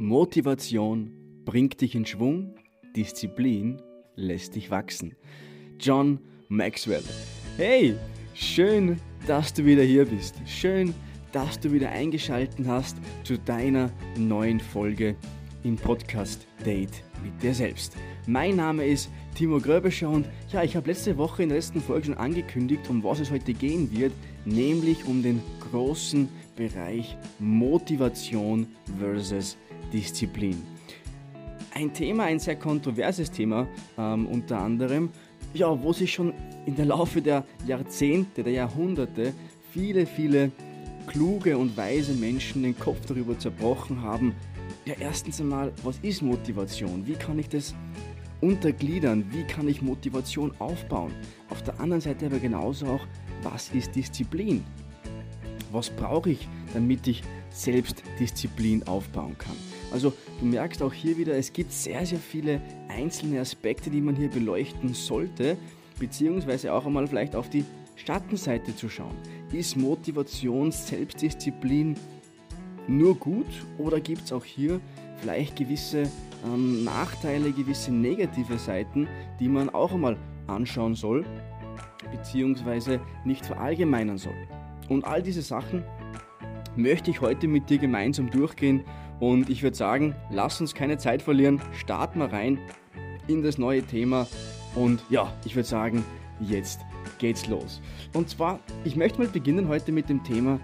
Motivation 0.00 1.10
bringt 1.44 1.80
dich 1.80 1.96
in 1.96 2.06
Schwung, 2.06 2.54
Disziplin 2.94 3.82
lässt 4.14 4.54
dich 4.54 4.70
wachsen. 4.70 5.16
John 5.80 6.20
Maxwell. 6.48 7.02
Hey, 7.56 7.96
schön, 8.32 9.00
dass 9.26 9.52
du 9.52 9.64
wieder 9.64 9.82
hier 9.82 10.04
bist. 10.04 10.36
Schön, 10.46 10.94
dass 11.32 11.58
du 11.58 11.72
wieder 11.72 11.90
eingeschaltet 11.90 12.64
hast 12.68 12.96
zu 13.24 13.38
deiner 13.38 13.90
neuen 14.16 14.60
Folge 14.60 15.16
im 15.64 15.74
Podcast 15.74 16.46
Date 16.64 17.02
mit 17.24 17.42
dir 17.42 17.52
selbst. 17.52 17.96
Mein 18.28 18.54
Name 18.54 18.86
ist 18.86 19.10
Timo 19.34 19.58
Gröbescher 19.58 20.10
und 20.10 20.26
ja, 20.52 20.62
ich 20.62 20.76
habe 20.76 20.88
letzte 20.88 21.16
Woche 21.16 21.42
in 21.42 21.48
der 21.48 21.58
letzten 21.58 21.80
Folge 21.80 22.06
schon 22.06 22.18
angekündigt, 22.18 22.88
um 22.88 23.02
was 23.02 23.18
es 23.18 23.32
heute 23.32 23.52
gehen 23.52 23.90
wird, 23.90 24.12
nämlich 24.44 25.06
um 25.06 25.24
den 25.24 25.42
großen 25.72 26.28
Bereich 26.54 27.16
Motivation 27.40 28.68
versus 28.98 29.56
Disziplin. 29.92 30.62
Ein 31.74 31.92
Thema, 31.92 32.24
ein 32.24 32.38
sehr 32.38 32.56
kontroverses 32.56 33.30
Thema 33.30 33.66
ähm, 33.96 34.26
unter 34.26 34.58
anderem, 34.58 35.10
ja, 35.54 35.82
wo 35.82 35.92
sich 35.92 36.12
schon 36.12 36.32
in 36.66 36.76
der 36.76 36.86
Laufe 36.86 37.22
der 37.22 37.44
Jahrzehnte, 37.66 38.42
der 38.42 38.52
Jahrhunderte 38.52 39.32
viele, 39.72 40.06
viele 40.06 40.50
kluge 41.06 41.56
und 41.56 41.76
weise 41.76 42.12
Menschen 42.12 42.62
den 42.62 42.78
Kopf 42.78 43.06
darüber 43.06 43.38
zerbrochen 43.38 44.02
haben. 44.02 44.34
Ja, 44.84 44.94
erstens 45.00 45.40
einmal, 45.40 45.72
was 45.82 45.98
ist 46.02 46.22
Motivation? 46.22 47.06
Wie 47.06 47.14
kann 47.14 47.38
ich 47.38 47.48
das 47.48 47.74
untergliedern? 48.40 49.24
Wie 49.30 49.44
kann 49.44 49.68
ich 49.68 49.82
Motivation 49.82 50.52
aufbauen? 50.58 51.12
Auf 51.50 51.62
der 51.62 51.80
anderen 51.80 52.00
Seite 52.00 52.26
aber 52.26 52.38
genauso 52.38 52.86
auch, 52.86 53.06
was 53.42 53.70
ist 53.70 53.94
Disziplin? 53.94 54.64
Was 55.72 55.90
brauche 55.90 56.30
ich, 56.30 56.48
damit 56.74 57.06
ich 57.06 57.22
selbst 57.50 58.02
Disziplin 58.18 58.86
aufbauen 58.86 59.36
kann? 59.38 59.56
Also 59.90 60.12
du 60.40 60.46
merkst 60.46 60.82
auch 60.82 60.92
hier 60.92 61.16
wieder, 61.16 61.34
es 61.36 61.52
gibt 61.52 61.72
sehr, 61.72 62.04
sehr 62.04 62.18
viele 62.18 62.60
einzelne 62.88 63.40
Aspekte, 63.40 63.90
die 63.90 64.00
man 64.00 64.16
hier 64.16 64.28
beleuchten 64.28 64.94
sollte, 64.94 65.56
beziehungsweise 65.98 66.72
auch 66.72 66.86
einmal 66.86 67.06
vielleicht 67.06 67.34
auf 67.34 67.48
die 67.48 67.64
Schattenseite 67.96 68.74
zu 68.76 68.88
schauen. 68.88 69.16
Ist 69.52 69.76
Motivation, 69.76 70.70
Selbstdisziplin 70.70 71.96
nur 72.86 73.16
gut 73.16 73.46
oder 73.78 74.00
gibt 74.00 74.24
es 74.24 74.32
auch 74.32 74.44
hier 74.44 74.80
vielleicht 75.16 75.56
gewisse 75.56 76.04
ähm, 76.46 76.84
Nachteile, 76.84 77.50
gewisse 77.52 77.92
negative 77.92 78.58
Seiten, 78.58 79.08
die 79.40 79.48
man 79.48 79.68
auch 79.70 79.92
einmal 79.92 80.16
anschauen 80.46 80.94
soll, 80.94 81.24
beziehungsweise 82.10 83.00
nicht 83.24 83.44
verallgemeinern 83.44 84.18
soll? 84.18 84.36
Und 84.88 85.04
all 85.04 85.22
diese 85.22 85.42
Sachen 85.42 85.84
möchte 86.76 87.10
ich 87.10 87.20
heute 87.20 87.48
mit 87.48 87.68
dir 87.68 87.78
gemeinsam 87.78 88.30
durchgehen 88.30 88.84
und 89.20 89.50
ich 89.50 89.62
würde 89.62 89.76
sagen, 89.76 90.14
lass 90.30 90.60
uns 90.60 90.74
keine 90.74 90.98
Zeit 90.98 91.22
verlieren, 91.22 91.60
starten 91.72 92.20
wir 92.20 92.32
rein 92.32 92.58
in 93.26 93.42
das 93.42 93.58
neue 93.58 93.82
Thema 93.82 94.26
und 94.74 95.02
ja, 95.10 95.32
ich 95.44 95.54
würde 95.56 95.68
sagen, 95.68 96.04
jetzt 96.40 96.80
geht's 97.18 97.46
los. 97.46 97.80
Und 98.14 98.28
zwar, 98.28 98.60
ich 98.84 98.96
möchte 98.96 99.18
mal 99.18 99.28
beginnen 99.28 99.68
heute 99.68 99.92
mit 99.92 100.08
dem 100.08 100.22
Thema 100.22 100.60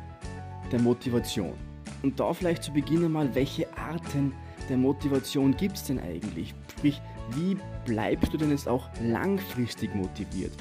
der 0.70 0.80
Motivation. 0.80 1.55
Und 2.02 2.20
da 2.20 2.33
vielleicht 2.33 2.62
zu 2.62 2.72
Beginn 2.72 3.11
mal, 3.11 3.34
welche 3.34 3.66
Arten 3.77 4.34
der 4.68 4.77
Motivation 4.77 5.56
gibt 5.56 5.77
es 5.77 5.84
denn 5.84 5.98
eigentlich? 5.98 6.55
Sprich, 6.70 7.00
wie 7.34 7.56
bleibst 7.86 8.33
du 8.33 8.36
denn 8.36 8.50
jetzt 8.50 8.68
auch 8.68 8.89
langfristig 9.02 9.94
motiviert? 9.94 10.52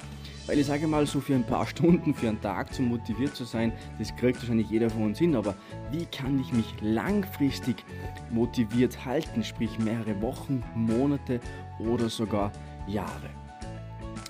Weil 0.45 0.59
ich 0.59 0.65
sage 0.65 0.87
mal, 0.87 1.05
so 1.05 1.21
für 1.21 1.35
ein 1.35 1.45
paar 1.45 1.65
Stunden, 1.73 2.13
für 2.13 2.27
einen 2.29 2.41
Tag 2.41 2.73
zu 2.73 2.81
motiviert 2.81 3.35
zu 3.35 3.45
sein, 3.45 3.71
das 3.99 4.15
kriegt 4.15 4.39
wahrscheinlich 4.39 4.69
jeder 4.69 4.89
von 4.89 5.03
uns 5.03 5.19
hin. 5.19 5.35
Aber 5.35 5.55
wie 5.91 6.05
kann 6.05 6.39
ich 6.39 6.51
mich 6.51 6.73
langfristig 6.81 7.83
motiviert 8.29 9.05
halten? 9.05 9.43
Sprich 9.43 9.79
mehrere 9.79 10.21
Wochen, 10.21 10.63
Monate 10.75 11.39
oder 11.79 12.09
sogar 12.09 12.51
Jahre. 12.87 13.29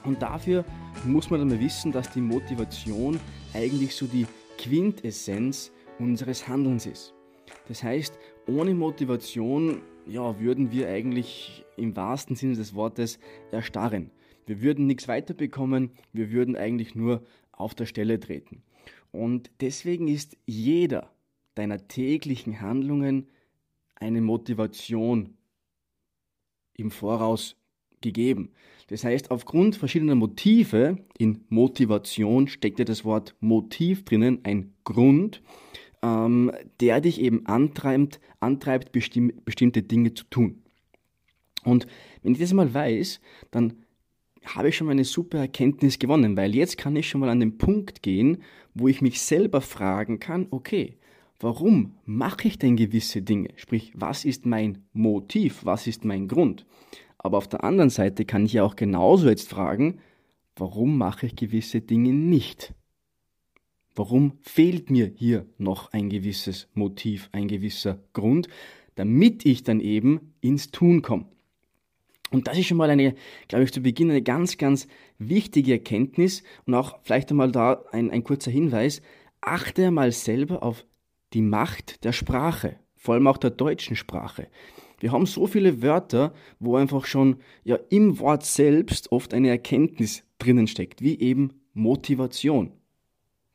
Und 0.06 0.22
dafür 0.22 0.66
muss 1.06 1.30
man 1.30 1.40
dann 1.40 1.50
mal 1.50 1.60
wissen, 1.60 1.92
dass 1.92 2.10
die 2.12 2.22
Motivation 2.22 3.20
eigentlich 3.54 3.96
so 3.96 4.06
die 4.06 4.28
Quintessenz 4.58 5.72
unseres 6.00 6.48
Handelns 6.48 6.86
ist. 6.86 7.14
Das 7.68 7.84
heißt, 7.84 8.18
ohne 8.48 8.74
Motivation 8.74 9.82
ja, 10.06 10.40
würden 10.40 10.72
wir 10.72 10.90
eigentlich 10.90 11.64
im 11.78 11.96
wahrsten 11.96 12.36
Sinne 12.36 12.56
des 12.56 12.76
Wortes 12.76 13.20
erstarren. 13.52 14.12
Wir 14.46 14.62
würden 14.62 14.88
nichts 14.88 15.08
weiterbekommen, 15.08 15.92
wir 16.12 16.32
würden 16.32 16.56
eigentlich 16.56 16.96
nur 16.96 17.24
auf 17.52 17.76
der 17.76 17.86
Stelle 17.86 18.20
treten. 18.20 18.64
Und 19.12 19.52
deswegen 19.62 20.08
ist 20.08 20.38
jeder 20.46 21.12
deiner 21.56 21.88
täglichen 21.88 22.62
Handlungen 22.62 23.28
eine 23.96 24.22
Motivation 24.22 25.38
im 26.76 26.92
Voraus 26.92 27.56
gegeben. 28.02 28.52
Das 28.88 29.04
heißt, 29.04 29.32
aufgrund 29.32 29.76
verschiedener 29.76 30.16
Motive, 30.16 30.98
in 31.18 31.46
Motivation 31.50 32.48
steckt 32.48 32.80
ja 32.80 32.86
das 32.86 33.06
Wort 33.06 33.36
Motiv 33.40 34.04
drinnen, 34.04 34.40
ein 34.44 34.74
Grund, 34.84 35.42
ähm, 36.02 36.52
der 36.80 37.02
dich 37.02 37.22
eben 37.22 37.46
antreibt, 37.46 38.20
antreibt 38.40 38.92
bestimm 38.92 39.32
bestimmte 39.46 39.84
Dinge 39.84 40.14
zu 40.14 40.26
tun. 40.26 40.64
Und 41.64 41.88
wenn 42.22 42.34
ich 42.34 42.40
das 42.40 42.52
mal 42.52 42.74
weiß, 42.74 43.22
dann 43.52 43.83
habe 44.46 44.70
ich 44.70 44.78
schon 44.78 44.88
mal 44.88 44.92
eine 44.92 45.06
super 45.06 45.40
Erkenntnis 45.40 46.00
gewonnen, 46.00 46.38
weil 46.38 46.56
jetzt 46.56 46.78
kann 46.78 46.96
ich 46.96 47.10
schon 47.10 47.22
mal 47.22 47.30
an 47.30 47.40
den 47.40 47.58
Punkt 47.58 48.02
gehen, 48.02 48.44
wo 48.74 48.88
ich 48.88 49.02
mich 49.02 49.22
selber 49.22 49.62
fragen 49.62 50.20
kann, 50.20 50.48
okay, 50.52 50.98
warum 51.40 51.96
mache 52.06 52.48
ich 52.48 52.58
denn 52.58 52.76
gewisse 52.76 53.22
Dinge? 53.22 53.50
Sprich, 53.56 53.92
was 53.96 54.26
ist 54.26 54.46
mein 54.46 54.84
Motiv? 54.94 55.66
Was 55.66 55.88
ist 55.88 56.06
mein 56.06 56.28
Grund? 56.28 56.66
Aber 57.18 57.38
auf 57.38 57.48
der 57.48 57.64
anderen 57.64 57.90
Seite 57.90 58.26
kann 58.26 58.46
ich 58.46 58.54
ja 58.54 58.64
auch 58.64 58.76
genauso 58.76 59.30
jetzt 59.30 59.50
fragen, 59.50 60.00
warum 60.56 60.98
mache 60.98 61.28
ich 61.28 61.36
gewisse 61.36 61.82
Dinge 61.82 62.14
nicht? 62.14 62.74
Warum 63.96 64.34
fehlt 64.42 64.90
mir 64.90 65.12
hier 65.16 65.46
noch 65.58 65.94
ein 65.94 66.10
gewisses 66.10 66.68
Motiv, 66.74 67.30
ein 67.32 67.48
gewisser 67.48 68.00
Grund, 68.14 68.48
damit 68.96 69.46
ich 69.46 69.64
dann 69.64 69.80
eben 69.80 70.34
ins 70.42 70.72
Tun 70.72 71.02
komme? 71.02 71.26
Und 72.34 72.48
das 72.48 72.58
ist 72.58 72.66
schon 72.66 72.78
mal 72.78 72.90
eine, 72.90 73.14
glaube 73.48 73.64
ich, 73.64 73.72
zu 73.72 73.82
Beginn 73.82 74.10
eine 74.10 74.24
ganz, 74.24 74.58
ganz 74.58 74.88
wichtige 75.20 75.74
Erkenntnis 75.74 76.44
und 76.66 76.74
auch 76.74 76.98
vielleicht 77.04 77.30
einmal 77.30 77.52
da 77.52 77.84
ein, 77.92 78.10
ein 78.10 78.24
kurzer 78.24 78.50
Hinweis. 78.50 79.02
Achte 79.40 79.92
mal 79.92 80.12
selber 80.12 80.64
auf 80.64 80.84
die 81.34 81.44
Macht 81.44 82.04
der 82.04 82.12
Sprache, 82.12 82.78
vor 82.96 83.14
allem 83.14 83.28
auch 83.28 83.38
der 83.38 83.52
deutschen 83.52 83.96
Sprache. 83.96 84.48
Wir 85.00 85.12
haben 85.12 85.28
so 85.28 85.46
viele 85.46 85.84
Wörter, 85.84 86.34
wo 86.60 86.76
einfach 86.76 87.06
schon 87.06 87.38
ja 87.64 87.78
im 87.90 88.20
Wort 88.20 88.44
selbst 88.46 89.12
oft 89.12 89.34
eine 89.34 89.50
Erkenntnis 89.50 90.24
drinnen 90.40 90.68
steckt, 90.68 91.02
wie 91.02 91.20
eben 91.20 91.62
Motivation. 91.74 92.72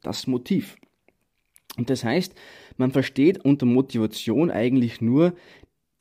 Das 0.02 0.28
Motiv. 0.28 0.76
Und 1.76 1.90
das 1.90 2.04
heißt, 2.04 2.34
man 2.76 2.92
versteht 2.92 3.44
unter 3.44 3.66
Motivation 3.66 4.50
eigentlich 4.50 5.00
nur 5.00 5.34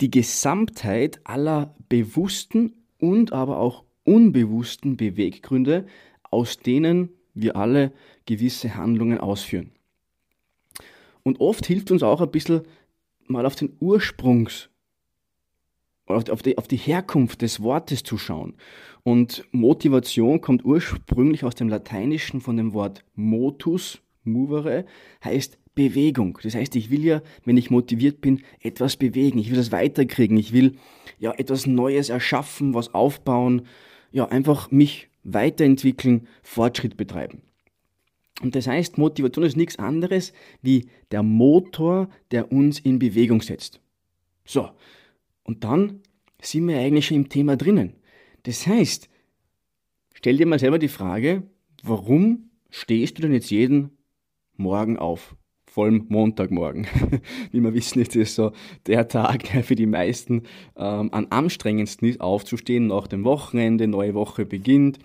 die 0.01 0.11
Gesamtheit 0.11 1.19
aller 1.23 1.75
bewussten 1.89 2.73
und 2.99 3.33
aber 3.33 3.59
auch 3.59 3.83
unbewussten 4.03 4.97
Beweggründe, 4.97 5.85
aus 6.23 6.59
denen 6.59 7.09
wir 7.33 7.55
alle 7.55 7.91
gewisse 8.25 8.75
Handlungen 8.75 9.19
ausführen. 9.19 9.71
Und 11.23 11.39
oft 11.39 11.65
hilft 11.65 11.91
uns 11.91 12.03
auch 12.03 12.21
ein 12.21 12.31
bisschen 12.31 12.61
mal 13.27 13.45
auf 13.45 13.55
den 13.55 13.75
Ursprungs 13.79 14.69
auf 16.07 16.41
die, 16.41 16.57
auf 16.57 16.67
die 16.67 16.77
Herkunft 16.77 17.41
des 17.41 17.61
Wortes 17.61 18.03
zu 18.03 18.17
schauen. 18.17 18.55
Und 19.03 19.45
Motivation 19.51 20.41
kommt 20.41 20.65
ursprünglich 20.65 21.43
aus 21.43 21.55
dem 21.55 21.69
Lateinischen 21.69 22.41
von 22.41 22.57
dem 22.57 22.73
Wort 22.73 23.03
motus, 23.15 24.01
movere, 24.23 24.85
heißt 25.23 25.57
Bewegung. 25.77 26.39
Das 26.41 26.55
heißt, 26.55 26.75
ich 26.75 26.89
will 26.89 27.05
ja, 27.05 27.21
wenn 27.45 27.55
ich 27.55 27.69
motiviert 27.69 28.19
bin, 28.19 28.41
etwas 28.61 28.97
bewegen. 28.97 29.37
Ich 29.37 29.49
will 29.49 29.57
das 29.57 29.71
weiterkriegen. 29.71 30.35
Ich 30.35 30.51
will 30.51 30.75
ja 31.19 31.31
etwas 31.33 31.67
Neues 31.67 32.09
erschaffen, 32.09 32.73
was 32.73 32.93
aufbauen. 32.93 33.61
Ja, 34.11 34.27
einfach 34.27 34.71
mich 34.71 35.07
weiterentwickeln, 35.23 36.27
Fortschritt 36.41 36.97
betreiben. 36.97 37.43
Und 38.41 38.55
das 38.55 38.67
heißt, 38.67 38.97
Motivation 38.97 39.45
ist 39.45 39.55
nichts 39.55 39.77
anderes 39.77 40.33
wie 40.61 40.89
der 41.11 41.23
Motor, 41.23 42.09
der 42.31 42.51
uns 42.51 42.79
in 42.79 42.99
Bewegung 42.99 43.41
setzt. 43.41 43.79
So. 44.45 44.69
Und 45.43 45.63
dann 45.63 46.01
sind 46.41 46.67
wir 46.67 46.79
eigentlich 46.79 47.05
schon 47.05 47.17
im 47.17 47.29
Thema 47.29 47.55
drinnen. 47.55 47.93
Das 48.43 48.65
heißt, 48.65 49.09
stell 50.13 50.37
dir 50.37 50.47
mal 50.47 50.59
selber 50.59 50.79
die 50.79 50.87
Frage, 50.87 51.43
warum 51.83 52.49
stehst 52.69 53.17
du 53.17 53.21
denn 53.21 53.33
jetzt 53.33 53.51
jeden 53.51 53.91
Morgen 54.55 54.97
auf? 54.97 55.35
Vor 55.77 55.85
allem 55.85 56.07
Montagmorgen. 56.09 56.87
Wie 57.51 57.61
wir 57.61 57.71
wissen, 57.71 58.01
ist 58.01 58.15
es 58.15 58.33
so 58.33 58.51
der 58.87 59.07
Tag, 59.07 59.43
der 59.51 59.63
für 59.63 59.75
die 59.75 59.85
meisten 59.85 60.41
ähm, 60.75 61.13
am 61.13 61.27
anstrengendsten 61.29 62.07
ist, 62.07 62.19
aufzustehen 62.19 62.87
nach 62.87 63.05
dem 63.05 63.23
Wochenende, 63.23 63.87
neue 63.87 64.15
Woche 64.15 64.47
beginnt. 64.47 64.97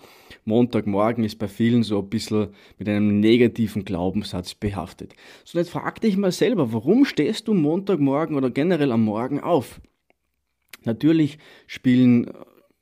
Montagmorgen 0.45 1.25
ist 1.25 1.37
bei 1.37 1.47
vielen 1.47 1.83
so 1.83 1.99
ein 1.99 2.09
bisschen 2.09 2.47
mit 2.79 2.89
einem 2.89 3.19
negativen 3.19 3.85
Glaubenssatz 3.85 4.55
behaftet. 4.55 5.13
So, 5.43 5.59
jetzt 5.59 5.69
frag 5.69 6.01
dich 6.01 6.17
mal 6.17 6.31
selber, 6.31 6.73
warum 6.73 7.05
stehst 7.05 7.47
du 7.47 7.53
Montagmorgen 7.53 8.35
oder 8.35 8.49
generell 8.49 8.91
am 8.91 9.03
Morgen 9.03 9.41
auf? 9.41 9.79
Natürlich 10.85 11.37
spielen 11.67 12.31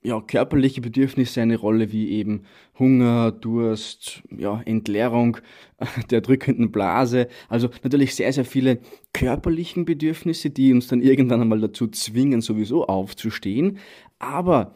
ja, 0.03 0.19
körperliche 0.19 0.81
Bedürfnisse 0.81 1.41
eine 1.41 1.57
Rolle, 1.57 1.91
wie 1.91 2.09
eben 2.09 2.43
Hunger, 2.79 3.31
Durst, 3.31 4.23
ja, 4.35 4.61
Entleerung 4.65 5.37
der 6.09 6.21
drückenden 6.21 6.71
Blase. 6.71 7.27
Also 7.49 7.69
natürlich 7.83 8.15
sehr, 8.15 8.33
sehr 8.33 8.45
viele 8.45 8.79
körperlichen 9.13 9.85
Bedürfnisse, 9.85 10.49
die 10.49 10.73
uns 10.73 10.87
dann 10.87 11.01
irgendwann 11.01 11.41
einmal 11.41 11.59
dazu 11.59 11.87
zwingen, 11.87 12.41
sowieso 12.41 12.87
aufzustehen. 12.87 13.77
Aber 14.17 14.73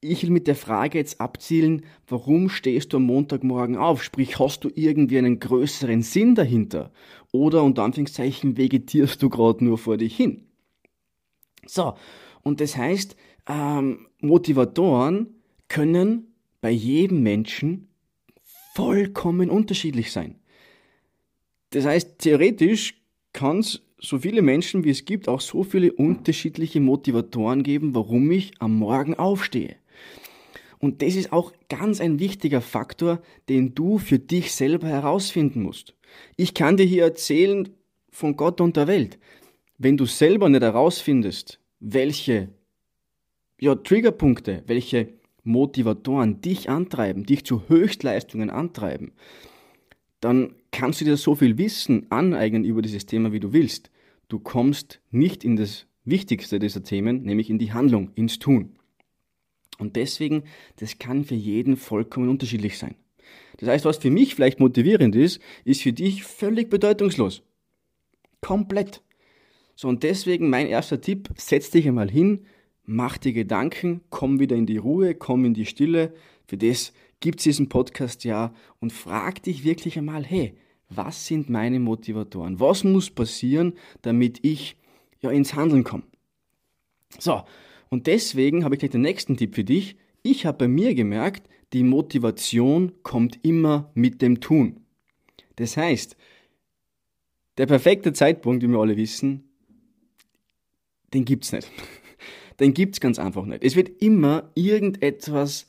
ich 0.00 0.22
will 0.22 0.30
mit 0.30 0.48
der 0.48 0.56
Frage 0.56 0.98
jetzt 0.98 1.20
abzielen, 1.20 1.84
warum 2.08 2.48
stehst 2.48 2.92
du 2.92 2.96
am 2.96 3.04
Montagmorgen 3.04 3.76
auf? 3.76 4.02
Sprich, 4.02 4.38
hast 4.38 4.64
du 4.64 4.70
irgendwie 4.74 5.18
einen 5.18 5.38
größeren 5.38 6.02
Sinn 6.02 6.34
dahinter? 6.34 6.92
Oder 7.32 7.62
unter 7.62 7.84
Anführungszeichen 7.84 8.56
vegetierst 8.56 9.22
du 9.22 9.28
gerade 9.28 9.64
nur 9.64 9.78
vor 9.78 9.96
dich 9.96 10.16
hin? 10.16 10.48
So, 11.66 11.94
und 12.42 12.60
das 12.60 12.76
heißt, 12.76 13.16
ähm, 13.48 14.06
Motivatoren 14.20 15.34
können 15.68 16.34
bei 16.60 16.70
jedem 16.70 17.22
Menschen 17.22 17.88
vollkommen 18.74 19.50
unterschiedlich 19.50 20.12
sein. 20.12 20.36
Das 21.70 21.84
heißt, 21.84 22.18
theoretisch 22.18 23.02
kann 23.32 23.58
es 23.58 23.82
so 23.98 24.18
viele 24.18 24.42
Menschen, 24.42 24.84
wie 24.84 24.90
es 24.90 25.04
gibt, 25.04 25.28
auch 25.28 25.40
so 25.40 25.62
viele 25.62 25.92
unterschiedliche 25.92 26.80
Motivatoren 26.80 27.62
geben, 27.62 27.94
warum 27.94 28.30
ich 28.30 28.52
am 28.60 28.78
Morgen 28.78 29.14
aufstehe. 29.14 29.76
Und 30.78 31.02
das 31.02 31.16
ist 31.16 31.32
auch 31.32 31.52
ganz 31.68 32.00
ein 32.00 32.18
wichtiger 32.18 32.60
Faktor, 32.60 33.22
den 33.48 33.74
du 33.74 33.98
für 33.98 34.18
dich 34.18 34.52
selber 34.52 34.88
herausfinden 34.88 35.62
musst. 35.62 35.94
Ich 36.36 36.54
kann 36.54 36.76
dir 36.76 36.84
hier 36.84 37.04
erzählen 37.04 37.68
von 38.10 38.36
Gott 38.36 38.60
und 38.60 38.76
der 38.76 38.86
Welt. 38.86 39.18
Wenn 39.78 39.96
du 39.96 40.06
selber 40.06 40.48
nicht 40.48 40.62
herausfindest, 40.62 41.60
welche 41.80 42.48
ja, 43.58 43.74
Triggerpunkte, 43.74 44.62
welche 44.66 45.08
Motivatoren 45.44 46.40
dich 46.40 46.68
antreiben, 46.68 47.24
dich 47.24 47.44
zu 47.44 47.68
Höchstleistungen 47.68 48.50
antreiben, 48.50 49.12
dann 50.20 50.54
kannst 50.72 51.00
du 51.00 51.04
dir 51.04 51.16
so 51.16 51.34
viel 51.34 51.56
Wissen 51.58 52.06
aneignen 52.10 52.64
über 52.64 52.82
dieses 52.82 53.06
Thema, 53.06 53.32
wie 53.32 53.40
du 53.40 53.52
willst. 53.52 53.90
Du 54.28 54.38
kommst 54.38 55.00
nicht 55.10 55.44
in 55.44 55.56
das 55.56 55.86
Wichtigste 56.04 56.58
dieser 56.58 56.82
Themen, 56.82 57.22
nämlich 57.22 57.50
in 57.50 57.58
die 57.58 57.72
Handlung, 57.72 58.10
ins 58.14 58.38
Tun. 58.38 58.76
Und 59.78 59.96
deswegen, 59.96 60.44
das 60.76 60.98
kann 60.98 61.24
für 61.24 61.34
jeden 61.34 61.76
vollkommen 61.76 62.28
unterschiedlich 62.28 62.78
sein. 62.78 62.94
Das 63.58 63.68
heißt, 63.68 63.84
was 63.84 63.98
für 63.98 64.10
mich 64.10 64.34
vielleicht 64.34 64.60
motivierend 64.60 65.14
ist, 65.16 65.40
ist 65.64 65.82
für 65.82 65.92
dich 65.92 66.24
völlig 66.24 66.70
bedeutungslos. 66.70 67.42
Komplett. 68.40 69.02
So, 69.74 69.88
und 69.88 70.02
deswegen 70.02 70.48
mein 70.48 70.66
erster 70.66 71.00
Tipp, 71.00 71.28
setz 71.36 71.70
dich 71.70 71.86
einmal 71.86 72.10
hin, 72.10 72.46
mach 72.86 73.18
dir 73.18 73.32
Gedanken, 73.32 74.00
komm 74.10 74.40
wieder 74.40 74.56
in 74.56 74.66
die 74.66 74.78
Ruhe, 74.78 75.14
komm 75.14 75.44
in 75.44 75.54
die 75.54 75.66
Stille. 75.66 76.14
Für 76.46 76.56
das 76.56 76.92
gibt 77.20 77.40
es 77.40 77.44
diesen 77.44 77.68
Podcast 77.68 78.24
ja 78.24 78.54
und 78.80 78.92
frag 78.92 79.42
dich 79.42 79.64
wirklich 79.64 79.98
einmal, 79.98 80.24
hey, 80.24 80.54
was 80.88 81.26
sind 81.26 81.50
meine 81.50 81.80
Motivatoren? 81.80 82.60
Was 82.60 82.84
muss 82.84 83.10
passieren, 83.10 83.74
damit 84.02 84.38
ich 84.42 84.76
ja 85.20 85.30
ins 85.30 85.54
Handeln 85.54 85.82
komme? 85.82 86.04
So, 87.18 87.42
und 87.88 88.06
deswegen 88.06 88.64
habe 88.64 88.74
ich 88.74 88.78
gleich 88.78 88.92
den 88.92 89.00
nächsten 89.00 89.36
Tipp 89.36 89.56
für 89.56 89.64
dich. 89.64 89.96
Ich 90.22 90.46
habe 90.46 90.58
bei 90.58 90.68
mir 90.68 90.94
gemerkt, 90.94 91.48
die 91.72 91.82
Motivation 91.82 92.92
kommt 93.02 93.44
immer 93.44 93.90
mit 93.94 94.22
dem 94.22 94.40
Tun. 94.40 94.80
Das 95.56 95.76
heißt, 95.76 96.16
der 97.58 97.66
perfekte 97.66 98.12
Zeitpunkt, 98.12 98.62
wie 98.62 98.68
wir 98.68 98.78
alle 98.78 98.96
wissen, 98.96 99.48
den 101.12 101.24
gibt's 101.24 101.52
nicht 101.52 101.70
den 102.60 102.74
gibt's 102.74 103.00
ganz 103.00 103.18
einfach 103.18 103.44
nicht. 103.44 103.62
Es 103.62 103.76
wird 103.76 104.02
immer 104.02 104.50
irgendetwas 104.54 105.68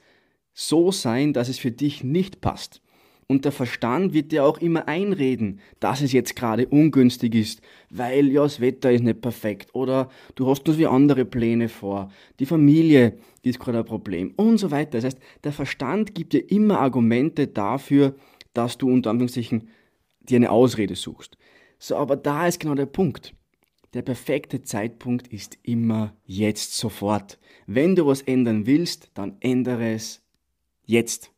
so 0.53 0.91
sein, 0.91 1.33
dass 1.33 1.49
es 1.49 1.59
für 1.59 1.71
dich 1.71 2.03
nicht 2.03 2.41
passt. 2.41 2.81
Und 3.29 3.43
der 3.43 3.51
Verstand 3.51 4.13
wird 4.13 4.31
dir 4.31 4.45
auch 4.45 4.57
immer 4.59 4.87
einreden, 4.87 5.59
dass 5.81 6.01
es 6.01 6.13
jetzt 6.13 6.37
gerade 6.37 6.65
ungünstig 6.65 7.35
ist, 7.35 7.61
weil 7.89 8.29
ja 8.29 8.43
das 8.43 8.61
Wetter 8.61 8.89
ist 8.89 9.03
nicht 9.03 9.19
perfekt 9.19 9.75
oder 9.75 10.09
du 10.35 10.47
hast 10.47 10.65
nur 10.65 10.77
wie 10.77 10.87
andere 10.87 11.25
Pläne 11.25 11.67
vor, 11.67 12.09
die 12.39 12.45
Familie, 12.45 13.17
die 13.43 13.49
ist 13.49 13.59
gerade 13.59 13.79
ein 13.79 13.85
Problem 13.85 14.33
und 14.37 14.57
so 14.59 14.71
weiter. 14.71 14.91
Das 14.91 15.03
heißt, 15.03 15.19
der 15.43 15.51
Verstand 15.51 16.15
gibt 16.15 16.31
dir 16.31 16.49
immer 16.49 16.79
Argumente 16.79 17.47
dafür, 17.47 18.15
dass 18.53 18.77
du 18.77 18.89
unter 18.89 19.09
Anführungszeichen 19.09 19.67
dir 20.21 20.37
eine 20.37 20.49
Ausrede 20.49 20.95
suchst. 20.95 21.37
So, 21.79 21.97
aber 21.97 22.15
da 22.15 22.47
ist 22.47 22.61
genau 22.61 22.75
der 22.75 22.85
Punkt. 22.85 23.33
Der 23.93 24.01
perfekte 24.01 24.61
Zeitpunkt 24.61 25.27
ist 25.27 25.57
immer 25.63 26.13
jetzt 26.25 26.75
sofort. 26.75 27.39
Wenn 27.65 27.95
du 27.95 28.05
was 28.05 28.21
ändern 28.21 28.65
willst, 28.65 29.11
dann 29.13 29.37
ändere 29.39 29.93
es 29.93 30.21
jetzt. 30.85 31.31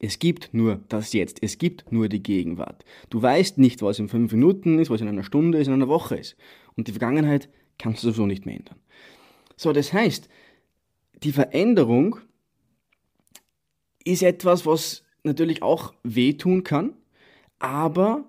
Es 0.00 0.18
gibt 0.18 0.54
nur 0.54 0.80
das 0.88 1.12
Jetzt, 1.12 1.42
es 1.42 1.58
gibt 1.58 1.92
nur 1.92 2.08
die 2.08 2.22
Gegenwart. 2.22 2.84
Du 3.10 3.20
weißt 3.20 3.58
nicht, 3.58 3.82
was 3.82 3.98
in 3.98 4.08
fünf 4.08 4.32
Minuten 4.32 4.78
ist, 4.78 4.90
was 4.90 5.02
in 5.02 5.08
einer 5.08 5.24
Stunde 5.24 5.58
ist, 5.58 5.66
in 5.66 5.74
einer 5.74 5.88
Woche 5.88 6.16
ist. 6.16 6.36
Und 6.74 6.88
die 6.88 6.92
Vergangenheit 6.92 7.50
kannst 7.78 8.02
du 8.02 8.08
sowieso 8.08 8.26
nicht 8.26 8.46
mehr 8.46 8.56
ändern. 8.56 8.78
So, 9.56 9.72
das 9.72 9.92
heißt, 9.92 10.28
die 11.22 11.32
Veränderung 11.32 12.16
ist 14.04 14.22
etwas, 14.22 14.64
was 14.64 15.04
natürlich 15.22 15.62
auch 15.62 15.92
wehtun 16.02 16.64
kann, 16.64 16.94
aber 17.58 18.24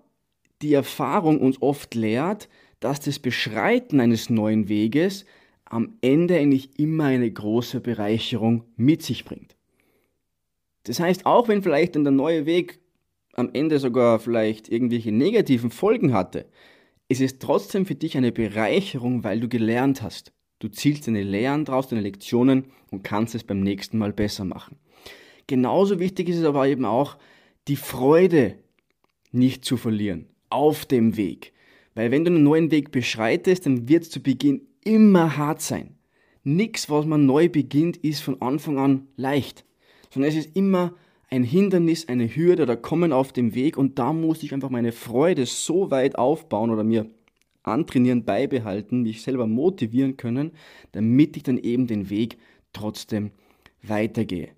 die 0.62 0.74
Erfahrung 0.74 1.40
uns 1.40 1.62
oft 1.62 1.96
lehrt, 1.96 2.50
dass 2.82 3.00
das 3.00 3.20
Beschreiten 3.20 4.02
eines 4.02 4.30
neuen 4.30 4.68
Weges 4.68 5.26
am 5.64 5.94
Ende 6.02 6.38
eigentlich 6.38 6.78
immer 6.78 7.06
eine 7.06 7.32
große 7.32 7.80
Bereicherung 7.80 8.66
mit 8.76 9.02
sich 9.02 9.24
bringt. 9.24 9.56
Das 10.84 11.00
heißt, 11.00 11.26
auch 11.26 11.48
wenn 11.48 11.64
vielleicht 11.64 11.96
dann 11.96 12.04
der 12.04 12.12
neue 12.12 12.46
Weg 12.46 12.80
am 13.34 13.52
Ende 13.54 13.80
sogar 13.80 14.20
vielleicht 14.20 14.68
irgendwelche 14.68 15.14
negativen 15.14 15.72
Folgen 15.72 16.12
hatte, 16.12 16.46
ist 17.08 17.22
es 17.22 17.40
trotzdem 17.40 17.86
für 17.86 17.96
dich 17.96 18.18
eine 18.18 18.32
Bereicherung, 18.32 19.24
weil 19.24 19.40
du 19.40 19.48
gelernt 19.48 20.02
hast. 20.02 20.34
Du 20.60 20.68
zielst 20.68 21.08
deine 21.08 21.24
Lehren 21.24 21.66
draus, 21.66 21.88
deine 21.88 22.02
Lektionen 22.02 22.66
und 22.90 23.04
kannst 23.04 23.36
es 23.36 23.44
beim 23.44 23.62
nächsten 23.62 23.98
Mal 23.98 24.12
besser 24.12 24.44
machen. 24.44 24.78
Genauso 25.48 26.00
wichtig 26.00 26.30
ist 26.30 26.38
es 26.38 26.46
aber 26.46 26.68
eben 26.68 26.86
auch, 26.86 27.18
die 27.68 27.76
Freude 27.76 28.56
nicht 29.32 29.66
zu 29.66 29.78
verlieren 29.78 30.28
auf 30.50 30.86
dem 30.86 31.16
Weg. 31.16 31.54
Weil 31.94 32.12
wenn 32.12 32.26
du 32.26 32.32
einen 32.32 32.44
neuen 32.44 32.72
Weg 32.72 32.92
beschreitest, 32.92 33.66
dann 33.66 33.88
wird 33.90 34.04
es 34.04 34.10
zu 34.10 34.22
Beginn 34.22 34.62
immer 34.84 35.38
hart 35.38 35.62
sein. 35.62 35.96
Nichts, 36.44 36.90
was 36.90 37.06
man 37.06 37.26
neu 37.26 37.50
beginnt, 37.50 37.98
ist 37.98 38.22
von 38.22 38.42
Anfang 38.42 38.78
an 38.80 39.08
leicht. 39.16 39.66
Sondern 40.10 40.30
es 40.30 40.38
ist 40.38 40.56
immer 40.56 40.96
ein 41.30 41.44
Hindernis, 41.44 42.08
eine 42.08 42.28
Hürde 42.28 42.64
oder 42.64 42.76
Kommen 42.76 43.14
auf 43.14 43.32
dem 43.32 43.56
Weg 43.56 43.78
und 43.78 44.00
da 44.00 44.12
muss 44.12 44.44
ich 44.44 44.54
einfach 44.54 44.70
meine 44.70 44.92
Freude 44.92 45.46
so 45.46 45.92
weit 45.92 46.18
aufbauen 46.18 46.72
oder 46.72 46.84
mir 46.84 47.10
antrainieren, 47.64 48.26
beibehalten, 48.26 49.04
mich 49.04 49.22
selber 49.22 49.48
motivieren 49.48 50.18
können, 50.18 50.52
damit 50.92 51.38
ich 51.38 51.44
dann 51.44 51.58
eben 51.58 51.88
den 51.88 52.10
Weg 52.10 52.38
trotzdem 52.74 53.32
weitergehe. 53.82 54.50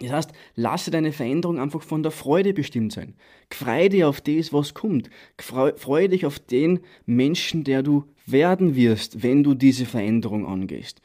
Das 0.00 0.10
heißt, 0.10 0.32
lasse 0.54 0.90
deine 0.90 1.12
Veränderung 1.12 1.58
einfach 1.58 1.82
von 1.82 2.02
der 2.02 2.12
Freude 2.12 2.52
bestimmt 2.52 2.92
sein. 2.92 3.14
Freu 3.50 3.88
dich 3.88 4.04
auf 4.04 4.20
das, 4.20 4.52
was 4.52 4.74
kommt. 4.74 5.10
Freue 5.38 6.08
dich 6.08 6.24
auf 6.24 6.38
den 6.38 6.80
Menschen, 7.06 7.64
der 7.64 7.82
du 7.82 8.04
werden 8.26 8.76
wirst, 8.76 9.22
wenn 9.22 9.42
du 9.42 9.54
diese 9.54 9.86
Veränderung 9.86 10.46
angehst. 10.46 11.00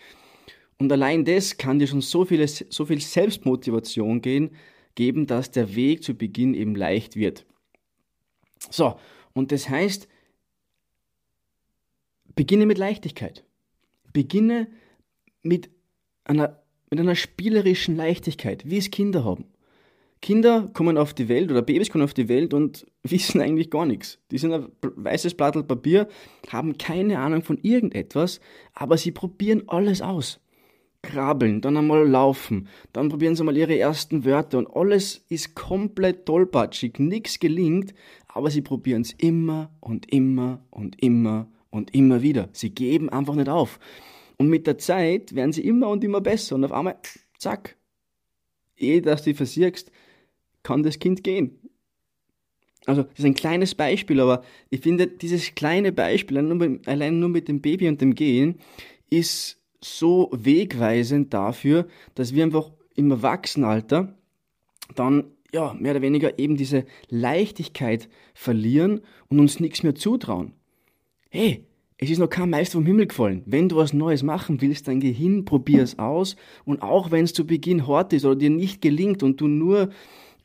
Und 0.77 0.91
allein 0.91 1.25
das 1.25 1.57
kann 1.57 1.79
dir 1.79 1.87
schon 1.87 2.01
so, 2.01 2.25
viele, 2.25 2.47
so 2.47 2.85
viel 2.85 2.99
Selbstmotivation 2.99 4.21
gehen, 4.21 4.51
geben, 4.95 5.27
dass 5.27 5.51
der 5.51 5.75
Weg 5.75 6.03
zu 6.03 6.13
Beginn 6.13 6.53
eben 6.53 6.75
leicht 6.75 7.15
wird. 7.15 7.45
So, 8.69 8.99
und 9.33 9.51
das 9.51 9.69
heißt, 9.69 10.07
beginne 12.35 12.65
mit 12.65 12.77
Leichtigkeit. 12.77 13.43
Beginne 14.11 14.67
mit 15.41 15.69
einer 16.25 16.62
mit 16.93 16.99
einer 16.99 17.15
spielerischen 17.15 17.95
Leichtigkeit, 17.95 18.69
wie 18.69 18.77
es 18.77 18.91
Kinder 18.91 19.23
haben. 19.23 19.45
Kinder 20.21 20.69
kommen 20.73 20.95
auf 20.99 21.15
die 21.15 21.27
Welt 21.27 21.49
oder 21.49 21.63
Babys 21.63 21.89
kommen 21.89 22.03
auf 22.03 22.13
die 22.13 22.29
Welt 22.29 22.53
und 22.53 22.85
wissen 23.03 23.41
eigentlich 23.41 23.71
gar 23.71 23.87
nichts. 23.87 24.19
Die 24.29 24.37
sind 24.37 24.53
ein 24.53 24.67
weißes 24.81 25.33
Blatt 25.33 25.67
Papier, 25.67 26.07
haben 26.49 26.77
keine 26.77 27.17
Ahnung 27.17 27.41
von 27.41 27.57
irgendetwas, 27.57 28.39
aber 28.75 28.97
sie 28.97 29.11
probieren 29.11 29.63
alles 29.65 30.03
aus. 30.03 30.39
krabbeln, 31.01 31.61
dann 31.61 31.77
einmal 31.77 32.07
laufen, 32.07 32.67
dann 32.93 33.09
probieren 33.09 33.35
sie 33.35 33.43
mal 33.43 33.57
ihre 33.57 33.77
ersten 33.77 34.23
Wörter 34.23 34.59
und 34.59 34.67
alles 34.75 35.25
ist 35.29 35.55
komplett 35.55 36.27
tollpatschig, 36.27 36.99
nichts 36.99 37.39
gelingt, 37.39 37.95
aber 38.27 38.51
sie 38.51 38.61
probieren 38.61 39.01
es 39.01 39.13
immer 39.13 39.71
und 39.79 40.13
immer 40.13 40.63
und 40.69 41.01
immer 41.01 41.47
und 41.71 41.95
immer 41.95 42.21
wieder. 42.21 42.49
Sie 42.51 42.69
geben 42.69 43.09
einfach 43.09 43.33
nicht 43.33 43.49
auf. 43.49 43.79
Und 44.43 44.49
mit 44.49 44.67
der 44.67 44.77
Zeit 44.77 45.35
werden 45.35 45.53
sie 45.53 45.65
immer 45.65 45.87
und 45.87 46.03
immer 46.03 46.19
besser 46.19 46.55
und 46.55 46.65
auf 46.65 46.73
einmal, 46.73 46.97
zack, 47.37 47.77
ehe 48.75 49.01
dass 49.01 49.23
du 49.23 49.33
versiegst, 49.33 49.89
kann 50.63 50.83
das 50.83 50.99
Kind 50.99 51.23
gehen. 51.23 51.61
Also, 52.85 53.03
das 53.03 53.19
ist 53.19 53.23
ein 53.25 53.35
kleines 53.35 53.73
Beispiel, 53.73 54.19
aber 54.19 54.43
ich 54.69 54.81
finde, 54.81 55.07
dieses 55.07 55.55
kleine 55.55 55.93
Beispiel, 55.93 56.37
allein 56.85 57.21
nur 57.21 57.29
mit 57.29 57.47
dem 57.47 57.61
Baby 57.61 57.87
und 57.87 58.01
dem 58.01 58.15
Gehen, 58.15 58.59
ist 59.09 59.61
so 59.79 60.29
wegweisend 60.33 61.33
dafür, 61.33 61.87
dass 62.13 62.35
wir 62.35 62.43
einfach 62.43 62.69
im 62.95 63.11
Erwachsenenalter 63.11 64.13
dann 64.93 65.31
ja, 65.53 65.73
mehr 65.73 65.91
oder 65.91 66.01
weniger 66.01 66.37
eben 66.37 66.57
diese 66.57 66.83
Leichtigkeit 67.07 68.09
verlieren 68.33 68.99
und 69.29 69.39
uns 69.39 69.61
nichts 69.61 69.83
mehr 69.83 69.95
zutrauen. 69.95 70.51
Hey, 71.29 71.65
es 71.97 72.09
ist 72.09 72.19
noch 72.19 72.29
kein 72.29 72.49
Meister 72.49 72.73
vom 72.73 72.85
Himmel 72.85 73.07
gefallen. 73.07 73.43
Wenn 73.45 73.69
du 73.69 73.75
was 73.77 73.93
Neues 73.93 74.23
machen 74.23 74.61
willst, 74.61 74.87
dann 74.87 74.99
geh 74.99 75.13
hin, 75.13 75.45
probier 75.45 75.83
es 75.83 75.99
aus. 75.99 76.35
Und 76.65 76.81
auch 76.81 77.11
wenn 77.11 77.23
es 77.23 77.33
zu 77.33 77.45
Beginn 77.45 77.87
hart 77.87 78.13
ist 78.13 78.25
oder 78.25 78.35
dir 78.35 78.49
nicht 78.49 78.81
gelingt 78.81 79.23
und 79.23 79.39
du 79.39 79.47
nur, 79.47 79.89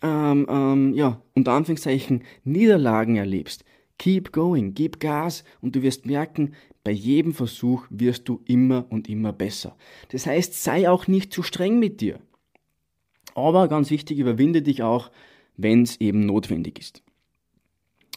ähm, 0.03 0.47
ähm, 0.49 0.95
ja, 0.95 1.23
unter 1.35 1.53
Anführungszeichen 1.53 2.23
Niederlagen 2.45 3.17
erlebst, 3.17 3.65
keep 3.99 4.33
going, 4.33 4.75
gib 4.75 5.01
Gas 5.01 5.45
und 5.61 5.75
du 5.75 5.83
wirst 5.83 6.07
merken, 6.07 6.53
bei 6.85 6.93
jedem 6.93 7.35
Versuch 7.35 7.87
wirst 7.91 8.29
du 8.29 8.41
immer 8.47 8.87
und 8.91 9.09
immer 9.09 9.33
besser. 9.33 9.77
Das 10.11 10.27
heißt, 10.27 10.63
sei 10.63 10.89
auch 10.89 11.07
nicht 11.07 11.33
zu 11.33 11.43
streng 11.43 11.79
mit 11.79 12.01
dir. 12.01 12.21
Aber 13.35 13.69
ganz 13.69 13.91
wichtig, 13.91 14.19
überwinde 14.19 14.63
dich 14.63 14.83
auch, 14.83 15.11
wenn 15.57 15.83
es 15.83 16.01
eben 16.01 16.25
notwendig 16.25 16.79
ist. 16.79 17.03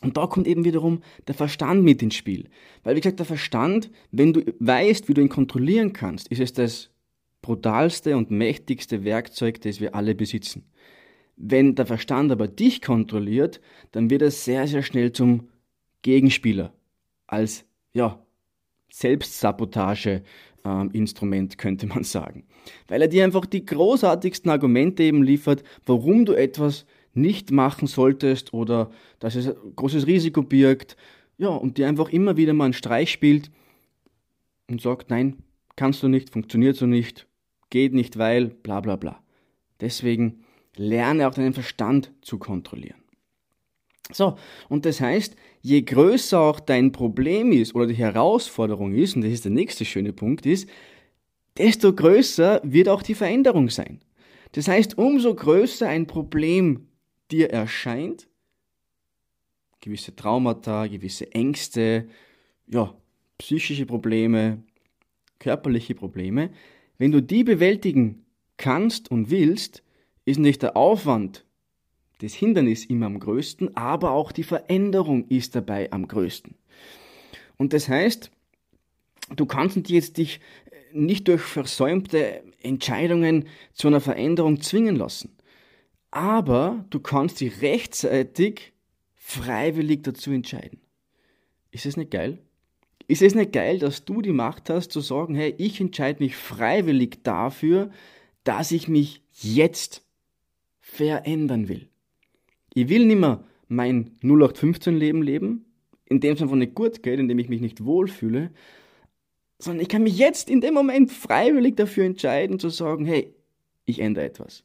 Und 0.01 0.17
da 0.17 0.27
kommt 0.27 0.47
eben 0.47 0.65
wiederum 0.65 1.01
der 1.27 1.35
Verstand 1.35 1.83
mit 1.83 2.01
ins 2.01 2.15
Spiel. 2.15 2.49
Weil, 2.83 2.95
wie 2.95 3.01
gesagt, 3.01 3.19
der 3.19 3.25
Verstand, 3.25 3.91
wenn 4.11 4.33
du 4.33 4.41
weißt, 4.59 5.07
wie 5.07 5.13
du 5.13 5.21
ihn 5.21 5.29
kontrollieren 5.29 5.93
kannst, 5.93 6.27
ist 6.29 6.41
es 6.41 6.53
das 6.53 6.89
brutalste 7.41 8.17
und 8.17 8.31
mächtigste 8.31 9.03
Werkzeug, 9.03 9.61
das 9.61 9.79
wir 9.79 9.93
alle 9.95 10.15
besitzen. 10.15 10.65
Wenn 11.35 11.75
der 11.75 11.85
Verstand 11.85 12.31
aber 12.31 12.47
dich 12.47 12.81
kontrolliert, 12.81 13.61
dann 13.91 14.09
wird 14.09 14.23
er 14.23 14.31
sehr, 14.31 14.67
sehr 14.67 14.83
schnell 14.83 15.11
zum 15.11 15.49
Gegenspieler. 16.01 16.73
Als, 17.27 17.65
ja, 17.93 18.19
Selbstsabotage-Instrument, 18.91 21.53
ähm, 21.53 21.57
könnte 21.57 21.87
man 21.87 22.03
sagen. 22.03 22.43
Weil 22.87 23.01
er 23.01 23.07
dir 23.07 23.23
einfach 23.23 23.45
die 23.45 23.65
großartigsten 23.65 24.51
Argumente 24.51 25.03
eben 25.03 25.23
liefert, 25.23 25.63
warum 25.85 26.25
du 26.25 26.33
etwas 26.33 26.85
nicht 27.13 27.51
machen 27.51 27.87
solltest 27.87 28.53
oder 28.53 28.91
dass 29.19 29.35
es 29.35 29.47
ein 29.47 29.75
großes 29.75 30.07
Risiko 30.07 30.41
birgt. 30.43 30.95
Ja, 31.37 31.49
und 31.49 31.77
dir 31.77 31.87
einfach 31.87 32.09
immer 32.09 32.37
wieder 32.37 32.53
mal 32.53 32.65
einen 32.65 32.73
Streich 32.73 33.11
spielt 33.11 33.51
und 34.69 34.81
sagt, 34.81 35.09
nein, 35.09 35.37
kannst 35.75 36.03
du 36.03 36.07
nicht, 36.07 36.29
funktioniert 36.29 36.75
so 36.75 36.85
nicht, 36.85 37.27
geht 37.69 37.93
nicht, 37.93 38.17
weil, 38.17 38.47
bla 38.47 38.79
bla 38.79 38.95
bla. 38.95 39.21
Deswegen 39.79 40.43
lerne 40.75 41.27
auch 41.27 41.33
deinen 41.33 41.53
Verstand 41.53 42.11
zu 42.21 42.37
kontrollieren. 42.37 43.01
So, 44.11 44.37
und 44.69 44.85
das 44.85 44.99
heißt, 44.99 45.35
je 45.61 45.81
größer 45.81 46.39
auch 46.39 46.59
dein 46.59 46.91
Problem 46.91 47.51
ist 47.51 47.75
oder 47.75 47.87
die 47.87 47.95
Herausforderung 47.95 48.93
ist, 48.93 49.15
und 49.15 49.21
das 49.23 49.31
ist 49.31 49.45
der 49.45 49.51
nächste 49.51 49.85
schöne 49.85 50.13
Punkt, 50.13 50.45
ist, 50.45 50.67
desto 51.57 51.93
größer 51.93 52.61
wird 52.63 52.89
auch 52.89 53.03
die 53.03 53.15
Veränderung 53.15 53.69
sein. 53.69 53.99
Das 54.53 54.67
heißt, 54.67 54.97
umso 54.97 55.33
größer 55.33 55.87
ein 55.87 56.07
Problem 56.07 56.87
dir 57.31 57.49
erscheint, 57.49 58.27
gewisse 59.79 60.15
Traumata, 60.15 60.87
gewisse 60.87 61.31
Ängste, 61.31 62.07
ja, 62.67 62.95
psychische 63.37 63.85
Probleme, 63.85 64.63
körperliche 65.39 65.95
Probleme, 65.95 66.51
wenn 66.97 67.11
du 67.11 67.21
die 67.21 67.43
bewältigen 67.43 68.25
kannst 68.57 69.09
und 69.09 69.31
willst, 69.31 69.83
ist 70.25 70.39
nicht 70.39 70.61
der 70.61 70.77
Aufwand 70.77 71.45
das 72.19 72.33
Hindernis 72.33 72.85
immer 72.85 73.07
am 73.07 73.19
größten, 73.19 73.75
aber 73.75 74.11
auch 74.11 74.31
die 74.31 74.43
Veränderung 74.43 75.27
ist 75.29 75.55
dabei 75.55 75.91
am 75.91 76.07
größten. 76.07 76.53
Und 77.57 77.73
das 77.73 77.89
heißt, 77.89 78.29
du 79.35 79.45
kannst 79.45 79.89
jetzt 79.89 80.17
dich 80.17 80.39
nicht 80.93 81.27
durch 81.27 81.41
versäumte 81.41 82.43
Entscheidungen 82.61 83.47
zu 83.73 83.87
einer 83.87 84.01
Veränderung 84.01 84.61
zwingen 84.61 84.95
lassen. 84.95 85.35
Aber 86.11 86.85
du 86.89 86.99
kannst 86.99 87.39
dich 87.39 87.61
rechtzeitig 87.61 88.73
freiwillig 89.15 90.03
dazu 90.03 90.31
entscheiden. 90.31 90.81
Ist 91.71 91.85
es 91.85 91.95
nicht 91.95 92.11
geil? 92.11 92.39
Ist 93.07 93.21
es 93.21 93.33
nicht 93.33 93.53
geil, 93.53 93.79
dass 93.79 94.05
du 94.05 94.21
die 94.21 94.33
Macht 94.33 94.69
hast 94.69 94.91
zu 94.91 94.99
sagen, 94.99 95.35
hey, 95.35 95.55
ich 95.57 95.79
entscheide 95.79 96.21
mich 96.21 96.35
freiwillig 96.35 97.23
dafür, 97.23 97.89
dass 98.43 98.71
ich 98.71 98.87
mich 98.87 99.21
jetzt 99.31 100.05
verändern 100.79 101.69
will. 101.69 101.87
Ich 102.73 102.89
will 102.89 103.05
nicht 103.05 103.19
mehr 103.19 103.43
mein 103.67 104.11
0815-Leben 104.21 105.21
leben, 105.21 105.65
in 106.05 106.19
dem 106.19 106.35
es 106.35 106.41
einfach 106.41 106.55
nicht 106.55 106.75
gut 106.75 107.03
geht, 107.03 107.19
in 107.19 107.29
dem 107.29 107.39
ich 107.39 107.47
mich 107.47 107.61
nicht 107.61 107.85
wohlfühle, 107.85 108.51
sondern 109.59 109.81
ich 109.81 109.89
kann 109.89 110.03
mich 110.03 110.17
jetzt 110.17 110.49
in 110.49 110.59
dem 110.59 110.73
Moment 110.73 111.11
freiwillig 111.11 111.77
dafür 111.77 112.03
entscheiden, 112.05 112.59
zu 112.59 112.69
sagen, 112.69 113.05
hey, 113.05 113.33
ich 113.85 113.99
ändere 113.99 114.25
etwas. 114.25 114.63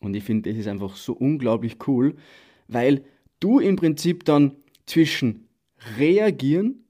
Und 0.00 0.14
ich 0.14 0.24
finde, 0.24 0.50
das 0.50 0.58
ist 0.58 0.66
einfach 0.66 0.96
so 0.96 1.12
unglaublich 1.12 1.76
cool, 1.86 2.16
weil 2.68 3.04
du 3.38 3.58
im 3.58 3.76
Prinzip 3.76 4.24
dann 4.24 4.56
zwischen 4.86 5.48
reagieren 5.98 6.84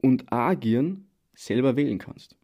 und 0.00 0.32
agieren 0.32 1.06
selber 1.34 1.76
wählen 1.76 1.98
kannst. 1.98 2.36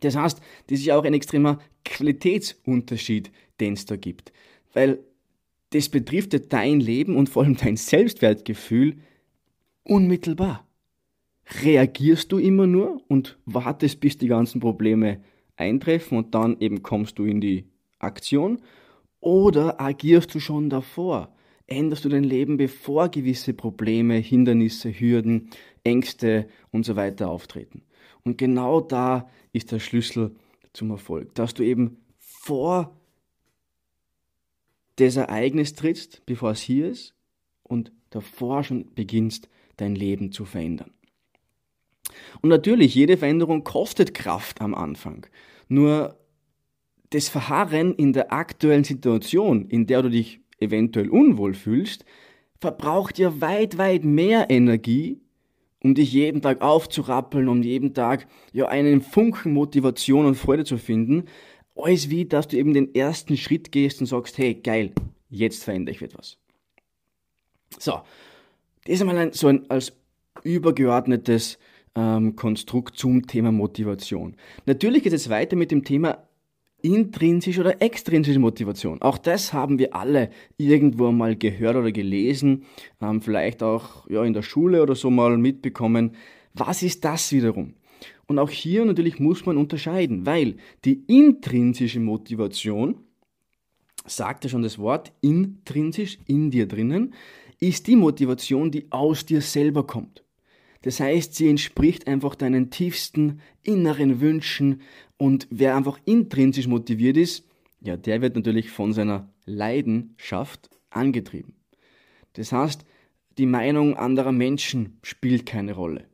Das 0.00 0.16
heißt, 0.16 0.40
das 0.66 0.78
ist 0.78 0.86
ja 0.86 0.98
auch 0.98 1.04
ein 1.04 1.14
extremer 1.14 1.60
Qualitätsunterschied, 1.84 3.30
den 3.60 3.74
es 3.74 3.84
da 3.84 3.96
gibt 3.96 4.32
weil 4.74 4.98
das 5.70 5.88
betrifft 5.88 6.34
ja 6.34 6.38
dein 6.38 6.80
Leben 6.80 7.16
und 7.16 7.28
vor 7.28 7.44
allem 7.44 7.56
dein 7.56 7.76
Selbstwertgefühl 7.76 8.96
unmittelbar. 9.84 10.68
Reagierst 11.62 12.30
du 12.32 12.38
immer 12.38 12.66
nur 12.66 13.02
und 13.08 13.38
wartest, 13.44 14.00
bis 14.00 14.18
die 14.18 14.28
ganzen 14.28 14.60
Probleme 14.60 15.20
eintreffen 15.56 16.18
und 16.18 16.34
dann 16.34 16.58
eben 16.60 16.82
kommst 16.82 17.18
du 17.18 17.24
in 17.24 17.40
die 17.40 17.64
Aktion? 18.04 18.60
Oder 19.20 19.80
agierst 19.80 20.34
du 20.34 20.40
schon 20.40 20.70
davor? 20.70 21.34
Änderst 21.66 22.04
du 22.04 22.08
dein 22.10 22.24
Leben, 22.24 22.56
bevor 22.56 23.08
gewisse 23.08 23.54
Probleme, 23.54 24.16
Hindernisse, 24.16 24.90
Hürden, 24.90 25.50
Ängste 25.82 26.48
und 26.70 26.84
so 26.84 26.94
weiter 26.94 27.30
auftreten? 27.30 27.82
Und 28.22 28.38
genau 28.38 28.80
da 28.80 29.30
ist 29.52 29.72
der 29.72 29.78
Schlüssel 29.78 30.34
zum 30.72 30.90
Erfolg, 30.90 31.34
dass 31.34 31.54
du 31.54 31.62
eben 31.62 31.98
vor 32.18 32.96
das 34.96 35.16
Ereignis 35.16 35.74
trittst, 35.74 36.24
bevor 36.26 36.50
es 36.50 36.60
hier 36.60 36.88
ist 36.88 37.14
und 37.62 37.92
davor 38.10 38.62
schon 38.62 38.94
beginnst, 38.94 39.48
dein 39.76 39.94
Leben 39.94 40.32
zu 40.32 40.44
verändern. 40.44 40.92
Und 42.42 42.50
natürlich, 42.50 42.94
jede 42.94 43.16
Veränderung 43.16 43.64
kostet 43.64 44.14
Kraft 44.14 44.60
am 44.60 44.74
Anfang. 44.74 45.26
Nur 45.68 46.18
das 47.10 47.28
Verharren 47.28 47.94
in 47.94 48.12
der 48.12 48.32
aktuellen 48.32 48.84
Situation, 48.84 49.68
in 49.68 49.86
der 49.86 50.02
du 50.02 50.10
dich 50.10 50.40
eventuell 50.60 51.08
unwohl 51.08 51.54
fühlst, 51.54 52.04
verbraucht 52.60 53.18
ja 53.18 53.40
weit, 53.40 53.78
weit 53.78 54.04
mehr 54.04 54.50
Energie, 54.50 55.20
um 55.82 55.94
dich 55.94 56.12
jeden 56.12 56.40
Tag 56.40 56.62
aufzurappeln, 56.62 57.48
um 57.48 57.62
jeden 57.62 57.92
Tag 57.92 58.26
ja 58.52 58.68
einen 58.68 59.02
Funken 59.02 59.52
Motivation 59.52 60.24
und 60.24 60.36
Freude 60.36 60.64
zu 60.64 60.78
finden, 60.78 61.24
alles 61.76 62.08
wie, 62.08 62.24
dass 62.24 62.48
du 62.48 62.56
eben 62.56 62.72
den 62.72 62.94
ersten 62.94 63.36
Schritt 63.36 63.72
gehst 63.72 64.00
und 64.00 64.06
sagst, 64.06 64.38
hey, 64.38 64.54
geil, 64.54 64.92
jetzt 65.28 65.64
verändere 65.64 65.94
ich 65.94 66.02
etwas. 66.02 66.38
So, 67.78 68.00
das 68.84 68.94
ist 68.94 69.00
einmal 69.00 69.32
so 69.34 69.48
ein, 69.48 69.68
als 69.68 69.92
übergeordnetes 70.42 71.58
ähm, 71.94 72.36
Konstrukt 72.36 72.96
zum 72.96 73.26
Thema 73.26 73.52
Motivation. 73.52 74.36
Natürlich 74.66 75.02
geht 75.02 75.12
es 75.12 75.28
weiter 75.28 75.56
mit 75.56 75.70
dem 75.70 75.84
Thema 75.84 76.26
intrinsische 76.84 77.60
oder 77.62 77.80
extrinsische 77.80 78.38
Motivation. 78.38 79.00
Auch 79.00 79.16
das 79.16 79.54
haben 79.54 79.78
wir 79.78 79.96
alle 79.96 80.28
irgendwo 80.58 81.10
mal 81.12 81.34
gehört 81.34 81.76
oder 81.76 81.92
gelesen, 81.92 82.64
ähm, 83.00 83.22
vielleicht 83.22 83.62
auch 83.62 84.08
ja, 84.10 84.22
in 84.22 84.34
der 84.34 84.42
Schule 84.42 84.82
oder 84.82 84.94
so 84.94 85.10
mal 85.10 85.36
mitbekommen. 85.38 86.14
Was 86.52 86.82
ist 86.82 87.04
das 87.04 87.32
wiederum? 87.32 87.74
Und 88.26 88.38
auch 88.38 88.50
hier 88.50 88.84
natürlich 88.84 89.18
muss 89.18 89.46
man 89.46 89.56
unterscheiden, 89.56 90.26
weil 90.26 90.56
die 90.84 91.02
intrinsische 91.06 92.00
Motivation, 92.00 92.96
sagt 94.06 94.44
ja 94.44 94.50
schon 94.50 94.62
das 94.62 94.78
Wort, 94.78 95.12
intrinsisch 95.22 96.18
in 96.26 96.50
dir 96.50 96.66
drinnen, 96.68 97.14
ist 97.60 97.86
die 97.86 97.96
Motivation, 97.96 98.70
die 98.70 98.90
aus 98.90 99.24
dir 99.24 99.40
selber 99.40 99.86
kommt. 99.86 100.23
Das 100.84 101.00
heißt, 101.00 101.34
sie 101.34 101.48
entspricht 101.48 102.06
einfach 102.06 102.34
deinen 102.34 102.68
tiefsten 102.68 103.40
inneren 103.62 104.20
Wünschen 104.20 104.82
und 105.16 105.46
wer 105.48 105.76
einfach 105.76 105.98
intrinsisch 106.04 106.66
motiviert 106.66 107.16
ist, 107.16 107.48
ja, 107.80 107.96
der 107.96 108.20
wird 108.20 108.36
natürlich 108.36 108.70
von 108.70 108.92
seiner 108.92 109.32
Leidenschaft 109.46 110.68
angetrieben. 110.90 111.54
Das 112.34 112.52
heißt, 112.52 112.84
die 113.38 113.46
Meinung 113.46 113.96
anderer 113.96 114.32
Menschen 114.32 114.98
spielt 115.02 115.46
keine 115.46 115.72
Rolle. 115.72 116.06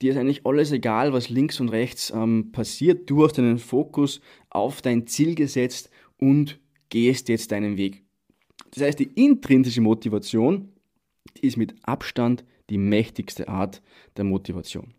Dir 0.00 0.12
ist 0.12 0.16
eigentlich 0.16 0.46
alles 0.46 0.70
egal, 0.70 1.12
was 1.12 1.28
links 1.28 1.58
und 1.58 1.70
rechts 1.70 2.12
ähm, 2.14 2.52
passiert. 2.52 3.10
Du 3.10 3.24
hast 3.24 3.36
deinen 3.36 3.58
Fokus 3.58 4.20
auf 4.48 4.80
dein 4.80 5.08
Ziel 5.08 5.34
gesetzt 5.34 5.90
und 6.20 6.60
gehst 6.88 7.28
jetzt 7.28 7.50
deinen 7.50 7.76
Weg. 7.76 8.04
Das 8.70 8.84
heißt, 8.84 9.00
die 9.00 9.10
intrinsische 9.16 9.80
Motivation 9.80 10.68
die 11.36 11.48
ist 11.48 11.56
mit 11.56 11.74
Abstand 11.82 12.44
die 12.70 12.78
mächtigste 12.78 13.48
Art 13.48 13.82
der 14.16 14.24
Motivation. 14.24 14.94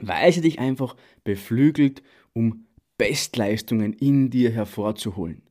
Weil 0.00 0.32
sie 0.32 0.40
dich 0.40 0.58
einfach 0.58 0.96
beflügelt, 1.24 2.02
um 2.32 2.66
Bestleistungen 2.98 3.92
in 3.92 4.30
dir 4.30 4.50
hervorzuholen. 4.50 5.42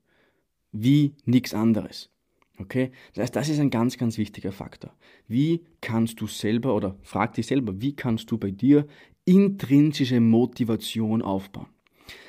Wie 0.71 1.15
nichts 1.25 1.53
anderes. 1.53 2.09
Okay? 2.57 2.91
Das 3.13 3.23
heißt, 3.23 3.35
das 3.35 3.49
ist 3.49 3.59
ein 3.59 3.69
ganz, 3.69 3.97
ganz 3.97 4.17
wichtiger 4.17 4.51
Faktor. 4.51 4.93
Wie 5.27 5.65
kannst 5.81 6.21
du 6.21 6.27
selber 6.27 6.75
oder 6.75 6.97
frag 7.01 7.33
dich 7.33 7.47
selber, 7.47 7.81
wie 7.81 7.95
kannst 7.95 8.31
du 8.31 8.37
bei 8.37 8.51
dir 8.51 8.87
intrinsische 9.25 10.19
Motivation 10.19 11.21
aufbauen? 11.21 11.67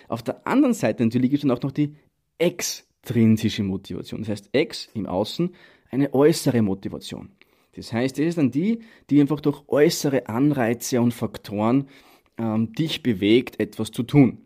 Auf 0.09 0.23
der 0.23 0.47
anderen 0.47 0.75
Seite 0.75 1.05
natürlich 1.05 1.31
gibt 1.31 1.45
es 1.45 1.49
dann 1.49 1.57
auch 1.57 1.63
noch 1.63 1.73
die 1.73 1.95
extrinsische 2.39 3.63
Motivation. 3.63 4.21
Das 4.21 4.29
heißt, 4.29 4.51
ex 4.53 4.89
im 4.95 5.07
Außen, 5.07 5.55
eine 5.91 6.13
äußere 6.13 6.63
Motivation. 6.63 7.31
Das 7.75 7.93
heißt, 7.93 8.19
es 8.19 8.29
ist 8.29 8.39
dann 8.39 8.51
die, 8.51 8.81
die 9.11 9.21
einfach 9.21 9.41
durch 9.41 9.63
äußere 9.69 10.29
Anreize 10.29 11.01
und 11.01 11.13
Faktoren 11.13 11.89
ähm, 12.39 12.73
dich 12.73 13.03
bewegt, 13.03 13.59
etwas 13.61 13.91
zu 13.91 14.03
tun. 14.03 14.39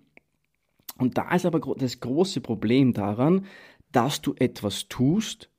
Und 0.98 1.18
da 1.18 1.34
ist 1.34 1.44
aber 1.44 1.60
das 1.76 2.00
große 2.00 2.40
Problem 2.40 2.92
daran, 2.92 3.46
dass 3.92 4.22
du 4.22 4.34
etwas 4.38 4.88
tust, 4.88 5.50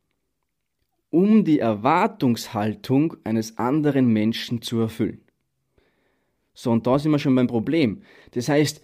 um 1.09 1.45
die 1.45 1.59
Erwartungshaltung 1.59 3.17
eines 3.23 3.57
anderen 3.57 4.11
Menschen 4.11 4.61
zu 4.61 4.79
erfüllen. 4.79 5.21
So, 6.53 6.71
und 6.71 6.87
da 6.87 6.97
sind 6.97 7.11
wir 7.11 7.19
schon 7.19 7.35
beim 7.35 7.47
Problem. 7.47 8.01
Das 8.31 8.49
heißt, 8.49 8.81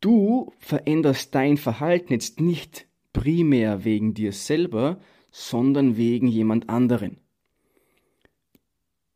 du 0.00 0.52
veränderst 0.58 1.34
dein 1.34 1.56
Verhalten 1.56 2.12
jetzt 2.12 2.40
nicht 2.40 2.86
primär 3.12 3.84
wegen 3.84 4.14
dir 4.14 4.32
selber, 4.32 5.00
sondern 5.32 5.96
wegen 5.96 6.28
jemand 6.28 6.68
anderen. 6.68 7.19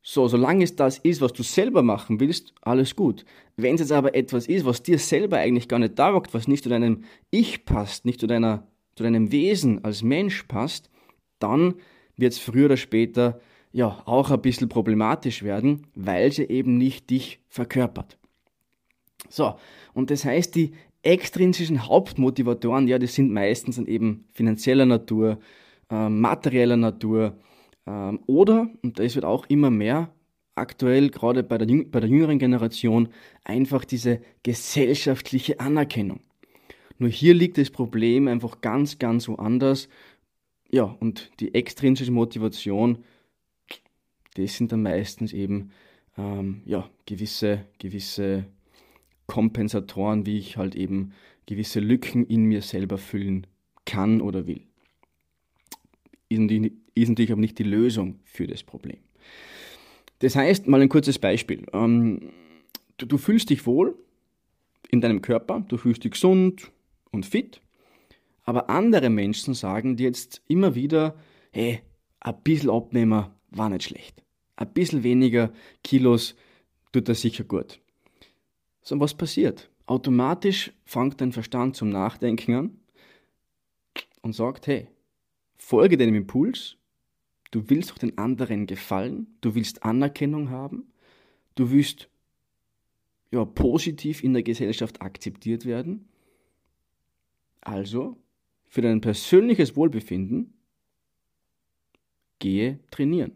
So, 0.07 0.29
solange 0.29 0.65
es 0.65 0.77
das 0.77 0.99
ist, 0.99 1.23
was 1.23 1.33
du 1.33 1.43
selber 1.43 1.83
machen 1.83 2.21
willst, 2.21 2.53
alles 2.61 2.95
gut. 2.95 3.25
Wenn 3.57 3.77
es 3.77 3.81
jetzt 3.81 3.93
aber 3.93 4.15
etwas 4.15 4.47
ist, 4.47 4.67
was 4.67 4.83
dir 4.83 4.99
selber 4.99 5.39
eigentlich 5.39 5.67
gar 5.67 5.79
nicht 5.79 5.97
taugt, 5.97 6.35
was 6.35 6.47
nicht 6.47 6.63
zu 6.63 6.69
deinem 6.69 7.05
Ich 7.31 7.65
passt, 7.65 8.05
nicht 8.05 8.21
zu, 8.21 8.27
deiner, 8.27 8.69
zu 8.97 9.03
deinem 9.03 9.33
Wesen 9.33 9.83
als 9.83 10.03
Mensch 10.03 10.43
passt, 10.43 10.91
dann 11.39 11.77
wird 12.17 12.35
es 12.35 12.39
früher 12.39 12.67
oder 12.67 12.77
später 12.77 13.41
ja 13.73 14.03
auch 14.05 14.31
ein 14.31 14.43
bisschen 14.43 14.69
problematisch 14.69 15.43
werden, 15.43 15.87
weil 15.95 16.31
sie 16.33 16.45
eben 16.45 16.77
nicht 16.77 17.09
dich 17.09 17.41
verkörpert. 17.49 18.19
So, 19.31 19.55
und 19.95 20.11
das 20.11 20.27
heißt, 20.27 20.55
die 20.55 20.73
extrinsischen 21.03 21.89
Hauptmotivatoren, 21.89 22.89
ja, 22.89 22.99
das 22.99 23.15
sind 23.15 23.33
meistens 23.33 23.77
dann 23.77 23.87
eben 23.87 24.27
finanzieller 24.35 24.85
Natur, 24.85 25.39
äh, 25.91 26.11
materieller 26.11 26.77
Natur, 26.77 27.39
ähm, 27.87 28.21
oder, 28.27 28.69
und 28.83 28.99
das 28.99 29.15
wird 29.15 29.25
auch 29.25 29.47
immer 29.47 29.71
mehr 29.71 30.13
aktuell, 30.55 31.11
gerade 31.11 31.43
bei 31.43 31.59
der, 31.59 31.67
bei 31.85 32.01
der 32.01 32.09
jüngeren 32.09 32.39
Generation, 32.39 33.09
einfach 33.45 33.85
diese 33.85 34.21
gesellschaftliche 34.43 35.61
Anerkennung. 35.61 36.21
Nur 36.99 37.11
hier 37.11 37.35
liegt 37.35 37.59
das 37.59 37.71
Problem 37.71 38.29
einfach 38.29 38.61
ganz, 38.61 38.99
ganz 38.99 39.29
woanders. 39.29 39.89
Ja, 40.71 40.85
und 40.85 41.31
die 41.41 41.55
extrinsische 41.55 42.13
Motivation, 42.13 42.99
das 44.35 44.57
sind 44.57 44.73
dann 44.73 44.83
meistens 44.83 45.33
eben 45.33 45.71
ähm, 46.17 46.63
ja, 46.67 46.89
gewisse, 47.07 47.67
gewisse 47.79 48.47
Kompensatoren, 49.27 50.27
wie 50.27 50.39
ich 50.39 50.57
halt 50.57 50.77
eben 50.77 51.13
gewisse 51.47 51.81
Lücken 51.81 52.27
in 52.27 52.45
mir 52.45 52.63
selber 52.63 52.99
füllen 52.99 53.47
kann 53.85 54.21
oder 54.21 54.47
will 54.47 54.63
ist 56.95 57.09
natürlich 57.09 57.33
aber 57.33 57.41
nicht 57.41 57.59
die 57.59 57.65
Lösung 57.65 58.21
für 58.25 58.47
das 58.47 58.63
Problem. 58.63 58.99
Das 60.21 60.37
heißt, 60.37 60.67
mal 60.67 60.81
ein 60.81 60.89
kurzes 60.89 61.19
Beispiel. 61.19 61.67
Ähm, 61.73 62.31
du, 62.97 63.07
du 63.07 63.19
fühlst 63.19 63.51
dich 63.51 63.67
wohl 63.67 63.97
in 64.89 65.01
deinem 65.01 65.23
Körper, 65.23 65.65
du 65.69 65.77
fühlst 65.77 66.05
dich 66.05 66.13
gesund 66.13 66.71
und 67.11 67.27
fit, 67.27 67.61
aber 68.45 68.71
andere 68.71 69.11
Menschen 69.11 69.55
sagen 69.55 69.97
dir 69.97 70.07
jetzt 70.07 70.43
immer 70.49 70.75
wieder, 70.75 71.17
hey, 71.51 71.81
ein 72.21 72.43
bisschen 72.43 72.71
abnehmen 72.71 73.27
war 73.51 73.69
nicht 73.69 73.85
schlecht. 73.85 74.23
Ein 74.57 74.73
bisschen 74.73 75.03
weniger 75.03 75.53
Kilos 75.83 76.35
tut 76.93 77.09
das 77.09 77.21
sicher 77.21 77.45
gut. 77.45 77.81
So, 78.83 79.01
was 79.01 79.15
passiert? 79.15 79.71
Automatisch 79.87 80.73
fängt 80.85 81.21
dein 81.21 81.33
Verstand 81.33 81.77
zum 81.77 81.91
Nachdenken 81.91 82.55
an 82.55 82.81
und 84.23 84.35
sagt, 84.35 84.67
hey, 84.67 84.89
Folge 85.57 85.97
deinem 85.97 86.15
Impuls. 86.15 86.77
Du 87.51 87.69
willst 87.71 87.91
doch 87.91 87.99
den 87.99 88.19
anderen 88.19 88.67
gefallen. 88.67 89.37
Du 89.41 89.55
willst 89.55 89.83
Anerkennung 89.85 90.51
haben. 90.51 90.93
Du 91.55 91.71
willst 91.71 92.09
ja, 93.31 93.45
positiv 93.45 94.23
in 94.23 94.33
der 94.33 94.43
Gesellschaft 94.43 95.03
akzeptiert 95.03 95.67
werden. 95.67 96.09
Also, 97.61 98.17
für 98.69 98.83
dein 98.83 99.01
persönliches 99.01 99.77
Wohlbefinden, 99.77 100.55
gehe 102.39 102.79
trainieren. 102.91 103.33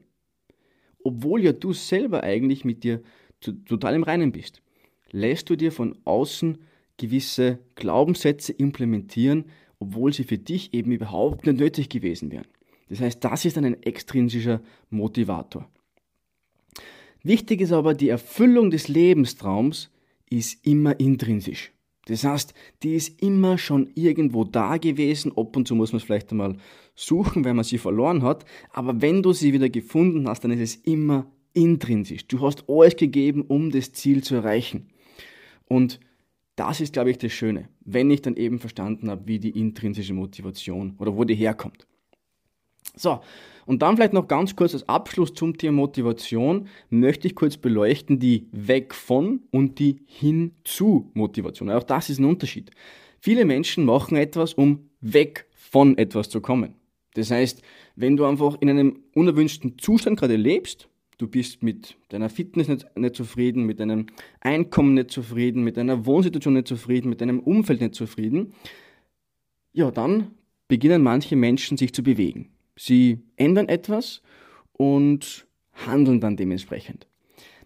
Obwohl 1.03 1.43
ja 1.43 1.53
du 1.53 1.73
selber 1.73 2.23
eigentlich 2.23 2.65
mit 2.65 2.85
dir 2.85 3.03
total 3.41 3.95
im 3.95 4.03
Reinen 4.03 4.33
bist, 4.33 4.63
lässt 5.11 5.49
du 5.49 5.57
dir 5.57 5.73
von 5.73 5.97
außen 6.05 6.59
gewisse 6.97 7.61
Glaubenssätze 7.75 8.53
implementieren, 8.53 9.47
obwohl 9.79 10.13
sie 10.13 10.25
für 10.25 10.39
dich 10.39 10.75
eben 10.75 10.93
überhaupt 10.93 11.47
nicht 11.47 11.59
nötig 11.59 11.89
gewesen 11.89 12.31
wären. 12.31 12.47
Das 12.89 13.01
heißt, 13.01 13.23
das 13.23 13.45
ist 13.45 13.59
ein 13.59 13.83
extrinsischer 13.83 14.61
Motivator. 14.91 15.69
Wichtig 17.23 17.61
ist 17.61 17.73
aber, 17.73 17.95
die 17.95 18.09
Erfüllung 18.09 18.71
des 18.71 18.89
Lebenstraums 18.89 19.91
ist 20.31 20.65
immer 20.67 20.99
intrinsisch. 20.99 21.73
Das 22.07 22.25
heißt, 22.25 22.55
die 22.83 22.95
ist 22.95 23.21
immer 23.21 23.59
schon 23.59 23.91
irgendwo 23.95 24.45
da 24.45 24.79
gewesen. 24.79 25.33
Ab 25.37 25.57
und 25.57 25.69
zu 25.69 25.75
muss 25.75 25.93
man 25.93 25.99
es 25.99 26.05
vielleicht 26.05 26.31
einmal 26.31 26.57
suchen, 26.95 27.45
wenn 27.45 27.57
man 27.57 27.67
sie 27.67 27.77
verloren 27.77 28.23
hat. 28.23 28.47
Aber 28.73 29.03
wenn 29.03 29.23
du 29.23 29.33
sie 29.35 29.53
wieder 29.53 29.69
gefunden 29.69 30.27
hast, 30.27 30.43
dann 30.43 30.51
ist 30.51 30.61
es 30.61 30.77
immer 30.77 31.31
intrinsisch. 31.53 32.27
Du 32.27 32.41
hast 32.41 32.65
alles 32.69 32.97
gegeben, 32.97 33.43
um 33.43 33.71
das 33.71 33.93
Ziel 33.93 34.23
zu 34.23 34.37
erreichen. 34.37 34.89
Und 35.67 36.01
das 36.59 36.81
ist, 36.81 36.93
glaube 36.93 37.11
ich, 37.11 37.19
das 37.19 37.33
Schöne, 37.33 37.69
wenn 37.85 38.11
ich 38.11 38.23
dann 38.23 38.37
eben 38.37 38.59
verstanden 38.59 39.11
habe, 39.11 39.27
wie 39.27 39.39
die 39.39 39.59
intrinsische 39.59 40.15
Motivation 40.15 40.95
oder 40.99 41.17
wo 41.17 41.25
die 41.25 41.35
herkommt. 41.35 41.87
So, 42.97 43.21
und 43.67 43.83
dann 43.83 43.97
vielleicht 43.97 44.13
noch 44.13 44.27
ganz 44.27 44.57
kurz 44.57 44.73
als 44.73 44.89
Abschluss 44.89 45.35
zum 45.35 45.57
Thema 45.57 45.77
Motivation 45.77 46.69
möchte 46.91 47.29
ich 47.29 47.35
kurz 47.35 47.57
beleuchten 47.57 48.19
die 48.19 48.49
Weg 48.51 48.95
von 48.95 49.43
und 49.51 49.79
die 49.79 50.01
hin 50.07 50.53
zu 50.65 51.11
Motivation. 51.15 51.71
Auch 51.71 51.83
das 51.85 52.11
ist 52.11 52.19
ein 52.19 52.25
Unterschied. 52.25 52.71
Viele 53.21 53.45
Menschen 53.45 53.85
machen 53.85 54.17
etwas, 54.17 54.55
um 54.55 54.89
weg 55.01 55.47
von 55.53 55.97
etwas 55.99 56.29
zu 56.29 56.41
kommen. 56.41 56.75
Das 57.15 57.31
heißt, 57.31 57.63
wenn 57.95 58.17
du 58.17 58.25
einfach 58.25 58.57
in 58.61 58.71
einem 58.71 59.01
unerwünschten 59.15 59.79
Zustand 59.79 60.19
gerade 60.19 60.37
lebst, 60.37 60.89
du 61.19 61.27
bist 61.27 61.63
mit 61.63 61.97
deiner 62.09 62.31
Fitness 62.31 62.69
nicht, 62.69 62.97
nicht, 62.97 63.17
zufrieden, 63.17 63.65
mit 63.65 63.81
deinem 63.81 64.07
Einkommen 64.41 64.95
nicht 64.95 65.11
zufrieden, 65.11 65.65
mit 65.65 65.77
deiner 65.77 66.07
Wohnsituation 66.07 66.55
nicht 66.55 66.69
zufrieden, 66.69 67.11
mit 67.11 67.21
deinem 67.21 67.41
Umfeld 67.41 67.81
nicht 67.81 67.95
zufrieden, 67.95 68.55
ja, 69.73 69.91
dann 69.91 70.33
beginnen 70.69 71.03
manche 71.03 71.37
Menschen 71.37 71.77
sich 71.77 71.93
zu 71.93 72.03
bewegen. 72.03 72.51
Sie 72.77 73.21
ändern 73.37 73.69
etwas 73.69 74.23
und 74.73 75.47
handeln 75.73 76.21
dann 76.21 76.37
dementsprechend. 76.37 77.07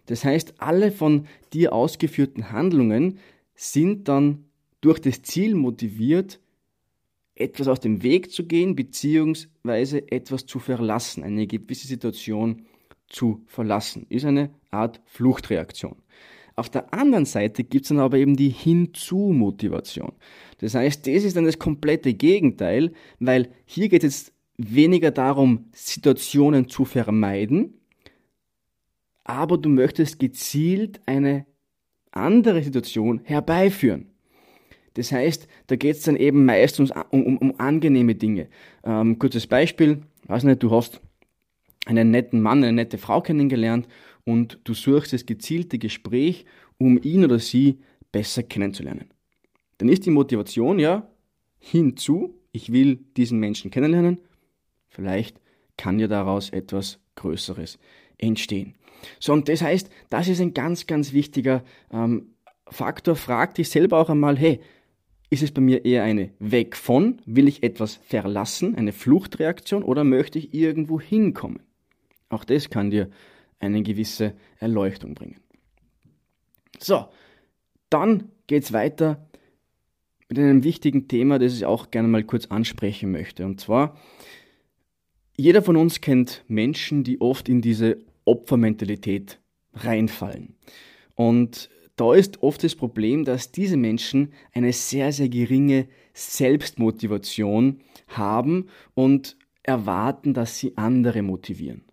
Das 0.07 0.25
heißt, 0.25 0.55
alle 0.57 0.91
von 0.91 1.27
dir 1.53 1.73
ausgeführten 1.73 2.51
Handlungen 2.51 3.19
sind 3.55 4.07
dann 4.07 4.45
durch 4.81 4.99
das 4.99 5.21
Ziel 5.21 5.55
motiviert, 5.55 6.39
etwas 7.35 7.67
aus 7.67 7.79
dem 7.79 8.03
Weg 8.03 8.31
zu 8.31 8.45
gehen, 8.45 8.75
beziehungsweise 8.75 10.11
etwas 10.11 10.45
zu 10.45 10.59
verlassen, 10.59 11.23
eine 11.23 11.47
gewisse 11.47 11.87
Situation 11.87 12.65
zu 13.07 13.43
verlassen. 13.47 14.05
Ist 14.09 14.25
eine 14.25 14.49
Art 14.71 15.01
Fluchtreaktion. 15.05 15.95
Auf 16.55 16.69
der 16.69 16.93
anderen 16.93 17.25
Seite 17.25 17.63
gibt 17.63 17.85
es 17.85 17.89
dann 17.89 17.99
aber 17.99 18.17
eben 18.17 18.35
die 18.35 18.49
Hinzu-Motivation. 18.49 20.13
Das 20.59 20.75
heißt, 20.75 21.07
das 21.07 21.23
ist 21.23 21.35
dann 21.35 21.45
das 21.45 21.57
komplette 21.57 22.13
Gegenteil, 22.13 22.93
weil 23.19 23.49
hier 23.65 23.89
geht 23.89 24.03
es 24.03 24.13
jetzt 24.13 24.33
weniger 24.57 25.11
darum, 25.11 25.65
Situationen 25.73 26.69
zu 26.69 26.85
vermeiden, 26.85 27.81
aber 29.23 29.57
du 29.57 29.69
möchtest 29.69 30.19
gezielt 30.19 31.01
eine 31.05 31.45
andere 32.11 32.61
Situation 32.61 33.21
herbeiführen. 33.23 34.11
Das 34.93 35.11
heißt, 35.11 35.47
da 35.67 35.75
geht 35.75 35.95
es 35.95 36.03
dann 36.03 36.15
eben 36.15 36.45
meistens 36.45 36.91
um, 37.09 37.23
um, 37.23 37.37
um 37.37 37.59
angenehme 37.59 38.13
Dinge. 38.13 38.47
Ähm, 38.83 39.17
kurzes 39.17 39.47
Beispiel, 39.47 40.01
weiß 40.27 40.43
nicht, 40.43 40.61
du 40.61 40.69
hast 40.69 41.01
einen 41.85 42.11
netten 42.11 42.41
Mann, 42.41 42.63
eine 42.63 42.73
nette 42.73 42.97
Frau 42.97 43.21
kennengelernt 43.21 43.87
und 44.25 44.59
du 44.63 44.73
suchst 44.73 45.13
das 45.13 45.25
gezielte 45.25 45.79
Gespräch, 45.79 46.45
um 46.77 47.01
ihn 47.01 47.25
oder 47.25 47.39
sie 47.39 47.79
besser 48.11 48.43
kennenzulernen. 48.43 49.09
Dann 49.77 49.89
ist 49.89 50.05
die 50.05 50.11
Motivation 50.11 50.79
ja 50.79 51.09
hinzu, 51.59 52.39
ich 52.51 52.71
will 52.71 52.99
diesen 53.17 53.39
Menschen 53.39 53.71
kennenlernen, 53.71 54.19
vielleicht 54.87 55.39
kann 55.77 55.99
ja 55.99 56.07
daraus 56.07 56.49
etwas 56.51 56.99
Größeres 57.15 57.79
entstehen. 58.17 58.75
So, 59.19 59.33
und 59.33 59.49
das 59.49 59.61
heißt, 59.61 59.89
das 60.09 60.27
ist 60.27 60.39
ein 60.39 60.53
ganz, 60.53 60.87
ganz 60.87 61.13
wichtiger 61.13 61.63
ähm, 61.91 62.33
Faktor. 62.67 63.15
Frag 63.15 63.55
dich 63.55 63.69
selber 63.69 63.97
auch 63.97 64.09
einmal, 64.09 64.37
hey, 64.37 64.59
ist 65.29 65.43
es 65.43 65.51
bei 65.51 65.61
mir 65.61 65.83
eher 65.83 66.03
eine 66.03 66.31
Weg 66.39 66.77
von, 66.77 67.21
will 67.25 67.47
ich 67.47 67.63
etwas 67.63 67.95
verlassen, 67.95 68.75
eine 68.75 68.93
Fluchtreaktion 68.93 69.83
oder 69.83 70.03
möchte 70.03 70.37
ich 70.37 70.53
irgendwo 70.53 71.01
hinkommen? 71.01 71.61
Auch 72.33 72.43
das 72.43 72.69
kann 72.69 72.89
dir 72.89 73.09
eine 73.59 73.83
gewisse 73.83 74.33
Erleuchtung 74.59 75.13
bringen. 75.13 75.39
So, 76.79 77.05
dann 77.89 78.31
geht 78.47 78.63
es 78.63 78.73
weiter 78.73 79.27
mit 80.27 80.39
einem 80.39 80.63
wichtigen 80.63 81.07
Thema, 81.07 81.37
das 81.37 81.53
ich 81.53 81.65
auch 81.65 81.91
gerne 81.91 82.07
mal 82.07 82.23
kurz 82.23 82.47
ansprechen 82.47 83.11
möchte. 83.11 83.45
Und 83.45 83.61
zwar, 83.61 83.97
jeder 85.37 85.61
von 85.61 85.77
uns 85.77 86.01
kennt 86.01 86.43
Menschen, 86.47 87.03
die 87.03 87.21
oft 87.21 87.47
in 87.47 87.61
diese 87.61 87.99
Opfermentalität 88.25 89.39
reinfallen. 89.73 90.55
Und 91.15 91.69
da 91.95 92.13
ist 92.15 92.41
oft 92.41 92.63
das 92.63 92.75
Problem, 92.75 93.23
dass 93.23 93.51
diese 93.51 93.77
Menschen 93.77 94.33
eine 94.53 94.73
sehr, 94.73 95.11
sehr 95.11 95.29
geringe 95.29 95.87
Selbstmotivation 96.13 97.81
haben 98.07 98.67
und 98.95 99.37
erwarten, 99.61 100.33
dass 100.33 100.57
sie 100.57 100.75
andere 100.77 101.21
motivieren. 101.21 101.83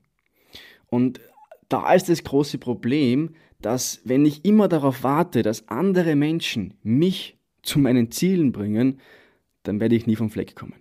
Und 0.91 1.21
da 1.69 1.93
ist 1.95 2.09
das 2.09 2.25
große 2.25 2.59
Problem, 2.59 3.31
dass 3.61 4.01
wenn 4.05 4.25
ich 4.25 4.45
immer 4.45 4.69
darauf 4.69 5.03
warte, 5.03 5.43
dass 5.43 5.69
andere 5.69 6.17
Menschen 6.17 6.75
mich 6.83 7.39
zu 7.63 7.79
meinen 7.79 8.11
Zielen 8.11 8.53
bringen, 8.53 9.01
dann 9.63 9.81
werde 9.81 9.95
ich 9.95 10.07
nie 10.07 10.17
vom 10.17 10.31
Fleck 10.31 10.57
kommen. 10.57 10.75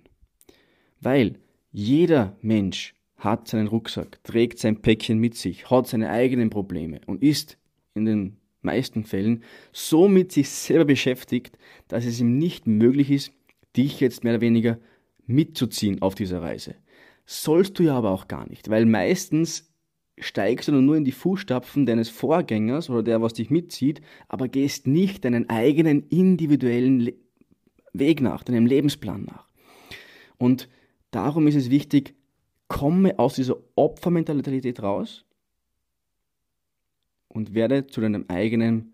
Weil 0.99 1.35
jeder 1.71 2.37
Mensch 2.41 2.95
hat 3.17 3.47
seinen 3.47 3.67
Rucksack, 3.67 4.23
trägt 4.23 4.59
sein 4.59 4.81
Päckchen 4.81 5.19
mit 5.19 5.35
sich, 5.35 5.69
hat 5.69 5.87
seine 5.87 6.09
eigenen 6.09 6.49
Probleme 6.49 7.01
und 7.05 7.21
ist 7.21 7.57
in 7.93 8.05
den 8.05 8.37
meisten 8.61 9.03
Fällen 9.03 9.43
so 9.71 10.07
mit 10.07 10.31
sich 10.31 10.49
selber 10.49 10.85
beschäftigt, 10.85 11.57
dass 11.87 12.05
es 12.05 12.19
ihm 12.19 12.37
nicht 12.37 12.65
möglich 12.65 13.11
ist, 13.11 13.31
dich 13.75 13.99
jetzt 13.99 14.23
mehr 14.23 14.33
oder 14.33 14.41
weniger 14.41 14.79
mitzuziehen 15.25 16.01
auf 16.01 16.15
dieser 16.15 16.41
Reise. 16.41 16.75
Sollst 17.25 17.77
du 17.77 17.83
ja 17.83 17.95
aber 17.95 18.11
auch 18.11 18.27
gar 18.27 18.49
nicht, 18.49 18.69
weil 18.69 18.85
meistens 18.85 19.68
steigst 20.21 20.67
du 20.67 20.73
nur 20.73 20.95
in 20.95 21.05
die 21.05 21.11
Fußstapfen 21.11 21.85
deines 21.85 22.09
Vorgängers 22.09 22.89
oder 22.89 23.03
der, 23.03 23.21
was 23.21 23.33
dich 23.33 23.49
mitzieht, 23.49 24.01
aber 24.27 24.47
gehst 24.47 24.87
nicht 24.87 25.25
deinen 25.25 25.49
eigenen 25.49 26.07
individuellen 26.09 26.99
Le 26.99 27.13
Weg 27.91 28.21
nach, 28.21 28.43
deinem 28.43 28.67
Lebensplan 28.67 29.23
nach. 29.23 29.47
Und 30.37 30.69
darum 31.09 31.47
ist 31.47 31.55
es 31.55 31.71
wichtig, 31.71 32.13
komme 32.67 33.17
aus 33.17 33.33
dieser 33.33 33.57
Opfermentalität 33.75 34.83
raus 34.83 35.25
und 37.27 37.55
werde 37.55 37.87
zu 37.87 37.99
deinem 37.99 38.25
eigenen 38.27 38.93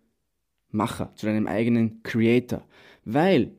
Macher, 0.69 1.13
zu 1.15 1.25
deinem 1.25 1.45
eigenen 1.45 2.03
Creator, 2.03 2.65
weil 3.03 3.51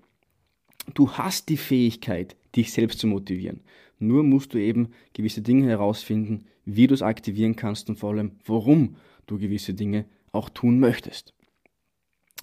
du 0.94 1.12
hast 1.12 1.48
die 1.48 1.58
Fähigkeit, 1.58 2.36
dich 2.56 2.72
selbst 2.72 2.98
zu 2.98 3.06
motivieren. 3.06 3.60
Nur 3.98 4.24
musst 4.24 4.54
du 4.54 4.58
eben 4.58 4.88
gewisse 5.12 5.42
Dinge 5.42 5.66
herausfinden, 5.68 6.46
wie 6.64 6.86
du 6.86 6.94
es 6.94 7.02
aktivieren 7.02 7.56
kannst 7.56 7.88
und 7.88 7.98
vor 7.98 8.10
allem, 8.10 8.32
warum 8.44 8.96
du 9.26 9.38
gewisse 9.38 9.74
Dinge 9.74 10.06
auch 10.32 10.50
tun 10.50 10.78
möchtest. 10.78 11.34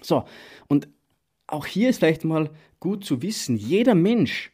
So, 0.02 0.24
und 0.68 0.88
auch 1.48 1.66
hier 1.66 1.90
ist 1.90 2.00
vielleicht 2.00 2.24
mal 2.24 2.50
gut 2.80 3.06
zu 3.06 3.22
wissen, 3.22 3.56
jeder 3.56 3.96
Mensch 3.96 4.52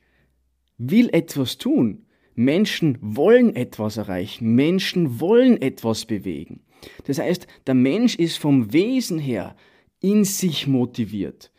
will 0.77 1.09
etwas 1.13 1.57
tun. 1.57 2.05
Menschen 2.35 2.97
wollen 3.01 3.55
etwas 3.55 3.97
erreichen. 3.97 4.55
Menschen 4.55 5.19
wollen 5.19 5.62
etwas 5.62 6.05
bewegen. 6.05 6.62
Das 7.05 7.19
heißt, 7.19 7.47
der 7.67 7.73
Mensch 7.73 8.15
ist 8.15 8.38
vom 8.38 8.71
Wesen 8.71 9.19
her 9.19 9.55
in 9.99 10.23
sich 10.23 10.67
motiviert. 10.67 11.51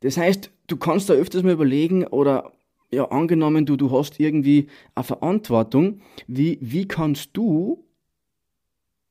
Das 0.00 0.18
heißt, 0.18 0.50
du 0.66 0.76
kannst 0.76 1.08
da 1.08 1.14
öfters 1.14 1.42
mal 1.42 1.52
überlegen 1.52 2.06
oder 2.06 2.52
ja, 2.96 3.04
angenommen, 3.10 3.66
du, 3.66 3.76
du 3.76 3.90
hast 3.90 4.18
irgendwie 4.18 4.68
eine 4.94 5.04
Verantwortung, 5.04 6.00
wie, 6.26 6.58
wie 6.62 6.88
kannst 6.88 7.36
du 7.36 7.84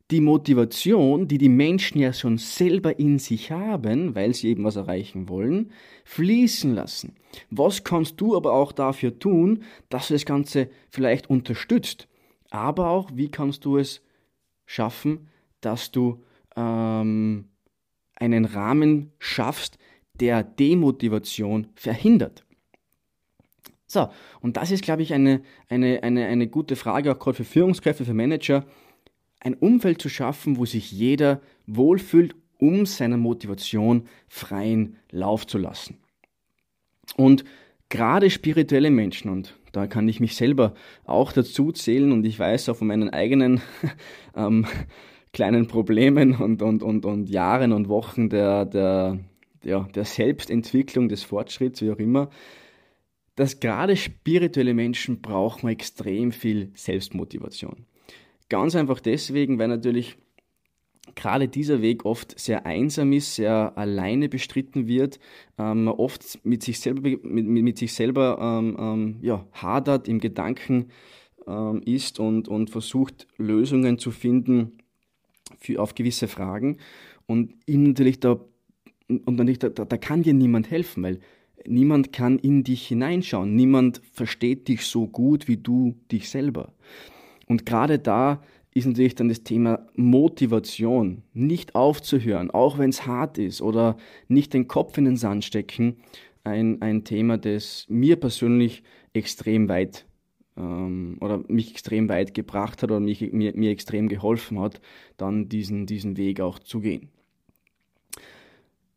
die 0.10 0.22
Motivation, 0.22 1.28
die 1.28 1.38
die 1.38 1.50
Menschen 1.50 2.00
ja 2.00 2.12
schon 2.12 2.40
selber 2.40 3.00
in 3.00 3.20
sich 3.20 3.52
haben, 3.52 4.16
weil 4.16 4.34
sie 4.34 4.50
eben 4.50 4.64
was 4.64 4.76
erreichen 4.76 5.30
wollen, 5.30 5.72
fließen 6.04 6.74
lassen. 6.74 7.16
Was 7.52 7.84
kannst 7.84 8.20
du 8.22 8.36
aber 8.36 8.54
auch 8.54 8.72
dafür 8.72 9.20
tun, 9.20 9.64
dass 9.90 10.08
du 10.08 10.16
das 10.16 10.26
Ganze 10.26 10.70
vielleicht 10.90 11.30
unterstützt? 11.30 12.08
Aber 12.50 12.90
auch, 12.90 13.10
wie 13.14 13.30
kannst 13.30 13.66
du 13.66 13.78
es 13.78 14.02
schaffen, 14.66 15.28
dass 15.62 15.92
du 15.92 16.24
ähm, 16.56 17.50
einen 18.16 18.46
Rahmen 18.46 19.12
schaffst, 19.20 19.78
der 20.20 20.44
Demotivation 20.44 21.68
verhindert? 21.76 22.45
So, 23.88 24.10
und 24.42 24.58
das 24.58 24.72
ist, 24.72 24.84
glaube 24.84 25.04
ich, 25.04 25.14
eine, 25.14 25.42
eine, 25.70 26.02
eine, 26.04 26.26
eine 26.26 26.48
gute 26.48 26.76
Frage, 26.76 27.12
auch 27.12 27.20
gerade 27.20 27.38
für 27.38 27.44
Führungskräfte, 27.44 28.06
für 28.06 28.14
Manager, 28.14 28.66
ein 29.40 29.54
Umfeld 29.54 30.02
zu 30.02 30.10
schaffen, 30.10 30.58
wo 30.58 30.66
sich 30.66 30.92
jeder 30.92 31.42
wohlfühlt, 31.68 32.36
um 32.58 32.86
seiner 32.86 33.18
Motivation 33.18 34.08
freien 34.28 34.98
Lauf 35.12 35.46
zu 35.46 35.58
lassen. 35.58 36.00
Und 37.16 37.44
gerade 37.90 38.30
spirituelle 38.30 38.90
Menschen, 38.90 39.30
und 39.30 39.56
da 39.72 39.88
kann 39.88 40.08
ich 40.08 40.20
mich 40.20 40.36
selber 40.36 40.74
auch 41.04 41.32
dazu 41.32 41.72
zählen, 41.72 42.12
und 42.12 42.26
ich 42.26 42.40
weiß 42.40 42.70
auch 42.70 42.78
von 42.78 42.88
meinen 42.88 43.10
eigenen 43.10 43.62
ähm, 44.36 44.66
kleinen 45.32 45.68
Problemen 45.68 46.36
und, 46.36 46.62
und, 46.62 46.82
und, 46.82 47.06
und 47.06 47.30
Jahren 47.30 47.72
und 47.72 47.90
Wochen 47.90 48.30
der, 48.30 48.66
der, 48.66 49.20
ja, 49.64 49.88
der 49.94 50.06
Selbstentwicklung, 50.06 51.10
des 51.10 51.24
Fortschritts, 51.24 51.82
wie 51.82 51.92
auch 51.92 52.00
immer, 52.00 52.30
dass 53.36 53.60
gerade 53.60 53.96
spirituelle 53.98 54.74
Menschen 54.74 55.22
brauchen 55.22 55.70
extrem 55.70 56.32
viel 56.32 56.72
Selbstmotivation. 56.74 57.86
Ganz 58.50 58.76
einfach 58.76 59.00
deswegen, 59.00 59.60
weil 59.60 59.68
natürlich 59.68 60.18
gerade 61.14 61.48
dieser 61.48 61.82
Weg 61.82 62.06
oft 62.06 62.40
sehr 62.40 62.66
einsam 62.66 63.12
ist, 63.14 63.36
sehr 63.36 63.78
alleine 63.78 64.30
bestritten 64.30 64.88
wird, 64.88 65.20
ähm, 65.58 65.88
oft 65.88 66.40
mit 66.44 66.64
sich 66.64 66.80
selber, 66.80 67.02
mit, 67.02 67.24
mit 67.24 67.78
sich 67.78 67.94
selber 67.94 68.40
ähm, 68.42 68.78
ähm, 68.80 69.18
ja, 69.22 69.46
hadert, 69.54 70.08
im 70.08 70.20
Gedanken 70.20 70.88
ähm, 71.48 71.82
ist 71.86 72.20
und, 72.20 72.48
und 72.48 72.70
versucht, 72.70 73.28
Lösungen 73.38 74.00
zu 74.00 74.12
finden 74.12 74.80
für, 75.60 75.80
auf 75.80 75.94
gewisse 75.94 76.28
Fragen. 76.28 76.78
Und 77.28 77.54
ihm 77.66 77.84
natürlich 77.84 78.20
da, 78.20 78.40
und 79.08 79.28
natürlich 79.28 79.60
da, 79.60 79.70
da, 79.70 79.86
da 79.86 79.98
kann 79.98 80.24
dir 80.24 80.34
niemand 80.34 80.72
helfen, 80.72 81.04
weil 81.04 81.20
niemand 81.68 82.14
kann 82.14 82.40
in 82.40 82.64
dich 82.64 82.88
hineinschauen. 82.88 83.56
Niemand 83.56 84.02
versteht 84.12 84.68
dich 84.68 84.86
so 84.86 85.08
gut 85.08 85.48
wie 85.48 85.58
du 85.58 85.96
dich 86.12 86.30
selber. 86.30 86.74
Und 87.48 87.66
gerade 87.66 88.00
da 88.00 88.42
ist 88.74 88.86
natürlich 88.86 89.16
dann 89.16 89.30
das 89.30 89.44
Thema 89.44 89.88
Motivation, 89.96 91.24
nicht 91.34 91.76
aufzuhören, 91.76 92.52
auch 92.52 92.78
wenn 92.78 92.90
es 92.90 93.06
hart 93.06 93.38
ist 93.38 93.62
oder 93.62 93.96
nicht 94.28 94.54
den 94.54 94.68
Kopf 94.68 94.98
in 94.98 95.06
den 95.06 95.18
Sand 95.18 95.46
stecken, 95.46 95.96
ein, 96.44 96.82
ein 96.82 97.04
Thema, 97.04 97.38
das 97.38 97.86
mir 97.90 98.18
persönlich 98.18 98.84
extrem 99.14 99.70
weit 99.70 100.06
ähm, 100.58 101.18
oder 101.22 101.44
mich 101.48 101.72
extrem 101.72 102.10
weit 102.10 102.34
gebracht 102.34 102.84
hat 102.84 102.92
oder 102.92 103.00
mich, 103.00 103.22
mir, 103.32 103.54
mir 103.56 103.72
extrem 103.72 104.10
geholfen 104.10 104.60
hat, 104.60 104.82
dann 105.18 105.50
diesen, 105.50 105.86
diesen 105.86 106.18
Weg 106.18 106.42
auch 106.42 106.60
zu 106.60 106.82
gehen. 106.82 107.10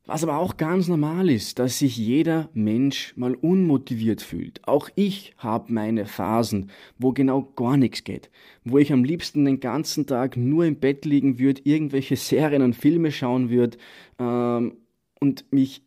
Was 0.08 0.22
aber 0.22 0.38
auch 0.38 0.56
ganz 0.56 0.88
normal 0.88 1.28
ist, 1.28 1.58
dass 1.58 1.80
sich 1.80 1.98
jeder 1.98 2.48
Mensch 2.54 3.14
mal 3.18 3.34
unmotiviert 3.34 4.22
fühlt. 4.22 4.66
Auch 4.66 4.88
ich 4.94 5.34
habe 5.36 5.70
meine 5.70 6.06
Phasen, 6.06 6.70
wo 6.98 7.12
genau 7.12 7.42
gar 7.56 7.76
nichts 7.76 8.04
geht, 8.04 8.30
wo 8.64 8.78
ich 8.78 8.90
am 8.90 9.04
liebsten 9.04 9.44
den 9.44 9.60
ganzen 9.60 10.06
Tag 10.06 10.38
nur 10.38 10.64
im 10.64 10.76
Bett 10.76 11.04
liegen 11.04 11.38
würde, 11.38 11.60
irgendwelche 11.64 12.16
Serien 12.16 12.62
und 12.62 12.74
Filme 12.74 13.12
schauen 13.12 13.50
würde 13.50 13.76
ähm, 14.18 14.78
und 15.20 15.44
mich 15.52 15.82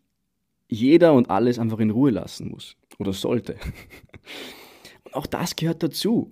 jeder 0.69 1.13
und 1.13 1.31
alles 1.31 1.57
einfach 1.57 1.79
in 1.79 1.89
Ruhe 1.89 2.11
lassen 2.11 2.51
muss 2.51 2.77
oder 2.99 3.13
sollte. 3.13 3.55
Und 5.03 5.15
auch 5.15 5.25
das 5.25 5.55
gehört 5.55 5.81
dazu. 5.81 6.31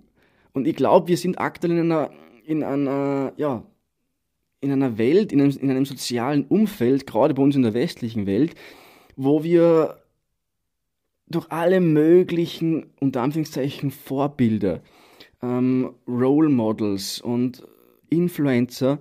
Und 0.52 0.68
ich 0.68 0.76
glaube, 0.76 1.08
wir 1.08 1.16
sind 1.16 1.38
aktuell 1.40 1.76
in 1.76 1.90
einer, 1.90 2.10
in 2.46 2.62
einer 2.62 3.32
ja, 3.36 3.64
in 4.60 4.72
einer 4.72 4.98
Welt, 4.98 5.32
in 5.32 5.40
einem, 5.40 5.56
in 5.58 5.70
einem 5.70 5.84
sozialen 5.84 6.44
Umfeld, 6.44 7.06
gerade 7.06 7.34
bei 7.34 7.42
uns 7.42 7.56
in 7.56 7.62
der 7.62 7.74
westlichen 7.74 8.26
Welt, 8.26 8.54
wo 9.16 9.42
wir 9.42 9.98
durch 11.26 11.50
alle 11.50 11.80
möglichen, 11.80 12.86
unter 13.00 13.22
Anführungszeichen, 13.22 13.90
Vorbilder, 13.90 14.82
ähm, 15.42 15.94
Role 16.06 16.48
Models 16.48 17.20
und 17.20 17.62
Influencer 18.10 18.98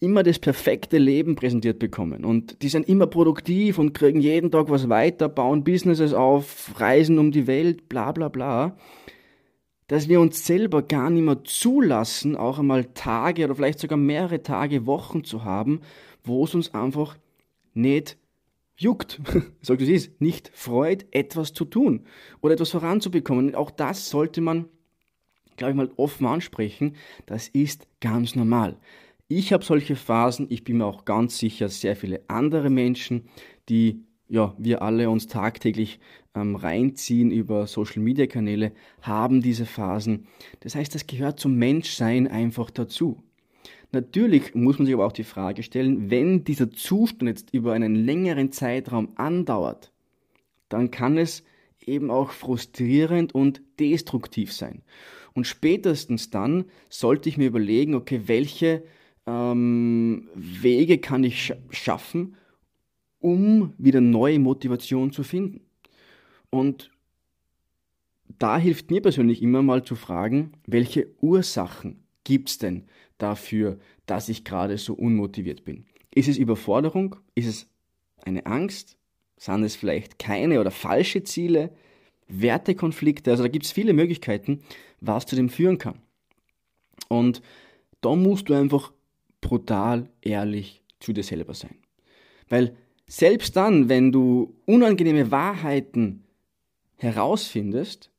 immer 0.00 0.22
das 0.22 0.38
perfekte 0.38 0.98
Leben 0.98 1.36
präsentiert 1.36 1.78
bekommen. 1.78 2.24
Und 2.24 2.62
die 2.62 2.68
sind 2.68 2.88
immer 2.88 3.06
produktiv 3.06 3.78
und 3.78 3.94
kriegen 3.94 4.20
jeden 4.20 4.50
Tag 4.50 4.68
was 4.68 4.88
weiter, 4.88 5.28
bauen 5.28 5.64
Businesses 5.64 6.12
auf, 6.12 6.78
reisen 6.78 7.18
um 7.18 7.30
die 7.30 7.46
Welt, 7.46 7.88
bla 7.88 8.12
bla 8.12 8.28
bla. 8.28 8.76
Dass 9.88 10.08
wir 10.08 10.20
uns 10.20 10.44
selber 10.44 10.82
gar 10.82 11.10
nicht 11.10 11.22
mehr 11.22 11.44
zulassen, 11.44 12.36
auch 12.36 12.58
einmal 12.58 12.86
Tage 12.86 13.44
oder 13.44 13.54
vielleicht 13.54 13.78
sogar 13.78 13.98
mehrere 13.98 14.42
Tage, 14.42 14.86
Wochen 14.86 15.22
zu 15.24 15.44
haben, 15.44 15.80
wo 16.24 16.44
es 16.44 16.54
uns 16.54 16.74
einfach 16.74 17.16
nicht 17.74 18.18
juckt, 18.76 19.20
sag 19.62 19.80
es 19.80 19.88
ist, 19.88 20.20
nicht 20.20 20.50
freut, 20.54 21.06
etwas 21.12 21.52
zu 21.52 21.64
tun 21.64 22.04
oder 22.40 22.54
etwas 22.54 22.70
voranzubekommen. 22.70 23.54
Auch 23.54 23.70
das 23.70 24.10
sollte 24.10 24.40
man, 24.40 24.66
glaube 25.56 25.70
ich 25.72 25.76
mal, 25.76 25.90
offen 25.96 26.26
ansprechen. 26.26 26.96
Das 27.26 27.48
ist 27.48 27.86
ganz 28.00 28.34
normal. 28.34 28.76
Ich 29.28 29.52
habe 29.52 29.64
solche 29.64 29.96
Phasen, 29.96 30.46
ich 30.50 30.62
bin 30.62 30.78
mir 30.78 30.86
auch 30.86 31.04
ganz 31.04 31.38
sicher, 31.38 31.68
sehr 31.68 31.96
viele 31.96 32.22
andere 32.28 32.70
Menschen, 32.70 33.28
die 33.68 34.05
ja, 34.28 34.54
wir 34.58 34.82
alle 34.82 35.08
uns 35.10 35.26
tagtäglich 35.26 36.00
ähm, 36.34 36.56
reinziehen 36.56 37.30
über 37.30 37.66
Social 37.66 38.02
Media 38.02 38.26
Kanäle, 38.26 38.72
haben 39.02 39.40
diese 39.40 39.66
Phasen. 39.66 40.26
Das 40.60 40.74
heißt, 40.74 40.94
das 40.94 41.06
gehört 41.06 41.40
zum 41.40 41.56
Menschsein 41.56 42.26
einfach 42.28 42.70
dazu. 42.70 43.22
Natürlich 43.92 44.54
muss 44.54 44.78
man 44.78 44.86
sich 44.86 44.94
aber 44.94 45.06
auch 45.06 45.12
die 45.12 45.24
Frage 45.24 45.62
stellen, 45.62 46.10
wenn 46.10 46.44
dieser 46.44 46.70
Zustand 46.70 47.28
jetzt 47.28 47.54
über 47.54 47.72
einen 47.72 47.94
längeren 47.94 48.52
Zeitraum 48.52 49.10
andauert, 49.14 49.92
dann 50.68 50.90
kann 50.90 51.16
es 51.16 51.44
eben 51.80 52.10
auch 52.10 52.30
frustrierend 52.30 53.34
und 53.34 53.62
destruktiv 53.78 54.52
sein. 54.52 54.82
Und 55.34 55.46
spätestens 55.46 56.30
dann 56.30 56.64
sollte 56.88 57.28
ich 57.28 57.38
mir 57.38 57.46
überlegen, 57.46 57.94
okay, 57.94 58.22
welche 58.26 58.82
ähm, 59.26 60.28
Wege 60.34 60.98
kann 60.98 61.24
ich 61.24 61.40
sch 61.42 61.52
schaffen, 61.70 62.36
um 63.20 63.72
wieder 63.78 64.00
neue 64.00 64.38
Motivation 64.38 65.12
zu 65.12 65.22
finden. 65.22 65.60
Und 66.50 66.90
da 68.38 68.58
hilft 68.58 68.90
mir 68.90 69.00
persönlich 69.00 69.42
immer 69.42 69.62
mal 69.62 69.84
zu 69.84 69.94
fragen, 69.94 70.52
welche 70.66 71.08
Ursachen 71.20 72.04
gibt 72.24 72.50
es 72.50 72.58
denn 72.58 72.84
dafür, 73.18 73.78
dass 74.06 74.28
ich 74.28 74.44
gerade 74.44 74.78
so 74.78 74.94
unmotiviert 74.94 75.64
bin? 75.64 75.86
Ist 76.14 76.28
es 76.28 76.38
Überforderung? 76.38 77.16
Ist 77.34 77.46
es 77.46 77.68
eine 78.24 78.46
Angst? 78.46 78.96
Sind 79.36 79.62
es 79.64 79.76
vielleicht 79.76 80.18
keine 80.18 80.60
oder 80.60 80.70
falsche 80.70 81.22
Ziele? 81.22 81.74
Wertekonflikte? 82.28 83.30
Also 83.30 83.42
da 83.42 83.48
gibt 83.48 83.64
es 83.64 83.72
viele 83.72 83.92
Möglichkeiten, 83.92 84.60
was 85.00 85.26
zu 85.26 85.36
dem 85.36 85.48
führen 85.48 85.78
kann. 85.78 86.00
Und 87.08 87.42
da 88.00 88.14
musst 88.14 88.48
du 88.48 88.54
einfach 88.54 88.92
brutal 89.40 90.08
ehrlich 90.22 90.82
zu 91.00 91.12
dir 91.12 91.22
selber 91.22 91.54
sein. 91.54 91.76
Weil 92.48 92.76
selbst 93.06 93.56
dann, 93.56 93.88
wenn 93.88 94.12
du 94.12 94.54
unangenehme 94.66 95.30
Wahrheiten 95.30 96.24
herausfindest, 96.96 98.10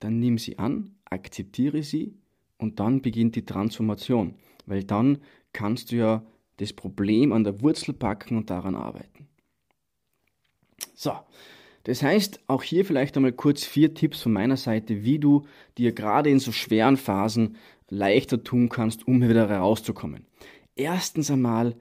dann 0.00 0.20
nimm 0.20 0.38
sie 0.38 0.58
an, 0.58 0.94
akzeptiere 1.04 1.82
sie 1.82 2.14
und 2.56 2.78
dann 2.80 3.02
beginnt 3.02 3.36
die 3.36 3.44
Transformation, 3.44 4.34
weil 4.66 4.84
dann 4.84 5.18
kannst 5.52 5.90
du 5.90 5.96
ja 5.96 6.26
das 6.58 6.72
Problem 6.72 7.32
an 7.32 7.44
der 7.44 7.60
Wurzel 7.60 7.94
packen 7.94 8.36
und 8.36 8.50
daran 8.50 8.74
arbeiten. 8.74 9.28
So, 10.94 11.12
das 11.84 12.02
heißt, 12.02 12.40
auch 12.48 12.62
hier 12.62 12.84
vielleicht 12.84 13.16
einmal 13.16 13.32
kurz 13.32 13.64
vier 13.64 13.94
Tipps 13.94 14.20
von 14.20 14.32
meiner 14.32 14.56
Seite, 14.56 15.04
wie 15.04 15.18
du 15.18 15.46
dir 15.78 15.92
gerade 15.92 16.30
in 16.30 16.38
so 16.38 16.52
schweren 16.52 16.96
Phasen 16.96 17.56
leichter 17.88 18.42
tun 18.42 18.68
kannst, 18.68 19.06
um 19.08 19.22
wieder 19.22 19.48
herauszukommen. 19.48 20.26
Erstens 20.76 21.30
einmal, 21.30 21.76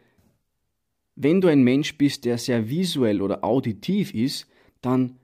wenn 1.18 1.42
du 1.42 1.48
ein 1.48 1.64
Mensch 1.64 1.98
bist, 1.98 2.26
der 2.26 2.38
sehr 2.38 2.70
visuell 2.70 3.22
oder 3.22 3.44
auditiv 3.44 4.14
ist, 4.14 4.48
dann 4.82 5.18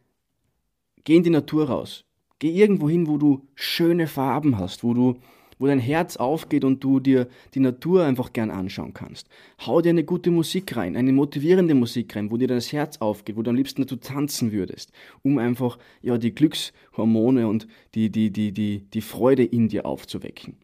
geh 1.03 1.15
in 1.15 1.23
die 1.23 1.29
Natur 1.29 1.69
raus. 1.69 2.03
Geh 2.39 2.49
irgendwo 2.49 2.89
hin, 2.89 3.07
wo 3.07 3.17
du 3.17 3.47
schöne 3.53 4.07
Farben 4.07 4.57
hast, 4.57 4.83
wo 4.83 4.93
du 4.93 5.19
wo 5.59 5.67
dein 5.67 5.79
Herz 5.79 6.17
aufgeht 6.17 6.65
und 6.65 6.83
du 6.83 6.99
dir 6.99 7.27
die 7.53 7.59
Natur 7.59 8.03
einfach 8.03 8.33
gern 8.33 8.49
anschauen 8.49 8.93
kannst. 8.93 9.29
Hau 9.65 9.81
dir 9.81 9.91
eine 9.91 10.03
gute 10.03 10.31
Musik 10.31 10.75
rein, 10.75 10.97
eine 10.97 11.13
motivierende 11.13 11.75
Musik 11.75 12.15
rein, 12.15 12.31
wo 12.31 12.37
dir 12.37 12.47
das 12.47 12.73
Herz 12.73 12.97
aufgeht, 12.97 13.37
wo 13.37 13.43
du 13.43 13.51
am 13.51 13.55
liebsten 13.55 13.83
dazu 13.83 13.95
tanzen 13.95 14.51
würdest, 14.51 14.91
um 15.21 15.37
einfach 15.37 15.77
ja 16.01 16.17
die 16.17 16.33
Glückshormone 16.33 17.47
und 17.47 17.67
die 17.93 18.09
die 18.09 18.31
die 18.31 18.51
die 18.51 18.79
die 18.79 19.01
Freude 19.01 19.45
in 19.45 19.69
dir 19.69 19.85
aufzuwecken. 19.85 20.57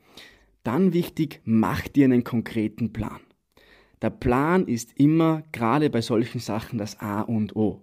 Dann 0.64 0.92
wichtig, 0.92 1.40
mach 1.46 1.88
dir 1.88 2.06
einen 2.06 2.24
konkreten 2.24 2.92
Plan. 2.92 3.22
Der 4.02 4.10
Plan 4.10 4.68
ist 4.68 4.94
immer 4.96 5.44
gerade 5.52 5.90
bei 5.90 6.02
solchen 6.02 6.40
Sachen 6.40 6.78
das 6.78 7.00
A 7.00 7.22
und 7.22 7.56
O. 7.56 7.82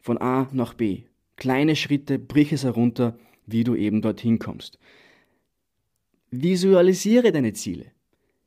Von 0.00 0.18
A 0.18 0.48
nach 0.52 0.74
B. 0.74 1.04
Kleine 1.36 1.76
Schritte, 1.76 2.18
brich 2.18 2.52
es 2.52 2.64
herunter, 2.64 3.18
wie 3.46 3.64
du 3.64 3.74
eben 3.74 4.02
dorthin 4.02 4.38
kommst. 4.38 4.78
Visualisiere 6.30 7.32
deine 7.32 7.54
Ziele. 7.54 7.86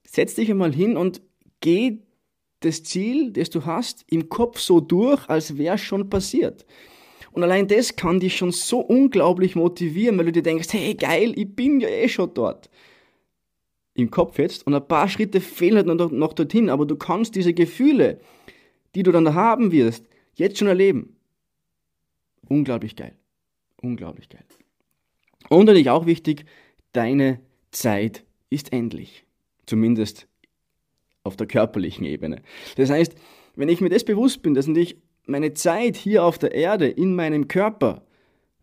Setz 0.04 0.36
dich 0.36 0.50
einmal 0.50 0.74
hin 0.74 0.96
und 0.96 1.22
geh 1.60 2.00
das 2.60 2.84
Ziel, 2.84 3.32
das 3.32 3.50
du 3.50 3.66
hast, 3.66 4.06
im 4.10 4.30
Kopf 4.30 4.60
so 4.60 4.80
durch, 4.80 5.28
als 5.28 5.58
wäre 5.58 5.78
schon 5.78 6.10
passiert. 6.10 6.66
Und 7.32 7.44
allein 7.44 7.68
das 7.68 7.96
kann 7.96 8.20
dich 8.20 8.38
schon 8.38 8.52
so 8.52 8.80
unglaublich 8.80 9.56
motivieren, 9.56 10.18
weil 10.18 10.26
du 10.26 10.32
dir 10.32 10.44
denkst, 10.44 10.72
hey 10.72 10.94
geil, 10.94 11.34
ich 11.36 11.56
bin 11.56 11.80
ja 11.80 11.90
eh 11.90 12.08
schon 12.08 12.34
dort. 12.34 12.70
Im 13.96 14.10
Kopf 14.10 14.40
jetzt 14.40 14.66
und 14.66 14.74
ein 14.74 14.88
paar 14.88 15.08
Schritte 15.08 15.40
fehlen 15.40 15.78
halt 15.78 15.88
noch, 15.88 16.12
noch 16.12 16.34
dorthin, 16.34 16.70
aber 16.70 16.86
du 16.86 16.96
kannst 16.96 17.36
diese 17.36 17.54
Gefühle, 17.54 18.20
die 18.96 19.04
du 19.04 19.12
dann 19.12 19.26
da 19.26 19.34
haben 19.34 19.72
wirst, 19.72 20.06
jetzt 20.36 20.58
schon 20.58 20.68
erleben. 20.68 21.16
Unglaublich 22.48 22.96
geil. 22.96 23.16
Unglaublich 23.82 24.30
geil. 24.30 24.44
Und 25.50 25.66
natürlich 25.66 25.90
auch 25.90 26.06
wichtig, 26.06 26.46
deine 26.92 27.40
Zeit 27.72 28.24
ist 28.50 28.74
endlich. 28.74 29.26
Zumindest 29.66 30.28
auf 31.24 31.36
der 31.36 31.48
körperlichen 31.48 32.06
Ebene. 32.06 32.42
Das 32.76 32.90
heißt, 32.90 33.16
wenn 33.56 33.70
ich 33.70 33.82
mir 33.82 33.90
das 33.90 34.04
bewusst 34.04 34.42
bin, 34.42 34.54
dass 34.54 34.68
natürlich 34.68 34.98
meine 35.26 35.54
Zeit 35.54 35.96
hier 35.96 36.24
auf 36.24 36.38
der 36.38 36.54
Erde 36.54 36.88
in 36.88 37.16
meinem 37.16 37.48
Körper 37.48 38.06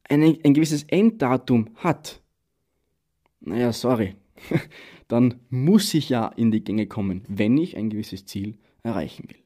ein, 0.05 0.23
ein 0.23 0.55
gewisses 0.55 0.85
Enddatum 0.85 1.71
hat, 1.77 2.21
naja, 3.40 3.73
sorry, 3.73 4.14
dann 5.09 5.40
muss 5.48 5.92
ich 5.94 6.09
ja 6.09 6.29
in 6.29 6.50
die 6.50 6.64
Gänge 6.64 6.87
kommen, 6.87 7.24
wenn 7.29 7.57
ich 7.59 7.76
ein 7.76 7.90
gewisses 7.90 8.24
Ziel 8.24 8.59
erreichen 8.83 9.29
will. 9.29 9.38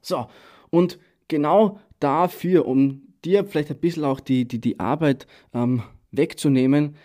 So, 0.00 0.26
und 0.70 0.98
genau 1.28 1.78
dafür, 2.00 2.66
um 2.66 3.02
dir 3.24 3.44
vielleicht 3.44 3.70
ein 3.70 3.78
bisschen 3.78 4.04
auch 4.04 4.20
die, 4.20 4.46
die, 4.46 4.60
die 4.60 4.80
Arbeit 4.80 5.26
ähm, 5.54 5.82
wegzunehmen, 6.10 6.96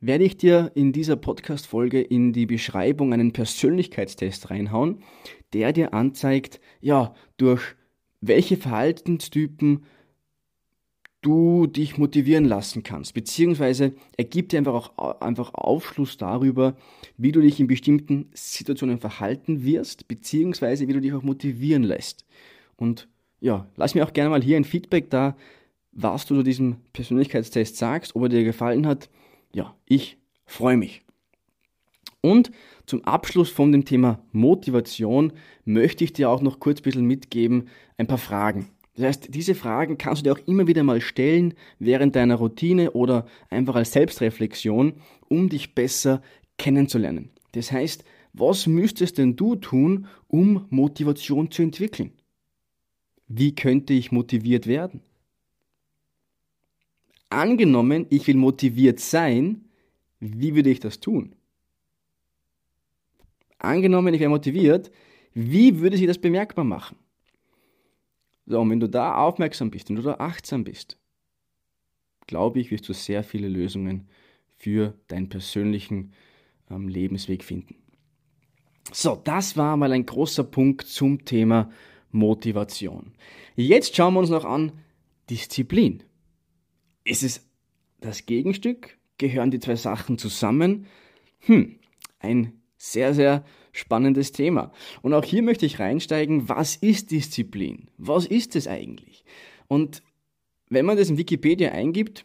werde 0.00 0.24
ich 0.24 0.36
dir 0.36 0.72
in 0.74 0.92
dieser 0.92 1.16
Podcast-Folge 1.16 2.00
in 2.00 2.32
die 2.32 2.46
Beschreibung 2.46 3.12
einen 3.12 3.32
Persönlichkeitstest 3.32 4.50
reinhauen, 4.50 5.02
der 5.52 5.72
dir 5.72 5.94
anzeigt, 5.94 6.60
ja, 6.80 7.14
durch 7.36 7.62
welche 8.20 8.56
Verhaltenstypen 8.56 9.84
du 11.26 11.66
dich 11.66 11.98
motivieren 11.98 12.44
lassen 12.44 12.82
kannst, 12.82 13.14
beziehungsweise 13.14 13.94
er 14.16 14.24
gibt 14.24 14.52
dir 14.52 14.58
einfach 14.58 14.92
auch 14.96 15.20
einfach 15.20 15.54
Aufschluss 15.54 16.16
darüber, 16.16 16.76
wie 17.16 17.32
du 17.32 17.40
dich 17.40 17.58
in 17.58 17.66
bestimmten 17.66 18.30
Situationen 18.32 18.98
verhalten 18.98 19.64
wirst, 19.64 20.08
beziehungsweise 20.08 20.86
wie 20.88 20.92
du 20.92 21.00
dich 21.00 21.12
auch 21.12 21.22
motivieren 21.22 21.82
lässt. 21.82 22.24
Und 22.76 23.08
ja, 23.40 23.66
lass 23.76 23.94
mir 23.94 24.04
auch 24.04 24.12
gerne 24.12 24.30
mal 24.30 24.42
hier 24.42 24.56
ein 24.56 24.64
Feedback 24.64 25.10
da, 25.10 25.36
was 25.92 26.26
du 26.26 26.36
zu 26.36 26.42
diesem 26.42 26.76
Persönlichkeitstest 26.92 27.76
sagst, 27.76 28.14
ob 28.14 28.24
er 28.24 28.28
dir 28.28 28.44
gefallen 28.44 28.86
hat 28.86 29.08
ja, 29.56 29.74
ich 29.86 30.18
freue 30.44 30.76
mich. 30.76 31.02
Und 32.20 32.50
zum 32.84 33.04
Abschluss 33.04 33.48
von 33.48 33.72
dem 33.72 33.84
Thema 33.84 34.22
Motivation 34.32 35.32
möchte 35.64 36.04
ich 36.04 36.12
dir 36.12 36.28
auch 36.28 36.42
noch 36.42 36.60
kurz 36.60 36.80
ein 36.80 36.82
bisschen 36.82 37.06
mitgeben, 37.06 37.68
ein 37.96 38.06
paar 38.06 38.18
Fragen. 38.18 38.68
Das 38.96 39.04
heißt, 39.04 39.34
diese 39.34 39.54
Fragen 39.54 39.98
kannst 39.98 40.20
du 40.20 40.24
dir 40.24 40.32
auch 40.32 40.46
immer 40.46 40.66
wieder 40.66 40.82
mal 40.82 41.00
stellen 41.00 41.54
während 41.78 42.16
deiner 42.16 42.36
Routine 42.36 42.92
oder 42.92 43.26
einfach 43.50 43.76
als 43.76 43.92
Selbstreflexion, 43.92 44.94
um 45.28 45.48
dich 45.48 45.74
besser 45.74 46.22
kennenzulernen. 46.58 47.30
Das 47.52 47.72
heißt, 47.72 48.04
was 48.32 48.66
müsstest 48.66 49.18
denn 49.18 49.36
du 49.36 49.56
tun, 49.56 50.06
um 50.28 50.66
Motivation 50.70 51.50
zu 51.50 51.62
entwickeln? 51.62 52.12
Wie 53.28 53.54
könnte 53.54 53.92
ich 53.92 54.12
motiviert 54.12 54.66
werden? 54.66 55.00
Angenommen, 57.28 58.06
ich 58.10 58.26
will 58.26 58.36
motiviert 58.36 59.00
sein, 59.00 59.64
wie 60.20 60.54
würde 60.54 60.70
ich 60.70 60.80
das 60.80 61.00
tun? 61.00 61.36
angenommen, 63.58 64.14
ich 64.14 64.20
wäre 64.20 64.30
motiviert, 64.30 64.90
wie 65.34 65.80
würde 65.80 65.96
sich 65.96 66.06
das 66.06 66.18
bemerkbar 66.18 66.64
machen? 66.64 66.96
So, 68.46 68.60
und 68.60 68.70
wenn 68.70 68.80
du 68.80 68.88
da 68.88 69.16
aufmerksam 69.16 69.70
bist, 69.70 69.88
wenn 69.88 69.96
du 69.96 70.02
da 70.02 70.14
achtsam 70.14 70.64
bist, 70.64 70.98
glaube 72.26 72.60
ich, 72.60 72.70
wirst 72.70 72.88
du 72.88 72.92
sehr 72.92 73.24
viele 73.24 73.48
Lösungen 73.48 74.08
für 74.56 74.94
deinen 75.08 75.28
persönlichen 75.28 76.12
ähm, 76.70 76.88
Lebensweg 76.88 77.44
finden. 77.44 77.76
So, 78.92 79.20
das 79.22 79.56
war 79.56 79.76
mal 79.76 79.92
ein 79.92 80.06
großer 80.06 80.44
Punkt 80.44 80.86
zum 80.86 81.24
Thema 81.24 81.70
Motivation. 82.12 83.12
Jetzt 83.56 83.96
schauen 83.96 84.14
wir 84.14 84.20
uns 84.20 84.30
noch 84.30 84.44
an 84.44 84.72
Disziplin. 85.28 86.04
Ist 87.04 87.22
es 87.22 87.48
das 88.00 88.26
Gegenstück? 88.26 88.96
Gehören 89.18 89.50
die 89.50 89.60
zwei 89.60 89.76
Sachen 89.76 90.18
zusammen? 90.18 90.86
Hm, 91.40 91.78
ein 92.20 92.52
sehr, 92.76 93.14
sehr 93.14 93.44
spannendes 93.76 94.32
Thema. 94.32 94.72
Und 95.02 95.14
auch 95.14 95.24
hier 95.24 95.42
möchte 95.42 95.66
ich 95.66 95.78
reinsteigen, 95.78 96.48
was 96.48 96.76
ist 96.76 97.10
Disziplin? 97.10 97.88
Was 97.98 98.26
ist 98.26 98.56
es 98.56 98.66
eigentlich? 98.66 99.24
Und 99.68 100.02
wenn 100.68 100.86
man 100.86 100.96
das 100.96 101.10
in 101.10 101.18
Wikipedia 101.18 101.72
eingibt, 101.72 102.24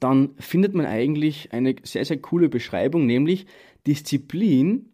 dann 0.00 0.34
findet 0.38 0.74
man 0.74 0.86
eigentlich 0.86 1.52
eine 1.52 1.76
sehr, 1.82 2.04
sehr 2.04 2.18
coole 2.18 2.48
Beschreibung, 2.48 3.06
nämlich 3.06 3.46
Disziplin 3.86 4.92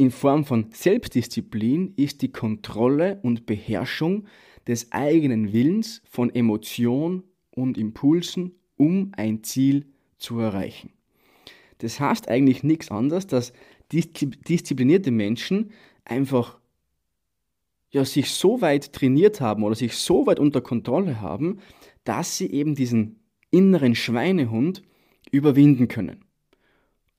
in 0.00 0.12
Form 0.12 0.44
von 0.44 0.66
Selbstdisziplin 0.70 1.94
ist 1.96 2.22
die 2.22 2.30
Kontrolle 2.30 3.18
und 3.22 3.46
Beherrschung 3.46 4.28
des 4.68 4.92
eigenen 4.92 5.52
Willens 5.52 6.02
von 6.08 6.32
Emotion 6.32 7.24
und 7.50 7.76
Impulsen, 7.76 8.54
um 8.76 9.10
ein 9.16 9.42
Ziel 9.42 9.86
zu 10.16 10.38
erreichen. 10.38 10.92
Das 11.78 11.98
heißt 11.98 12.28
eigentlich 12.28 12.62
nichts 12.62 12.92
anderes, 12.92 13.26
dass 13.26 13.52
disziplinierte 13.92 15.10
Menschen 15.10 15.70
einfach 16.04 16.58
ja, 17.90 18.04
sich 18.04 18.30
so 18.30 18.60
weit 18.60 18.92
trainiert 18.92 19.40
haben 19.40 19.62
oder 19.62 19.74
sich 19.74 19.94
so 19.94 20.26
weit 20.26 20.38
unter 20.38 20.60
Kontrolle 20.60 21.20
haben, 21.20 21.58
dass 22.04 22.36
sie 22.36 22.50
eben 22.50 22.74
diesen 22.74 23.20
inneren 23.50 23.94
Schweinehund 23.94 24.82
überwinden 25.30 25.88
können. 25.88 26.24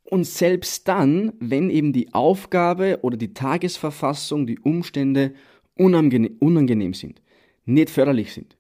Und 0.04 0.26
selbst 0.26 0.88
dann, 0.88 1.34
wenn 1.40 1.70
eben 1.70 1.94
die 1.94 2.14
Aufgabe 2.14 3.00
oder 3.04 3.18
die 3.18 3.34
Tagesverfassung, 3.34 4.48
die 4.48 4.60
Umstände 4.60 5.34
unangenehm, 5.76 6.36
unangenehm 6.40 6.94
sind, 6.94 7.22
nicht 7.66 7.92
förderlich 7.92 8.34
sind, 8.34 8.58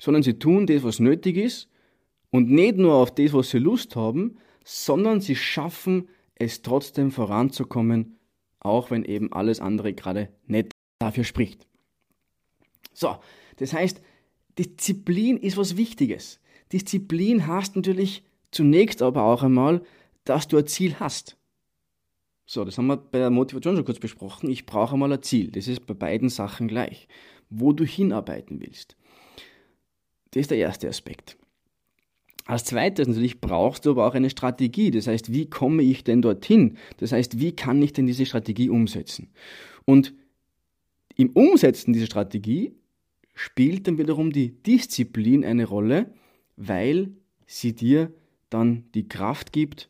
sondern 0.00 0.24
sie 0.24 0.34
tun 0.34 0.66
das, 0.66 0.82
was 0.82 0.98
nötig 0.98 1.36
ist 1.36 1.68
und 2.30 2.50
nicht 2.50 2.76
nur 2.76 2.94
auf 2.94 3.14
das, 3.14 3.32
was 3.32 3.50
sie 3.50 3.58
Lust 3.58 3.94
haben, 3.94 4.36
sondern 4.64 5.20
sie 5.20 5.36
schaffen 5.36 6.08
es 6.34 6.62
trotzdem 6.62 7.10
voranzukommen, 7.10 8.18
auch 8.60 8.90
wenn 8.90 9.04
eben 9.04 9.32
alles 9.32 9.60
andere 9.60 9.92
gerade 9.92 10.28
nicht 10.46 10.72
dafür 10.98 11.24
spricht. 11.24 11.66
So, 12.92 13.16
das 13.56 13.72
heißt, 13.72 14.00
Disziplin 14.58 15.36
ist 15.36 15.56
was 15.56 15.76
Wichtiges. 15.76 16.40
Disziplin 16.72 17.46
heißt 17.46 17.76
natürlich 17.76 18.24
zunächst 18.50 19.02
aber 19.02 19.24
auch 19.24 19.42
einmal, 19.42 19.82
dass 20.24 20.48
du 20.48 20.58
ein 20.58 20.66
Ziel 20.66 20.96
hast. 21.00 21.36
So, 22.44 22.64
das 22.64 22.76
haben 22.76 22.86
wir 22.86 22.96
bei 22.96 23.18
der 23.18 23.30
Motivation 23.30 23.76
schon 23.76 23.84
kurz 23.84 23.98
besprochen. 23.98 24.50
Ich 24.50 24.66
brauche 24.66 24.94
einmal 24.94 25.12
ein 25.12 25.22
Ziel. 25.22 25.50
Das 25.50 25.68
ist 25.68 25.86
bei 25.86 25.94
beiden 25.94 26.28
Sachen 26.28 26.68
gleich. 26.68 27.08
Wo 27.48 27.72
du 27.72 27.84
hinarbeiten 27.84 28.60
willst. 28.60 28.96
Das 30.32 30.42
ist 30.42 30.50
der 30.50 30.58
erste 30.58 30.88
Aspekt. 30.88 31.38
Als 32.44 32.64
zweites 32.64 33.06
natürlich 33.06 33.40
brauchst 33.40 33.86
du 33.86 33.90
aber 33.90 34.06
auch 34.06 34.14
eine 34.14 34.30
Strategie. 34.30 34.90
Das 34.90 35.06
heißt, 35.06 35.32
wie 35.32 35.48
komme 35.48 35.82
ich 35.82 36.04
denn 36.04 36.22
dorthin? 36.22 36.76
Das 36.96 37.12
heißt, 37.12 37.38
wie 37.38 37.52
kann 37.52 37.80
ich 37.82 37.92
denn 37.92 38.06
diese 38.06 38.26
Strategie 38.26 38.68
umsetzen? 38.68 39.30
Und 39.84 40.14
im 41.16 41.30
Umsetzen 41.30 41.92
dieser 41.92 42.06
Strategie 42.06 42.72
spielt 43.34 43.86
dann 43.86 43.98
wiederum 43.98 44.32
die 44.32 44.50
Disziplin 44.62 45.44
eine 45.44 45.66
Rolle, 45.66 46.12
weil 46.56 47.12
sie 47.46 47.74
dir 47.74 48.12
dann 48.50 48.84
die 48.94 49.08
Kraft 49.08 49.52
gibt, 49.52 49.88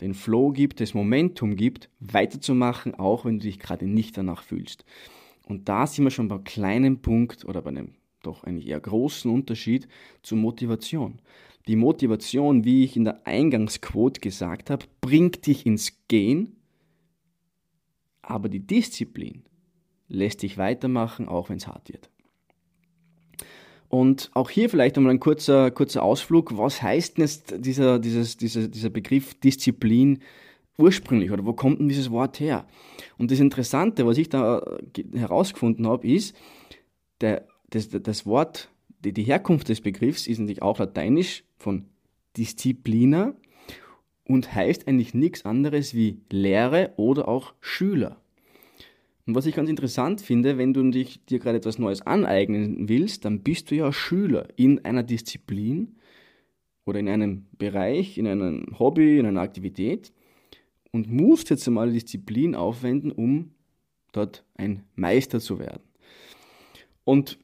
den 0.00 0.14
Flow 0.14 0.50
gibt, 0.50 0.80
das 0.80 0.94
Momentum 0.94 1.56
gibt, 1.56 1.90
weiterzumachen, 2.00 2.94
auch 2.94 3.24
wenn 3.24 3.38
du 3.38 3.46
dich 3.46 3.58
gerade 3.58 3.86
nicht 3.86 4.16
danach 4.16 4.42
fühlst. 4.42 4.84
Und 5.46 5.68
da 5.68 5.86
sind 5.86 6.04
wir 6.04 6.10
schon 6.10 6.28
bei 6.28 6.36
einem 6.36 6.44
kleinen 6.44 7.02
Punkt 7.02 7.44
oder 7.44 7.62
bei 7.62 7.70
einem 7.70 7.94
doch 8.22 8.44
eigentlich 8.44 8.68
eher 8.68 8.80
großen 8.80 9.30
Unterschied 9.30 9.88
zur 10.22 10.38
Motivation. 10.38 11.20
Die 11.68 11.76
Motivation, 11.76 12.64
wie 12.64 12.84
ich 12.84 12.96
in 12.96 13.04
der 13.04 13.26
Eingangsquote 13.26 14.20
gesagt 14.20 14.70
habe, 14.70 14.86
bringt 15.02 15.46
dich 15.46 15.66
ins 15.66 15.92
Gehen, 16.08 16.56
aber 18.22 18.48
die 18.48 18.66
Disziplin 18.66 19.42
lässt 20.08 20.42
dich 20.42 20.56
weitermachen, 20.56 21.28
auch 21.28 21.50
wenn 21.50 21.58
es 21.58 21.66
hart 21.66 21.92
wird. 21.92 22.08
Und 23.88 24.30
auch 24.34 24.48
hier 24.48 24.70
vielleicht 24.70 24.96
einmal 24.96 25.12
ein 25.12 25.20
kurzer, 25.20 25.70
kurzer 25.70 26.02
Ausflug. 26.02 26.56
Was 26.56 26.82
heißt 26.82 27.16
denn 27.16 27.24
jetzt 27.24 27.54
dieser, 27.58 27.98
dieses, 27.98 28.36
dieser, 28.36 28.68
dieser 28.68 28.90
Begriff 28.90 29.34
Disziplin 29.34 30.20
ursprünglich 30.78 31.30
oder 31.30 31.44
wo 31.44 31.52
kommt 31.52 31.80
denn 31.80 31.88
dieses 31.88 32.10
Wort 32.10 32.40
her? 32.40 32.66
Und 33.18 33.30
das 33.30 33.40
Interessante, 33.40 34.06
was 34.06 34.18
ich 34.18 34.28
da 34.28 34.62
herausgefunden 35.14 35.86
habe, 35.86 36.06
ist, 36.06 36.34
der, 37.20 37.46
das, 37.70 37.88
das 37.90 38.24
Wort 38.24 38.70
die, 39.04 39.12
die 39.12 39.24
Herkunft 39.24 39.68
des 39.68 39.80
Begriffs 39.80 40.26
ist 40.26 40.38
natürlich 40.38 40.62
auch 40.62 40.78
lateinisch 40.78 41.44
von 41.56 41.86
Disziplina 42.36 43.34
und 44.24 44.54
heißt 44.54 44.86
eigentlich 44.86 45.14
nichts 45.14 45.44
anderes 45.44 45.94
wie 45.94 46.20
Lehre 46.30 46.92
oder 46.96 47.28
auch 47.28 47.54
Schüler. 47.60 48.20
Und 49.26 49.34
was 49.34 49.46
ich 49.46 49.54
ganz 49.54 49.68
interessant 49.68 50.22
finde, 50.22 50.56
wenn 50.56 50.72
du 50.72 50.90
dich, 50.90 51.24
dir 51.26 51.38
gerade 51.38 51.58
etwas 51.58 51.78
Neues 51.78 52.00
aneignen 52.02 52.88
willst, 52.88 53.24
dann 53.24 53.40
bist 53.40 53.70
du 53.70 53.74
ja 53.74 53.92
Schüler 53.92 54.48
in 54.56 54.84
einer 54.84 55.02
Disziplin 55.02 55.96
oder 56.86 56.98
in 56.98 57.08
einem 57.08 57.46
Bereich, 57.58 58.16
in 58.16 58.26
einem 58.26 58.78
Hobby, 58.78 59.18
in 59.18 59.26
einer 59.26 59.42
Aktivität 59.42 60.12
und 60.92 61.12
musst 61.12 61.50
jetzt 61.50 61.68
einmal 61.68 61.92
Disziplin 61.92 62.54
aufwenden, 62.54 63.12
um 63.12 63.52
dort 64.12 64.44
ein 64.54 64.84
Meister 64.94 65.40
zu 65.40 65.58
werden. 65.58 65.82
Und 67.04 67.38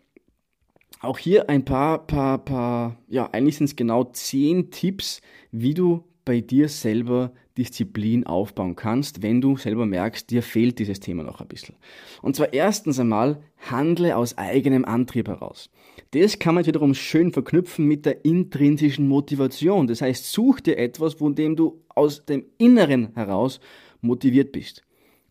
auch 1.07 1.19
hier 1.19 1.49
ein 1.49 1.65
paar, 1.65 2.07
paar, 2.07 2.39
paar, 2.39 2.99
ja, 3.09 3.29
eigentlich 3.33 3.57
sind 3.57 3.67
es 3.67 3.77
genau 3.77 4.05
zehn 4.05 4.71
Tipps, 4.71 5.21
wie 5.51 5.75
du 5.75 6.05
bei 6.25 6.41
dir 6.41 6.69
selber 6.69 7.33
Disziplin 7.57 8.27
aufbauen 8.27 8.75
kannst, 8.75 9.23
wenn 9.23 9.41
du 9.41 9.57
selber 9.57 9.87
merkst, 9.87 10.31
dir 10.31 10.43
fehlt 10.43 10.79
dieses 10.79 10.99
Thema 10.99 11.23
noch 11.23 11.41
ein 11.41 11.47
bisschen. 11.47 11.77
Und 12.21 12.35
zwar 12.35 12.53
erstens 12.53 12.99
einmal, 12.99 13.43
handle 13.71 14.17
aus 14.17 14.37
eigenem 14.37 14.85
Antrieb 14.85 15.29
heraus. 15.29 15.71
Das 16.11 16.39
kann 16.39 16.57
man 16.57 16.67
wiederum 16.67 16.95
schön 16.95 17.33
verknüpfen 17.33 17.87
mit 17.87 18.07
der 18.07 18.25
intrinsischen 18.25 19.07
Motivation. 19.07 19.87
Das 19.87 20.03
heißt, 20.03 20.33
such 20.33 20.61
dir 20.61 20.79
etwas, 20.79 21.15
von 21.15 21.35
dem 21.35 21.55
du 21.55 21.83
aus 21.89 22.25
dem 22.25 22.45
Inneren 22.59 23.15
heraus 23.15 23.61
motiviert 24.01 24.51
bist. 24.51 24.83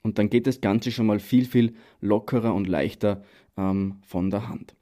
Und 0.01 0.17
dann 0.17 0.29
geht 0.29 0.47
das 0.47 0.61
Ganze 0.61 0.91
schon 0.91 1.05
mal 1.05 1.19
viel, 1.19 1.45
viel 1.45 1.73
lockerer 1.99 2.53
und 2.53 2.67
leichter 2.67 3.23
ähm, 3.57 3.97
von 4.05 4.29
der 4.29 4.47
Hand. 4.47 4.75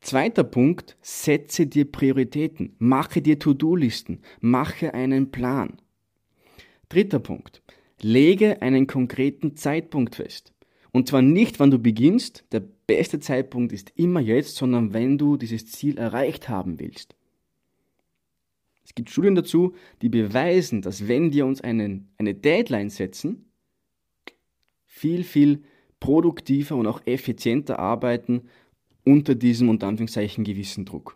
Zweiter 0.00 0.44
Punkt, 0.44 0.96
setze 1.00 1.66
dir 1.66 1.90
Prioritäten, 1.90 2.74
mache 2.78 3.22
dir 3.22 3.38
To-Do-Listen, 3.38 4.20
mache 4.40 4.94
einen 4.94 5.30
Plan. 5.30 5.76
Dritter 6.88 7.18
Punkt, 7.18 7.62
lege 8.00 8.62
einen 8.62 8.86
konkreten 8.86 9.56
Zeitpunkt 9.56 10.16
fest. 10.16 10.52
Und 10.92 11.08
zwar 11.08 11.22
nicht, 11.22 11.60
wann 11.60 11.70
du 11.70 11.78
beginnst, 11.78 12.44
der 12.52 12.60
beste 12.60 13.20
Zeitpunkt 13.20 13.72
ist 13.72 13.92
immer 13.96 14.20
jetzt, 14.20 14.56
sondern 14.56 14.94
wenn 14.94 15.18
du 15.18 15.36
dieses 15.36 15.66
Ziel 15.66 15.98
erreicht 15.98 16.48
haben 16.48 16.78
willst. 16.78 17.16
Es 18.84 18.94
gibt 18.94 19.10
Studien 19.10 19.34
dazu, 19.34 19.74
die 20.00 20.08
beweisen, 20.08 20.80
dass 20.80 21.08
wenn 21.08 21.32
wir 21.32 21.44
uns 21.44 21.60
einen, 21.60 22.08
eine 22.18 22.34
Deadline 22.34 22.88
setzen, 22.88 23.50
viel, 24.86 25.24
viel 25.24 25.64
produktiver 26.00 26.76
und 26.76 26.86
auch 26.86 27.02
effizienter 27.04 27.78
arbeiten 27.78 28.42
unter 29.06 29.34
diesem 29.34 29.68
unter 29.68 29.86
Anführungszeichen 29.86 30.44
gewissen 30.44 30.84
Druck. 30.84 31.14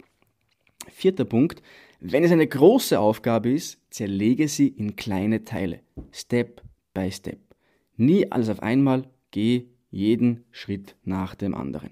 Vierter 0.89 1.25
Punkt, 1.25 1.61
wenn 2.01 2.25
es 2.25 2.33
eine 2.33 2.47
große 2.47 2.99
Aufgabe 2.99 3.51
ist, 3.51 3.79
zerlege 3.91 4.49
sie 4.49 4.69
in 4.69 4.97
kleine 4.97 5.45
Teile, 5.45 5.81
Step 6.13 6.63
by 6.95 7.11
Step. 7.11 7.41
Nie 7.97 8.31
alles 8.31 8.49
auf 8.49 8.63
einmal, 8.63 9.11
geh 9.33 9.67
jeden 9.91 10.45
Schritt 10.51 10.97
nach 11.05 11.35
dem 11.35 11.55
anderen. 11.55 11.91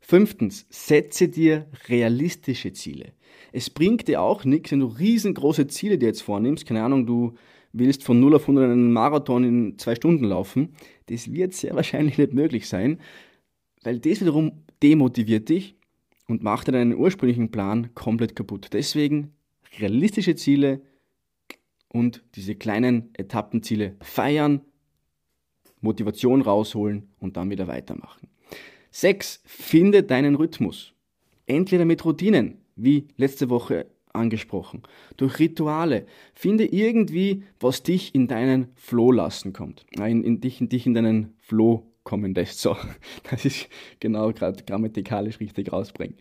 Fünftens, 0.00 0.66
setze 0.68 1.28
dir 1.28 1.66
realistische 1.88 2.72
Ziele. 2.72 3.12
Es 3.52 3.70
bringt 3.70 4.08
dir 4.08 4.20
auch 4.20 4.44
nichts, 4.44 4.72
wenn 4.72 4.80
du 4.80 4.86
riesengroße 4.86 5.66
Ziele 5.68 5.98
dir 5.98 6.06
jetzt 6.06 6.22
vornimmst. 6.22 6.66
Keine 6.66 6.82
Ahnung, 6.82 7.06
du 7.06 7.34
willst 7.72 8.04
von 8.04 8.20
0 8.20 8.36
auf 8.36 8.42
100 8.42 8.64
einen 8.64 8.92
Marathon 8.92 9.44
in 9.44 9.78
zwei 9.78 9.94
Stunden 9.94 10.24
laufen. 10.24 10.74
Das 11.06 11.32
wird 11.32 11.54
sehr 11.54 11.74
wahrscheinlich 11.74 12.18
nicht 12.18 12.34
möglich 12.34 12.68
sein, 12.68 13.00
weil 13.82 13.98
das 13.98 14.20
wiederum 14.20 14.64
demotiviert 14.82 15.48
dich 15.48 15.76
und 16.28 16.42
macht 16.42 16.68
deinen 16.68 16.94
ursprünglichen 16.94 17.50
Plan 17.50 17.94
komplett 17.94 18.36
kaputt. 18.36 18.68
Deswegen 18.72 19.32
realistische 19.78 20.34
Ziele 20.34 20.80
und 21.88 22.22
diese 22.34 22.54
kleinen 22.54 23.10
Etappenziele 23.14 23.96
feiern, 24.00 24.60
Motivation 25.80 26.42
rausholen 26.42 27.08
und 27.18 27.36
dann 27.36 27.50
wieder 27.50 27.68
weitermachen. 27.68 28.28
Sechs, 28.90 29.42
finde 29.44 30.02
deinen 30.02 30.34
Rhythmus. 30.34 30.92
Entweder 31.46 31.84
mit 31.84 32.04
Routinen, 32.04 32.58
wie 32.74 33.08
letzte 33.16 33.50
Woche 33.50 33.86
angesprochen, 34.12 34.82
durch 35.16 35.38
Rituale. 35.38 36.06
Finde 36.34 36.64
irgendwie, 36.64 37.44
was 37.60 37.82
dich 37.82 38.14
in 38.14 38.26
deinen 38.26 38.68
Flow 38.74 39.12
lassen 39.12 39.52
kommt. 39.52 39.86
In, 39.90 40.24
in, 40.24 40.40
dich, 40.40 40.60
in 40.60 40.68
dich 40.68 40.86
in 40.86 40.94
deinen 40.94 41.34
Flow 41.38 41.86
kommen 42.06 42.34
lässt. 42.34 42.60
So, 42.60 42.74
das 43.30 43.44
ist 43.44 43.68
genau 44.00 44.32
gerade 44.32 44.64
grammatikalisch 44.64 45.38
richtig 45.40 45.70
rausbringen. 45.70 46.16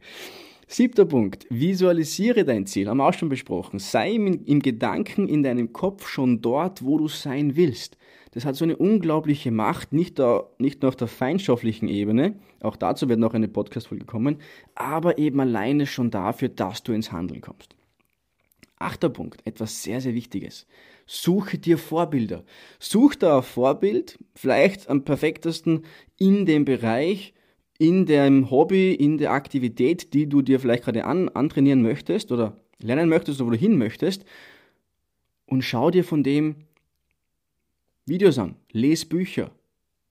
Siebter 0.67 1.05
Punkt. 1.05 1.45
Visualisiere 1.49 2.43
dein 2.43 2.65
Ziel. 2.65 2.89
Haben 2.89 2.97
wir 2.97 3.07
auch 3.07 3.13
schon 3.13 3.29
besprochen. 3.29 3.79
Sei 3.79 4.13
im, 4.13 4.43
im 4.45 4.61
Gedanken 4.61 5.29
in 5.29 5.43
deinem 5.43 5.71
Kopf 5.71 6.07
schon 6.07 6.41
dort, 6.41 6.83
wo 6.83 6.97
du 6.97 7.07
sein 7.07 7.55
willst. 7.55 7.97
Das 8.31 8.43
hat 8.43 8.55
so 8.55 8.65
eine 8.65 8.75
unglaubliche 8.75 9.51
Macht, 9.51 9.93
nicht, 9.93 10.19
da, 10.19 10.49
nicht 10.57 10.81
nur 10.81 10.89
auf 10.89 10.97
der 10.97 11.07
feinstofflichen 11.07 11.87
Ebene, 11.87 12.35
auch 12.59 12.75
dazu 12.75 13.07
wird 13.07 13.19
noch 13.19 13.33
eine 13.33 13.47
Podcast-Folge 13.47 14.03
kommen, 14.03 14.39
aber 14.73 15.17
eben 15.17 15.39
alleine 15.39 15.87
schon 15.87 16.11
dafür, 16.11 16.49
dass 16.49 16.83
du 16.83 16.91
ins 16.91 17.13
Handeln 17.13 17.39
kommst. 17.39 17.77
Achter 18.77 19.07
Punkt, 19.07 19.39
etwas 19.45 19.83
sehr, 19.83 20.01
sehr 20.01 20.15
Wichtiges. 20.15 20.67
Suche 21.05 21.57
dir 21.57 21.77
Vorbilder. 21.77 22.43
Such 22.79 23.15
da 23.15 23.37
ein 23.37 23.43
Vorbild, 23.43 24.17
vielleicht 24.33 24.89
am 24.89 25.03
perfektesten 25.03 25.83
in 26.17 26.45
dem 26.45 26.65
Bereich, 26.65 27.33
in 27.77 28.05
dem 28.05 28.49
Hobby, 28.49 28.93
in 28.93 29.17
der 29.17 29.31
Aktivität, 29.31 30.13
die 30.13 30.27
du 30.27 30.41
dir 30.41 30.59
vielleicht 30.59 30.83
gerade 30.83 31.05
an, 31.05 31.29
antrainieren 31.29 31.81
möchtest 31.81 32.31
oder 32.31 32.59
lernen 32.79 33.09
möchtest 33.09 33.39
oder 33.39 33.47
wo 33.47 33.51
du 33.51 33.57
hin 33.57 33.77
möchtest. 33.77 34.25
Und 35.45 35.61
schau 35.61 35.91
dir 35.91 36.03
von 36.03 36.23
dem 36.23 36.55
Videos 38.05 38.39
an, 38.39 38.55
les 38.71 39.05
Bücher, 39.05 39.51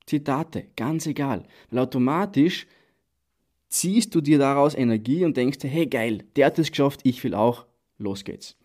Zitate, 0.06 0.66
ganz 0.76 1.06
egal. 1.06 1.44
Weil 1.70 1.80
automatisch 1.80 2.66
ziehst 3.68 4.14
du 4.14 4.20
dir 4.20 4.38
daraus 4.38 4.74
Energie 4.74 5.24
und 5.24 5.36
denkst 5.36 5.58
dir, 5.58 5.68
hey 5.68 5.86
geil, 5.86 6.24
der 6.36 6.46
hat 6.46 6.58
es 6.58 6.70
geschafft, 6.70 7.00
ich 7.02 7.22
will 7.24 7.34
auch, 7.34 7.66
los 7.98 8.24
geht's. 8.24 8.56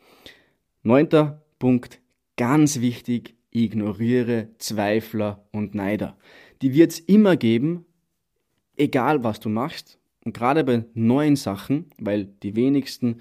Neunter 0.83 1.43
Punkt, 1.57 1.99
ganz 2.39 2.79
wichtig, 2.79 3.35
ignoriere 3.51 4.47
Zweifler 4.59 5.45
und 5.51 5.75
Neider. 5.75 6.15
Die 6.61 6.73
wird 6.73 6.93
es 6.93 6.99
immer 6.99 7.35
geben, 7.35 7.83
egal 8.77 9.25
was 9.25 9.41
du 9.41 9.49
machst. 9.49 9.99
Und 10.23 10.33
gerade 10.33 10.63
bei 10.63 10.85
neuen 10.93 11.35
Sachen, 11.35 11.87
weil 11.97 12.29
die 12.41 12.55
wenigsten 12.55 13.17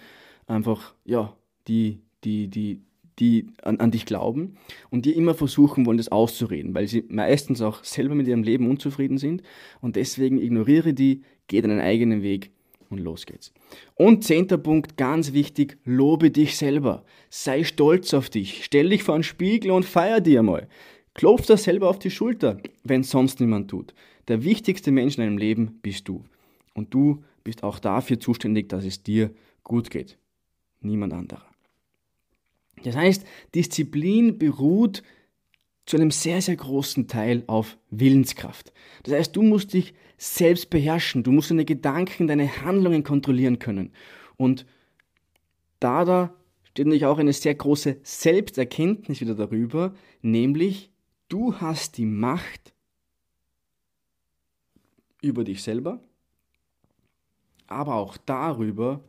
einfach, 0.47 0.95
ja, 1.05 1.37
die, 1.67 2.01
die, 2.23 2.47
die, 2.47 2.85
die 3.19 3.49
an, 3.65 3.81
an 3.81 3.91
dich 3.91 4.07
glauben 4.07 4.57
und 4.89 5.05
die 5.05 5.17
immer 5.17 5.35
versuchen 5.35 5.85
wollen, 5.85 5.99
das 5.99 6.13
auszureden, 6.13 6.73
weil 6.75 6.87
sie 6.87 7.05
meistens 7.09 7.61
auch 7.61 7.83
selber 7.83 8.15
mit 8.15 8.29
ihrem 8.29 8.45
Leben 8.45 8.71
unzufrieden 8.71 9.19
sind 9.19 9.43
und 9.81 9.97
deswegen 9.97 10.39
ignoriere 10.41 10.95
die, 10.95 11.23
geh 11.49 11.61
deinen 11.61 11.81
eigenen 11.81 12.23
Weg 12.23 12.53
und 12.91 12.99
los 12.99 13.27
geht's. 13.27 13.53
Und 13.95 14.25
zehnter 14.25 14.59
Punkt, 14.59 14.97
ganz 14.97 15.33
wichtig, 15.33 15.79
lobe 15.85 16.31
dich 16.31 16.57
selber. 16.57 17.05
Sei 17.31 17.65
stolz 17.65 18.15
auf 18.15 18.31
dich. 18.31 18.65
Stell 18.65 18.89
dich 18.91 19.03
vor 19.03 19.15
einen 19.15 19.25
Spiegel 19.25 19.71
und 19.71 19.85
feier 19.85 20.21
dir 20.21 20.43
mal. 20.43 20.69
Klopf 21.15 21.47
dir 21.47 21.57
selber 21.57 21.91
auf 21.91 21.99
die 21.99 22.11
Schulter, 22.11 22.59
wenn 22.85 23.03
sonst 23.03 23.41
niemand 23.41 23.71
tut. 23.71 23.95
Der 24.29 24.45
wichtigste 24.45 24.91
Mensch 24.91 25.17
in 25.19 25.25
deinem 25.25 25.39
Leben 25.39 25.79
bist 25.83 26.09
du. 26.09 26.25
Und 26.75 26.95
du 26.95 27.25
bist 27.45 27.63
auch 27.63 27.79
dafür 27.79 28.21
zuständig, 28.21 28.69
dass 28.69 28.85
es 28.85 29.03
dir 29.03 29.31
gut 29.65 29.91
geht. 29.91 30.19
Niemand 30.81 31.13
anderer. 31.13 31.45
Das 32.85 32.95
heißt, 32.95 33.27
Disziplin 33.55 34.39
beruht 34.39 35.03
zu 35.89 35.97
einem 35.97 36.11
sehr, 36.11 36.43
sehr 36.43 36.57
großen 36.57 37.09
Teil 37.09 37.45
auf 37.47 37.79
Willenskraft. 37.89 38.75
Das 39.05 39.15
heißt, 39.15 39.35
du 39.35 39.41
musst 39.43 39.73
dich 39.73 39.95
selbst 40.19 40.69
beherrschen, 40.69 41.23
du 41.23 41.33
musst 41.33 41.51
deine 41.51 41.65
Gedanken, 41.65 42.27
deine 42.27 42.63
Handlungen 42.63 43.05
kontrollieren 43.05 43.59
können. 43.59 43.93
Und 44.37 44.67
da 45.81 46.05
da 46.05 46.35
steht 46.65 46.85
natürlich 46.85 47.07
auch 47.07 47.17
eine 47.17 47.33
sehr 47.33 47.55
große 47.55 48.01
Selbsterkenntnis 48.03 49.23
wieder 49.23 49.35
darüber, 49.35 49.95
nämlich 50.21 50.93
du 51.31 51.55
hast 51.55 51.97
die 51.97 52.05
Macht 52.05 52.75
über 55.23 55.43
dich 55.43 55.63
selber, 55.63 56.03
aber 57.67 57.95
auch 57.95 58.19
darüber, 58.19 59.03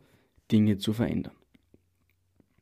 Dinge 0.50 0.78
zu 0.78 0.94
verändern. 0.94 1.34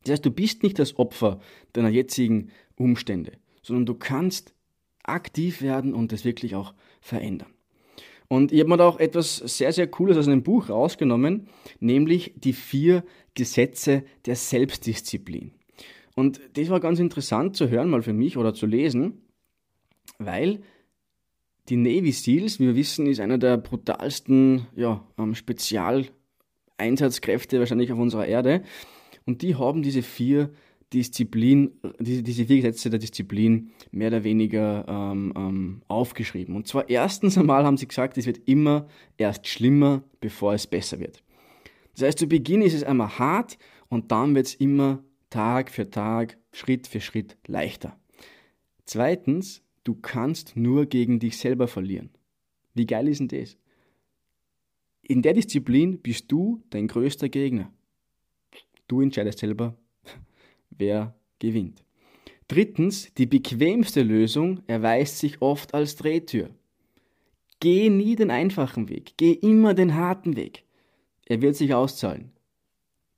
Das 0.02 0.14
heißt, 0.14 0.26
du 0.26 0.32
bist 0.32 0.64
nicht 0.64 0.80
das 0.80 0.98
Opfer 0.98 1.40
deiner 1.72 1.88
jetzigen 1.88 2.50
Umstände, 2.74 3.38
sondern 3.68 3.86
du 3.86 3.94
kannst 3.94 4.52
aktiv 5.04 5.62
werden 5.62 5.94
und 5.94 6.12
es 6.12 6.24
wirklich 6.24 6.56
auch 6.56 6.74
verändern. 7.00 7.48
Und 8.26 8.50
ich 8.52 8.58
habe 8.60 8.68
mir 8.68 8.76
da 8.76 8.88
auch 8.88 8.98
etwas 8.98 9.36
sehr, 9.36 9.72
sehr 9.72 9.86
Cooles 9.86 10.18
aus 10.18 10.26
einem 10.26 10.42
Buch 10.42 10.68
rausgenommen, 10.68 11.48
nämlich 11.80 12.34
die 12.36 12.52
vier 12.52 13.04
Gesetze 13.34 14.02
der 14.26 14.36
Selbstdisziplin. 14.36 15.52
Und 16.14 16.40
das 16.54 16.68
war 16.68 16.80
ganz 16.80 16.98
interessant 16.98 17.56
zu 17.56 17.70
hören, 17.70 17.88
mal 17.88 18.02
für 18.02 18.12
mich 18.12 18.36
oder 18.36 18.52
zu 18.52 18.66
lesen, 18.66 19.22
weil 20.18 20.60
die 21.68 21.76
Navy 21.76 22.10
SEALs, 22.12 22.58
wie 22.58 22.66
wir 22.66 22.76
wissen, 22.76 23.06
ist 23.06 23.20
einer 23.20 23.38
der 23.38 23.58
brutalsten 23.58 24.66
ja, 24.74 25.04
Spezialeinsatzkräfte 25.32 27.58
wahrscheinlich 27.58 27.92
auf 27.92 27.98
unserer 27.98 28.26
Erde. 28.26 28.62
Und 29.26 29.42
die 29.42 29.56
haben 29.56 29.82
diese 29.82 30.02
vier 30.02 30.50
Disziplin, 30.92 31.72
diese, 32.00 32.22
diese 32.22 32.46
vier 32.46 32.56
Gesetze 32.56 32.88
der 32.90 32.98
Disziplin 32.98 33.70
mehr 33.90 34.08
oder 34.08 34.24
weniger 34.24 34.86
ähm, 34.88 35.32
ähm, 35.36 35.82
aufgeschrieben. 35.88 36.56
Und 36.56 36.66
zwar 36.66 36.88
erstens 36.88 37.36
einmal 37.36 37.64
haben 37.64 37.76
sie 37.76 37.88
gesagt, 37.88 38.16
es 38.16 38.26
wird 38.26 38.40
immer 38.46 38.88
erst 39.18 39.46
schlimmer, 39.46 40.02
bevor 40.20 40.54
es 40.54 40.66
besser 40.66 40.98
wird. 40.98 41.22
Das 41.94 42.06
heißt, 42.06 42.18
zu 42.18 42.26
Beginn 42.26 42.62
ist 42.62 42.74
es 42.74 42.84
einmal 42.84 43.18
hart 43.18 43.58
und 43.88 44.12
dann 44.12 44.34
wird 44.34 44.46
es 44.46 44.54
immer 44.54 45.02
Tag 45.30 45.70
für 45.70 45.90
Tag, 45.90 46.38
Schritt 46.52 46.86
für 46.86 47.00
Schritt 47.00 47.36
leichter. 47.46 47.98
Zweitens, 48.86 49.62
du 49.84 49.94
kannst 49.94 50.56
nur 50.56 50.86
gegen 50.86 51.18
dich 51.18 51.36
selber 51.36 51.68
verlieren. 51.68 52.10
Wie 52.74 52.86
geil 52.86 53.08
ist 53.08 53.18
denn 53.18 53.28
das? 53.28 53.58
In 55.02 55.20
der 55.22 55.34
Disziplin 55.34 56.00
bist 56.00 56.30
du 56.32 56.62
dein 56.70 56.86
größter 56.86 57.28
Gegner. 57.28 57.72
Du 58.86 59.02
entscheidest 59.02 59.38
selber, 59.40 59.76
wer 60.78 61.14
gewinnt. 61.38 61.84
Drittens, 62.48 63.12
die 63.14 63.26
bequemste 63.26 64.02
Lösung 64.02 64.62
erweist 64.66 65.18
sich 65.18 65.42
oft 65.42 65.74
als 65.74 65.96
Drehtür. 65.96 66.50
Geh 67.60 67.90
nie 67.90 68.16
den 68.16 68.30
einfachen 68.30 68.88
Weg, 68.88 69.14
geh 69.16 69.32
immer 69.32 69.74
den 69.74 69.94
harten 69.94 70.36
Weg. 70.36 70.64
Er 71.26 71.42
wird 71.42 71.56
sich 71.56 71.74
auszahlen. 71.74 72.30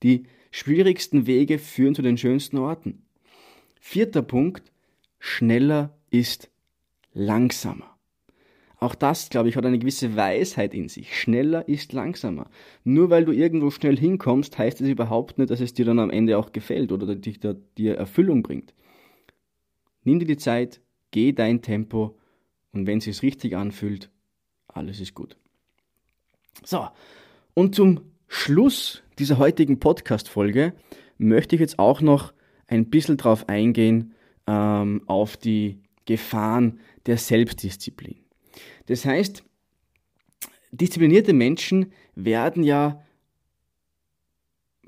Die 0.02 0.24
schwierigsten 0.50 1.26
Wege 1.26 1.58
führen 1.58 1.94
zu 1.94 2.02
den 2.02 2.16
schönsten 2.16 2.58
Orten. 2.58 3.02
Vierter 3.80 4.22
Punkt, 4.22 4.72
schneller 5.18 5.96
ist 6.10 6.50
langsamer. 7.12 7.89
Auch 8.80 8.94
das, 8.94 9.28
glaube 9.28 9.50
ich, 9.50 9.56
hat 9.56 9.66
eine 9.66 9.78
gewisse 9.78 10.16
Weisheit 10.16 10.72
in 10.72 10.88
sich. 10.88 11.14
Schneller 11.14 11.68
ist 11.68 11.92
langsamer. 11.92 12.48
Nur 12.82 13.10
weil 13.10 13.26
du 13.26 13.32
irgendwo 13.32 13.70
schnell 13.70 13.98
hinkommst, 13.98 14.56
heißt 14.56 14.80
es 14.80 14.88
überhaupt 14.88 15.36
nicht, 15.36 15.50
dass 15.50 15.60
es 15.60 15.74
dir 15.74 15.84
dann 15.84 15.98
am 15.98 16.08
Ende 16.08 16.38
auch 16.38 16.50
gefällt 16.52 16.90
oder 16.90 17.14
dich 17.14 17.40
da, 17.40 17.54
dir 17.76 17.96
Erfüllung 17.96 18.42
bringt. 18.42 18.72
Nimm 20.02 20.18
dir 20.18 20.24
die 20.24 20.38
Zeit, 20.38 20.80
geh 21.10 21.32
dein 21.32 21.60
Tempo 21.60 22.16
und 22.72 22.86
wenn 22.86 22.98
es 22.98 23.04
sich 23.04 23.20
richtig 23.20 23.54
anfühlt, 23.54 24.10
alles 24.66 24.98
ist 24.98 25.14
gut. 25.14 25.36
So, 26.64 26.88
und 27.52 27.74
zum 27.74 28.00
Schluss 28.28 29.02
dieser 29.18 29.36
heutigen 29.36 29.78
Podcast-Folge 29.78 30.72
möchte 31.18 31.54
ich 31.54 31.60
jetzt 31.60 31.78
auch 31.78 32.00
noch 32.00 32.32
ein 32.66 32.88
bisschen 32.88 33.18
drauf 33.18 33.46
eingehen 33.46 34.14
ähm, 34.46 35.02
auf 35.04 35.36
die 35.36 35.82
Gefahren 36.06 36.80
der 37.04 37.18
Selbstdisziplin. 37.18 38.16
Das 38.86 39.04
heißt, 39.04 39.44
disziplinierte 40.72 41.32
Menschen 41.32 41.92
werden 42.14 42.62
ja 42.62 43.02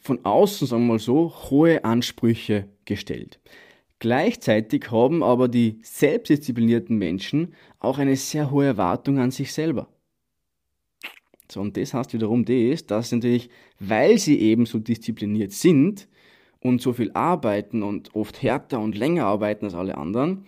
von 0.00 0.24
außen, 0.24 0.66
sagen 0.66 0.86
wir 0.86 0.94
mal 0.94 0.98
so, 0.98 1.32
hohe 1.50 1.84
Ansprüche 1.84 2.68
gestellt. 2.84 3.40
Gleichzeitig 4.00 4.90
haben 4.90 5.22
aber 5.22 5.46
die 5.46 5.78
selbstdisziplinierten 5.82 6.96
Menschen 6.98 7.54
auch 7.78 7.98
eine 7.98 8.16
sehr 8.16 8.50
hohe 8.50 8.66
Erwartung 8.66 9.18
an 9.18 9.30
sich 9.30 9.52
selber. 9.52 9.88
So, 11.48 11.60
und 11.60 11.76
das 11.76 11.94
heißt 11.94 12.12
wiederum 12.12 12.44
das, 12.44 12.86
dass 12.86 13.12
natürlich, 13.12 13.48
weil 13.78 14.18
sie 14.18 14.40
eben 14.40 14.66
so 14.66 14.78
diszipliniert 14.78 15.52
sind 15.52 16.08
und 16.60 16.80
so 16.80 16.92
viel 16.92 17.12
arbeiten 17.12 17.82
und 17.82 18.14
oft 18.14 18.42
härter 18.42 18.80
und 18.80 18.96
länger 18.96 19.26
arbeiten 19.26 19.66
als 19.66 19.74
alle 19.74 19.96
anderen, 19.96 20.46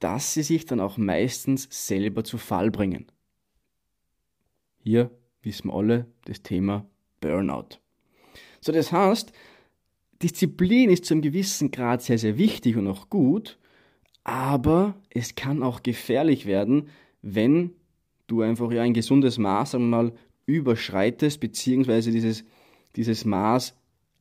dass 0.00 0.34
sie 0.34 0.42
sich 0.42 0.64
dann 0.64 0.80
auch 0.80 0.96
meistens 0.96 1.68
selber 1.70 2.24
zu 2.24 2.38
Fall 2.38 2.70
bringen. 2.70 3.06
Hier 4.78 5.10
wissen 5.42 5.68
wir 5.68 5.74
alle 5.74 6.06
das 6.24 6.42
Thema 6.42 6.86
Burnout. 7.20 7.78
So, 8.60 8.72
das 8.72 8.92
heißt, 8.92 9.32
Disziplin 10.22 10.90
ist 10.90 11.04
zu 11.04 11.14
einem 11.14 11.22
gewissen 11.22 11.70
Grad 11.70 12.02
sehr, 12.02 12.18
sehr 12.18 12.38
wichtig 12.38 12.76
und 12.76 12.88
auch 12.88 13.08
gut, 13.08 13.58
aber 14.24 14.94
es 15.10 15.34
kann 15.34 15.62
auch 15.62 15.82
gefährlich 15.82 16.46
werden, 16.46 16.88
wenn 17.22 17.72
du 18.26 18.42
einfach 18.42 18.70
ja 18.72 18.82
ein 18.82 18.94
gesundes 18.94 19.38
Maß 19.38 19.76
einmal 19.76 20.12
überschreitest, 20.46 21.40
beziehungsweise 21.40 22.10
dieses, 22.10 22.44
dieses 22.96 23.24
Maß 23.24 23.74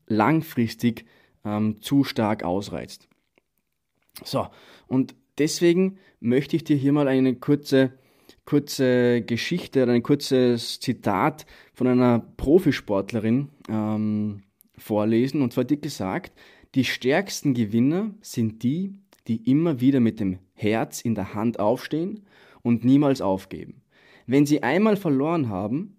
langfristig 0.07 1.05
ähm, 1.43 1.81
zu 1.81 2.03
stark 2.03 2.43
ausreizt. 2.43 3.07
So, 4.23 4.47
und 4.87 5.15
deswegen 5.37 5.97
möchte 6.19 6.55
ich 6.55 6.63
dir 6.63 6.75
hier 6.75 6.93
mal 6.93 7.07
eine 7.07 7.35
kurze, 7.35 7.93
kurze 8.45 9.21
Geschichte 9.21 9.83
oder 9.83 9.93
ein 9.93 10.03
kurzes 10.03 10.79
Zitat 10.79 11.45
von 11.73 11.87
einer 11.87 12.19
Profisportlerin 12.37 13.49
ähm, 13.69 14.43
vorlesen. 14.77 15.41
Und 15.41 15.53
zwar 15.53 15.63
hat 15.63 15.71
die 15.71 15.81
gesagt, 15.81 16.33
die 16.75 16.85
stärksten 16.85 17.53
Gewinner 17.53 18.13
sind 18.21 18.63
die, 18.63 18.99
die 19.27 19.49
immer 19.49 19.81
wieder 19.81 19.99
mit 19.99 20.19
dem 20.19 20.39
Herz 20.53 21.01
in 21.01 21.15
der 21.15 21.33
Hand 21.33 21.59
aufstehen 21.59 22.23
und 22.61 22.83
niemals 22.83 23.21
aufgeben. 23.21 23.81
Wenn 24.25 24.45
sie 24.45 24.63
einmal 24.63 24.97
verloren 24.97 25.49
haben, 25.49 25.97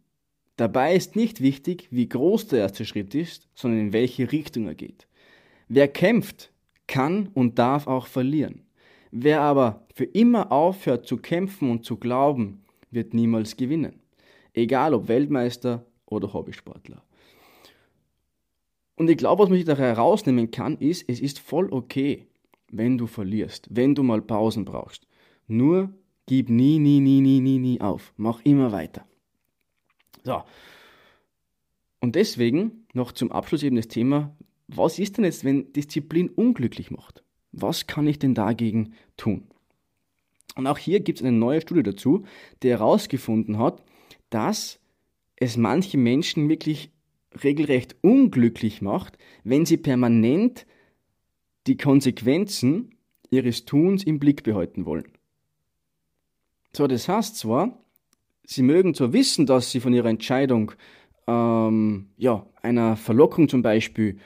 dabei 0.57 0.95
ist 0.95 1.17
nicht 1.17 1.41
wichtig, 1.41 1.89
wie 1.91 2.09
groß 2.09 2.49
der 2.49 2.61
erste 2.61 2.85
Schritt 2.85 3.15
ist, 3.15 3.49
sondern 3.55 3.81
in 3.81 3.93
welche 3.93 4.31
Richtung 4.33 4.67
er 4.67 4.75
geht. 4.75 5.07
Wer 5.69 5.89
kämpft, 5.89 6.53
kann 6.87 7.29
und 7.35 7.59
darf 7.59 7.87
auch 7.87 8.07
verlieren. 8.07 8.68
Wer 9.11 9.41
aber 9.41 9.87
für 9.95 10.05
immer 10.05 10.53
aufhört 10.53 11.07
zu 11.07 11.17
kämpfen 11.17 11.71
und 11.71 11.85
zu 11.85 11.97
glauben, 11.97 12.65
wird 12.91 13.15
niemals 13.15 13.57
gewinnen. 13.57 14.01
Egal 14.53 14.95
ob 14.95 15.09
Weltmeister 15.09 15.87
oder 16.07 16.33
Hobbysportler. 16.33 17.03
Und 18.97 19.09
ich 19.09 19.17
glaube, 19.17 19.43
was 19.43 19.49
man 19.49 19.59
sich 19.59 19.67
da 19.67 19.77
herausnehmen 19.77 20.51
kann, 20.51 20.77
ist, 20.79 21.09
es 21.09 21.21
ist 21.21 21.39
voll 21.39 21.73
okay, 21.73 22.27
wenn 22.71 22.99
du 22.99 23.07
verlierst, 23.07 23.69
wenn 23.71 23.95
du 23.95 24.03
mal 24.03 24.21
Pausen 24.21 24.65
brauchst. 24.65 25.07
Nur 25.47 25.95
gib 26.27 26.51
nie, 26.51 26.79
nie, 26.79 27.01
nie, 27.01 27.21
nie, 27.21 27.41
nie, 27.41 27.59
nie 27.59 27.81
auf. 27.81 28.13
Mach 28.17 28.41
immer 28.45 28.73
weiter. 28.73 29.07
So. 30.25 30.43
Und 32.01 32.17
deswegen 32.17 32.87
noch 32.93 33.13
zum 33.13 33.33
Abschluss 33.33 33.63
eben 33.63 33.77
das 33.77 33.89
Thema, 33.89 34.37
was 34.67 34.99
ist 34.99 35.17
denn 35.17 35.25
jetzt, 35.25 35.45
wenn 35.45 35.73
Disziplin 35.73 36.29
unglücklich 36.29 36.91
macht? 36.91 37.23
Was 37.61 37.87
kann 37.87 38.07
ich 38.07 38.19
denn 38.19 38.35
dagegen 38.35 38.95
tun? 39.17 39.49
Und 40.55 40.67
auch 40.67 40.79
hier 40.79 41.01
gibt 41.01 41.21
es 41.21 41.25
eine 41.25 41.37
neue 41.37 41.61
Studie 41.61 41.83
dazu, 41.83 42.25
die 42.63 42.71
herausgefunden 42.71 43.59
hat, 43.59 43.83
dass 44.31 44.81
es 45.37 45.57
manche 45.57 45.99
Menschen 45.99 46.49
wirklich 46.49 46.91
regelrecht 47.45 47.97
unglücklich 48.01 48.83
macht, 48.83 49.19
wenn 49.45 49.67
sie 49.67 49.77
permanent 49.77 50.67
die 51.67 51.77
Konsequenzen 51.77 52.97
ihres 53.31 53.65
Tuns 53.67 54.03
im 54.03 54.19
Blick 54.19 54.43
behalten 54.43 54.87
wollen. 54.87 55.13
So, 56.73 56.87
das 56.87 57.09
heißt 57.09 57.37
zwar, 57.37 57.79
sie 58.45 58.63
mögen 58.63 58.95
zwar 58.95 59.13
wissen, 59.13 59.47
dass 59.47 59.71
sie 59.71 59.81
von 59.81 59.93
ihrer 59.93 60.09
Entscheidung, 60.09 60.73
ähm, 61.27 62.09
ja, 62.17 62.47
einer 62.63 62.97
Verlockung 62.97 63.49
zum 63.49 63.63
Beispiel, 63.63 64.19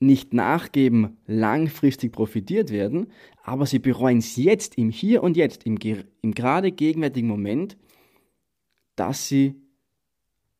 nicht 0.00 0.32
nachgeben, 0.32 1.18
langfristig 1.26 2.12
profitiert 2.12 2.70
werden, 2.70 3.12
aber 3.42 3.66
sie 3.66 3.78
bereuen 3.78 4.18
es 4.18 4.34
jetzt, 4.36 4.78
im 4.78 4.90
Hier 4.90 5.22
und 5.22 5.36
Jetzt, 5.36 5.64
im, 5.64 5.78
im 6.22 6.34
gerade 6.34 6.72
gegenwärtigen 6.72 7.28
Moment, 7.28 7.76
dass 8.96 9.28
sie 9.28 9.54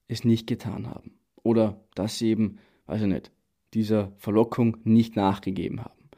es 0.08 0.24
nicht 0.24 0.46
getan 0.46 0.88
haben. 0.88 1.12
Oder 1.42 1.82
dass 1.94 2.18
sie 2.18 2.28
eben, 2.28 2.58
weiß 2.86 3.02
ich 3.02 3.08
nicht, 3.08 3.32
dieser 3.72 4.12
Verlockung 4.18 4.76
nicht 4.84 5.16
nachgegeben 5.16 5.80
haben. 5.80 6.10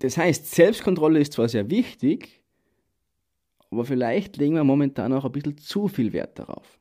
Das 0.00 0.16
heißt, 0.16 0.50
Selbstkontrolle 0.50 1.20
ist 1.20 1.34
zwar 1.34 1.48
sehr 1.48 1.70
wichtig, 1.70 2.42
aber 3.70 3.84
vielleicht 3.84 4.36
legen 4.36 4.56
wir 4.56 4.64
momentan 4.64 5.12
auch 5.12 5.24
ein 5.24 5.32
bisschen 5.32 5.58
zu 5.58 5.88
viel 5.88 6.12
Wert 6.12 6.38
darauf. 6.38 6.78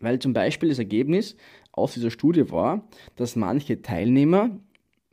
Weil 0.00 0.18
zum 0.18 0.32
Beispiel 0.32 0.68
das 0.68 0.78
Ergebnis 0.78 1.36
aus 1.78 1.94
dieser 1.94 2.10
Studie 2.10 2.50
war, 2.50 2.88
dass 3.16 3.36
manche 3.36 3.82
Teilnehmer 3.82 4.58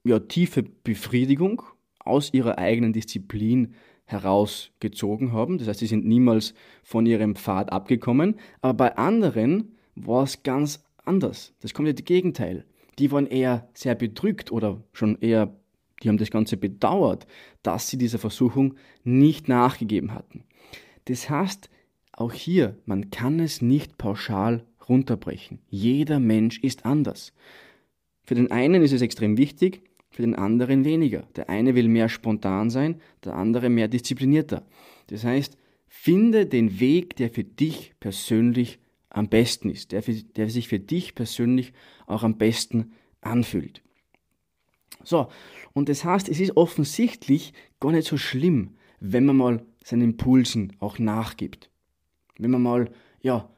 ja 0.04 0.20
tiefe 0.20 0.64
Befriedigung 0.64 1.62
aus 2.00 2.34
ihrer 2.34 2.58
eigenen 2.58 2.94
Disziplin 2.94 3.74
herausgezogen 4.06 5.34
haben. 5.34 5.58
Das 5.58 5.68
heißt, 5.68 5.80
sie 5.80 5.88
sind 5.88 6.06
niemals 6.06 6.54
von 6.84 7.06
ihrem 7.06 7.36
Pfad 7.36 7.72
abgekommen. 7.72 8.36
Aber 8.62 8.74
bei 8.74 8.98
anderen 8.98 9.76
war 9.96 10.24
es 10.24 10.44
ganz 10.44 10.84
anders. 11.04 11.54
Das 11.62 11.74
komplette 11.74 12.04
Gegenteil. 12.04 12.66
Die 13.00 13.12
waren 13.12 13.28
eher 13.28 13.68
sehr 13.74 13.96
bedrückt 13.96 14.52
oder 14.52 14.82
schon 14.94 15.18
eher, 15.20 15.56
die 16.02 16.10
haben 16.10 16.18
das 16.18 16.32
Ganze 16.32 16.56
bedauert, 16.56 17.26
dass 17.64 17.90
sie 17.90 17.98
dieser 17.98 18.20
Versuchung 18.20 18.76
nicht 19.04 19.50
nachgegeben 19.50 20.14
hatten. 20.14 20.44
Das 21.06 21.30
heißt, 21.30 21.70
auch 22.14 22.32
hier, 22.32 22.78
man 22.86 23.10
kann 23.10 23.40
es 23.40 23.62
nicht 23.62 23.98
pauschal 23.98 24.64
runterbrechen. 24.90 25.60
Jeder 25.70 26.20
Mensch 26.20 26.60
ist 26.60 26.86
anders. 26.86 27.34
Für 28.24 28.36
den 28.36 28.52
einen 28.52 28.82
ist 28.82 28.92
es 28.92 29.02
extrem 29.02 29.38
wichtig, 29.38 29.82
für 30.10 30.22
den 30.22 30.36
anderen 30.36 30.86
weniger. 30.86 31.28
Der 31.36 31.50
eine 31.50 31.76
will 31.76 31.88
mehr 31.88 32.10
spontan 32.10 32.70
sein, 32.70 33.02
der 33.24 33.36
andere 33.36 33.70
mehr 33.70 33.88
disziplinierter. 33.88 34.66
Das 35.08 35.24
heißt, 35.24 35.58
finde 35.88 36.46
den 36.46 36.80
Weg, 36.80 37.16
der 37.18 37.30
für 37.30 37.44
dich 37.44 37.94
persönlich 38.00 38.80
am 39.10 39.30
besten 39.30 39.70
ist, 39.70 39.92
der, 39.92 40.04
für, 40.04 40.14
der 40.14 40.50
sich 40.50 40.68
für 40.68 40.80
dich 40.80 41.16
persönlich 41.16 41.74
auch 42.08 42.24
am 42.24 42.38
besten 42.38 42.94
anfühlt. 43.22 43.82
So, 45.04 45.28
und 45.74 45.90
das 45.90 46.04
heißt, 46.04 46.30
es 46.30 46.40
ist 46.40 46.58
offensichtlich 46.58 47.54
gar 47.80 47.92
nicht 47.92 48.08
so 48.08 48.18
schlimm, 48.18 48.72
wenn 49.00 49.26
man 49.26 49.38
mal 49.38 49.66
seinen 49.84 50.02
Impulsen 50.02 50.74
auch 50.80 51.00
nachgibt. 51.00 51.70
Wenn 52.38 52.52
man 52.52 52.64
mal, 52.64 52.92
ja, 53.22 53.50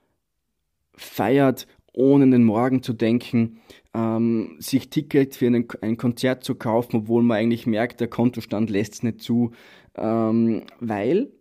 feiert, 0.98 1.68
ohne 1.94 2.26
in 2.26 2.32
den 2.32 2.44
Morgen 2.44 2.84
zu 2.84 2.94
denken, 2.94 3.60
ähm, 3.94 4.58
sich 4.60 4.90
Ticket 4.90 5.36
für 5.36 5.48
einen, 5.48 5.68
ein 5.82 5.98
Konzert 5.98 6.44
zu 6.44 6.56
kaufen, 6.56 6.98
obwohl 6.98 7.24
man 7.24 7.38
eigentlich 7.38 7.66
merkt, 7.66 8.00
der 8.00 8.08
Kontostand 8.08 8.70
lässt 8.70 8.96
es 8.96 9.04
nicht 9.04 9.22
zu, 9.22 9.52
ähm, 9.96 10.64
weil 10.80 11.32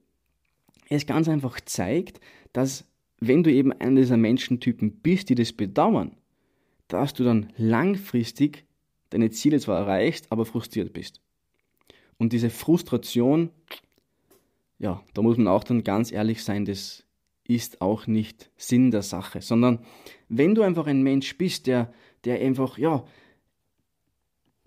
es 0.88 1.06
ganz 1.06 1.28
einfach 1.28 1.60
zeigt, 1.60 2.20
dass 2.52 2.86
wenn 3.18 3.42
du 3.42 3.50
eben 3.50 3.72
einer 3.72 4.00
dieser 4.00 4.16
Menschentypen 4.16 5.00
bist, 5.00 5.28
die 5.28 5.34
das 5.34 5.52
bedauern, 5.52 6.16
dass 6.88 7.14
du 7.14 7.24
dann 7.24 7.52
langfristig 7.56 8.64
deine 9.10 9.30
Ziele 9.30 9.58
zwar 9.58 9.78
erreichst, 9.80 10.30
aber 10.30 10.44
frustriert 10.44 10.92
bist. 10.92 11.20
Und 12.18 12.32
diese 12.32 12.50
Frustration, 12.50 13.50
ja, 14.78 15.02
da 15.14 15.22
muss 15.22 15.36
man 15.36 15.48
auch 15.48 15.64
dann 15.64 15.84
ganz 15.84 16.12
ehrlich 16.12 16.44
sein, 16.44 16.64
das 16.64 17.05
ist 17.48 17.80
auch 17.80 18.06
nicht 18.06 18.50
Sinn 18.56 18.90
der 18.90 19.02
Sache, 19.02 19.40
sondern 19.40 19.84
wenn 20.28 20.54
du 20.54 20.62
einfach 20.62 20.86
ein 20.86 21.02
Mensch 21.02 21.36
bist, 21.38 21.66
der, 21.66 21.92
der 22.24 22.40
einfach, 22.40 22.78
ja, 22.78 23.04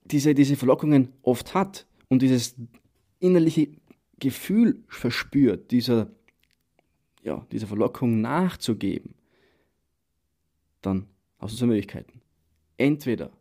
diese, 0.05 0.33
diese 0.33 0.55
Verlockungen 0.55 1.13
oft 1.21 1.53
hat 1.53 1.85
und 2.07 2.21
dieses 2.21 2.55
innerliche 3.19 3.69
Gefühl 4.19 4.83
verspürt, 4.87 5.71
dieser, 5.71 6.09
ja, 7.23 7.45
dieser 7.51 7.67
Verlockung 7.67 8.21
nachzugeben, 8.21 9.13
dann 10.81 11.07
hast 11.37 11.53
du 11.53 11.57
zwei 11.57 11.67
Möglichkeiten. 11.67 12.21
Entweder 12.77 13.31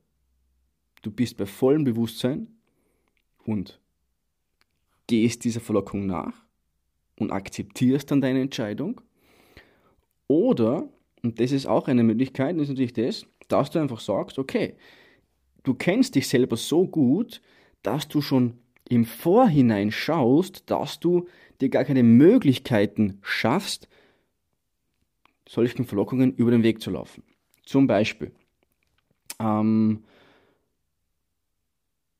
du 1.03 1.11
bist 1.11 1.36
bei 1.36 1.47
vollem 1.47 1.84
Bewusstsein 1.84 2.49
und 3.45 3.80
gehst 5.07 5.45
dieser 5.45 5.61
Verlockung 5.61 6.07
nach 6.07 6.45
und 7.18 7.32
akzeptierst 7.32 8.11
dann 8.11 8.20
deine 8.20 8.41
Entscheidung, 8.41 9.01
oder, 10.29 10.89
und 11.22 11.41
das 11.41 11.51
ist 11.51 11.66
auch 11.66 11.89
eine 11.89 12.05
Möglichkeit, 12.05 12.57
ist 12.57 12.68
natürlich 12.68 12.93
das, 12.93 13.26
dass 13.49 13.70
du 13.70 13.81
einfach 13.81 14.01
sagst, 14.01 14.39
okay, 14.39 14.76
du 15.64 15.74
kennst 15.74 16.14
dich 16.14 16.29
selber 16.29 16.57
so 16.57 16.87
gut, 16.87 17.41
dass 17.83 18.09
du 18.09 18.20
schon 18.20 18.59
im 18.89 19.05
Vorhinein 19.05 19.91
schaust, 19.91 20.70
dass 20.70 21.01
du 21.01 21.26
dir 21.61 21.68
gar 21.68 21.85
keine 21.85 22.03
Möglichkeiten 22.03 23.18
schaffst, 23.22 23.89
solchen 25.49 25.85
Verlockungen 25.85 26.35
über 26.35 26.51
den 26.51 26.62
Weg 26.62 26.81
zu 26.81 26.91
laufen. 26.91 27.22
Zum 27.64 27.87
Beispiel, 27.87 28.33
ähm, 29.41 30.05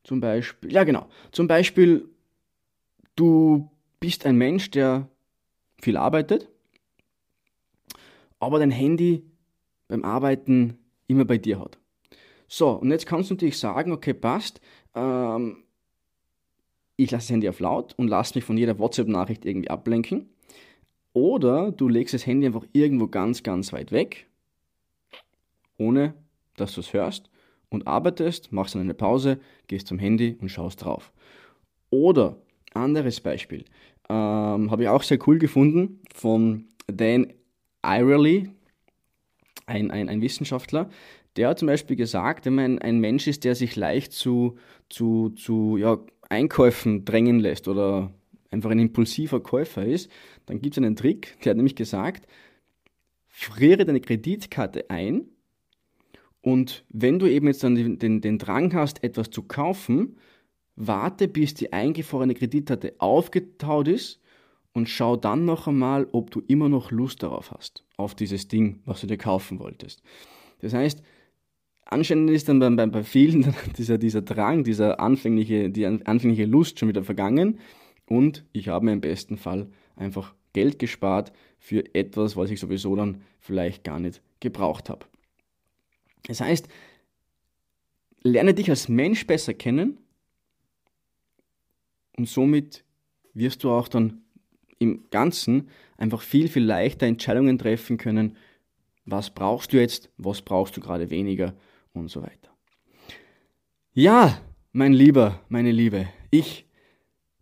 zum 0.03 0.19
Beispiel, 0.19 0.73
ja 0.73 0.83
genau, 0.83 1.07
zum 1.31 1.47
Beispiel, 1.47 2.09
du 3.15 3.69
bist 3.99 4.25
ein 4.25 4.35
Mensch, 4.35 4.71
der 4.71 5.07
viel 5.81 5.97
arbeitet, 5.97 6.48
aber 8.39 8.59
dein 8.59 8.71
Handy 8.71 9.23
beim 9.87 10.03
Arbeiten 10.03 10.77
immer 11.07 11.25
bei 11.25 11.37
dir 11.37 11.59
hat. 11.59 11.77
So, 12.47 12.71
und 12.71 12.91
jetzt 12.91 13.05
kannst 13.05 13.29
du 13.29 13.35
natürlich 13.35 13.59
sagen, 13.59 13.91
okay, 13.91 14.13
passt, 14.13 14.59
ähm, 14.95 15.63
ich 16.95 17.11
lasse 17.11 17.27
das 17.27 17.29
Handy 17.31 17.47
auf 17.49 17.59
laut 17.59 17.93
und 17.97 18.07
lasse 18.07 18.35
mich 18.35 18.43
von 18.43 18.57
jeder 18.57 18.79
WhatsApp-Nachricht 18.79 19.45
irgendwie 19.45 19.69
ablenken. 19.69 20.29
Oder 21.13 21.71
du 21.71 21.87
legst 21.87 22.13
das 22.13 22.25
Handy 22.25 22.47
einfach 22.47 22.65
irgendwo 22.73 23.07
ganz, 23.07 23.43
ganz 23.43 23.71
weit 23.73 23.91
weg, 23.91 24.27
ohne 25.77 26.13
dass 26.55 26.73
du 26.73 26.81
es 26.81 26.93
hörst 26.93 27.29
und 27.69 27.87
arbeitest, 27.87 28.51
machst 28.51 28.75
dann 28.75 28.81
eine 28.81 28.93
Pause, 28.93 29.39
gehst 29.67 29.87
zum 29.87 29.99
Handy 29.99 30.37
und 30.41 30.49
schaust 30.49 30.83
drauf. 30.83 31.11
Oder 31.89 32.37
anderes 32.73 33.21
Beispiel. 33.21 33.65
Ähm, 34.09 34.71
Habe 34.71 34.83
ich 34.83 34.89
auch 34.89 35.03
sehr 35.03 35.19
cool 35.27 35.39
gefunden 35.39 36.01
von 36.13 36.65
Dan 36.87 37.33
Irely, 37.85 38.49
ein, 39.65 39.91
ein, 39.91 40.09
ein 40.09 40.21
Wissenschaftler, 40.21 40.89
der 41.35 41.49
hat 41.49 41.59
zum 41.59 41.67
Beispiel 41.67 41.95
gesagt, 41.95 42.45
wenn 42.45 42.55
man 42.55 42.79
ein 42.79 42.99
Mensch 42.99 43.27
ist, 43.27 43.43
der 43.43 43.55
sich 43.55 43.75
leicht 43.75 44.11
zu, 44.11 44.57
zu, 44.89 45.29
zu 45.29 45.77
ja, 45.77 45.99
Einkäufen 46.27 47.05
drängen 47.05 47.39
lässt 47.39 47.67
oder 47.67 48.13
einfach 48.51 48.71
ein 48.71 48.79
impulsiver 48.79 49.41
Käufer 49.41 49.85
ist, 49.85 50.09
dann 50.47 50.59
gibt 50.59 50.75
es 50.75 50.83
einen 50.83 50.95
Trick, 50.95 51.37
der 51.43 51.51
hat 51.51 51.57
nämlich 51.57 51.75
gesagt, 51.75 52.27
friere 53.27 53.85
deine 53.85 54.01
Kreditkarte 54.01 54.89
ein 54.89 55.27
und 56.41 56.85
wenn 56.89 57.19
du 57.19 57.27
eben 57.27 57.47
jetzt 57.47 57.63
dann 57.63 57.75
den, 57.75 57.99
den, 57.99 58.21
den 58.21 58.37
Drang 58.37 58.73
hast, 58.73 59.03
etwas 59.03 59.29
zu 59.29 59.43
kaufen, 59.43 60.17
warte, 60.75 61.27
bis 61.27 61.53
die 61.53 61.73
eingefrorene 61.73 62.33
Kreditkarte 62.33 62.95
aufgetaut 62.97 63.87
ist 63.87 64.18
und 64.79 64.87
schau 64.87 65.17
dann 65.17 65.43
noch 65.43 65.67
einmal, 65.67 66.07
ob 66.13 66.31
du 66.31 66.41
immer 66.47 66.69
noch 66.69 66.89
Lust 66.89 67.21
darauf 67.21 67.51
hast, 67.51 67.83
auf 67.97 68.15
dieses 68.15 68.47
Ding, 68.47 68.79
was 68.85 69.01
du 69.01 69.07
dir 69.07 69.17
kaufen 69.17 69.59
wolltest. 69.59 70.01
Das 70.61 70.73
heißt, 70.73 71.03
anscheinend 71.83 72.29
ist 72.29 72.47
dann 72.47 72.59
bei, 72.59 72.69
bei, 72.69 72.85
bei 72.85 73.03
vielen 73.03 73.53
dieser, 73.77 73.97
dieser 73.97 74.21
Drang, 74.21 74.63
dieser 74.63 75.01
anfängliche, 75.01 75.69
die 75.69 75.85
anfängliche 75.85 76.45
Lust 76.45 76.79
schon 76.79 76.87
wieder 76.87 77.03
vergangen 77.03 77.59
und 78.05 78.45
ich 78.53 78.69
habe 78.69 78.85
mir 78.85 78.93
im 78.93 79.01
besten 79.01 79.35
Fall 79.35 79.69
einfach 79.97 80.33
Geld 80.53 80.79
gespart 80.79 81.33
für 81.57 81.93
etwas, 81.93 82.37
was 82.37 82.49
ich 82.49 82.61
sowieso 82.61 82.95
dann 82.95 83.21
vielleicht 83.41 83.83
gar 83.83 83.99
nicht 83.99 84.21
gebraucht 84.39 84.89
habe. 84.89 85.05
Das 86.23 86.39
heißt, 86.39 86.69
lerne 88.23 88.53
dich 88.53 88.69
als 88.69 88.87
Mensch 88.87 89.27
besser 89.27 89.53
kennen 89.53 89.97
und 92.15 92.29
somit 92.29 92.85
wirst 93.33 93.65
du 93.65 93.71
auch 93.71 93.89
dann 93.89 94.21
im 94.79 95.05
Ganzen 95.11 95.69
einfach 95.97 96.21
viel, 96.21 96.47
viel 96.47 96.63
leichter 96.63 97.05
Entscheidungen 97.05 97.57
treffen 97.57 97.97
können, 97.97 98.35
was 99.05 99.29
brauchst 99.29 99.73
du 99.73 99.77
jetzt, 99.77 100.09
was 100.17 100.41
brauchst 100.41 100.77
du 100.77 100.81
gerade 100.81 101.09
weniger? 101.09 101.53
Und 101.93 102.09
so 102.09 102.21
weiter. 102.21 102.49
Ja, 103.93 104.39
mein 104.71 104.93
Lieber, 104.93 105.41
meine 105.49 105.71
Liebe, 105.71 106.07
ich 106.29 106.65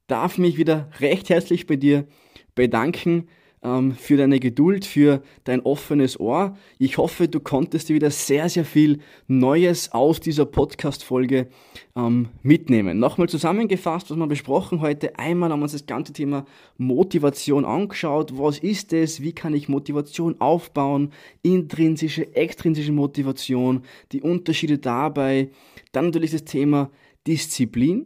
darf 0.07 0.37
mich 0.37 0.57
wieder 0.57 0.89
recht 0.99 1.29
herzlich 1.29 1.67
bei 1.67 1.75
dir 1.75 2.07
bedanken 2.55 3.27
für 3.61 4.17
deine 4.17 4.39
Geduld, 4.39 4.85
für 4.85 5.21
dein 5.43 5.61
offenes 5.61 6.19
Ohr. 6.19 6.55
Ich 6.77 6.97
hoffe, 6.97 7.27
du 7.27 7.39
konntest 7.39 7.89
dir 7.89 7.95
wieder 7.95 8.11
sehr, 8.11 8.49
sehr 8.49 8.65
viel 8.65 8.99
Neues 9.27 9.91
aus 9.91 10.19
dieser 10.19 10.45
Podcast-Folge 10.45 11.47
ähm, 11.95 12.29
mitnehmen. 12.43 12.99
Nochmal 12.99 13.27
zusammengefasst, 13.27 14.11
was 14.11 14.17
wir 14.17 14.27
besprochen 14.27 14.79
heute. 14.81 15.17
Einmal 15.17 15.51
haben 15.51 15.59
wir 15.59 15.63
uns 15.63 15.71
das 15.71 15.87
ganze 15.87 16.13
Thema 16.13 16.45
Motivation 16.77 17.65
angeschaut. 17.65 18.37
Was 18.37 18.59
ist 18.59 18.93
es? 18.93 19.21
Wie 19.21 19.33
kann 19.33 19.55
ich 19.55 19.67
Motivation 19.67 20.39
aufbauen? 20.39 21.11
Intrinsische, 21.41 22.35
extrinsische 22.35 22.91
Motivation, 22.91 23.81
die 24.11 24.21
Unterschiede 24.21 24.77
dabei. 24.77 25.49
Dann 25.91 26.05
natürlich 26.05 26.31
das 26.31 26.45
Thema 26.45 26.91
Disziplin. 27.25 28.05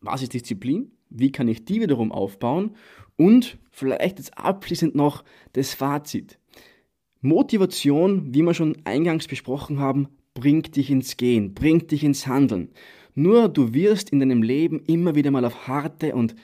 Was 0.00 0.22
ist 0.22 0.32
Disziplin? 0.32 0.90
Wie 1.10 1.30
kann 1.30 1.48
ich 1.48 1.64
die 1.64 1.80
wiederum 1.80 2.12
aufbauen? 2.12 2.74
Und 3.16 3.58
vielleicht 3.70 4.18
jetzt 4.18 4.36
abschließend 4.36 4.94
noch 4.94 5.24
das 5.52 5.74
Fazit. 5.74 6.38
Motivation, 7.20 8.34
wie 8.34 8.42
wir 8.42 8.54
schon 8.54 8.76
eingangs 8.84 9.26
besprochen 9.26 9.80
haben, 9.80 10.08
bringt 10.34 10.76
dich 10.76 10.90
ins 10.90 11.16
Gehen, 11.16 11.54
bringt 11.54 11.90
dich 11.90 12.04
ins 12.04 12.26
Handeln. 12.26 12.70
Nur 13.14 13.48
du 13.48 13.72
wirst 13.72 14.10
in 14.10 14.20
deinem 14.20 14.42
Leben 14.42 14.80
immer 14.86 15.14
wieder 15.14 15.30
mal 15.30 15.44
auf 15.44 15.66
harte 15.66 16.14
und 16.14 16.36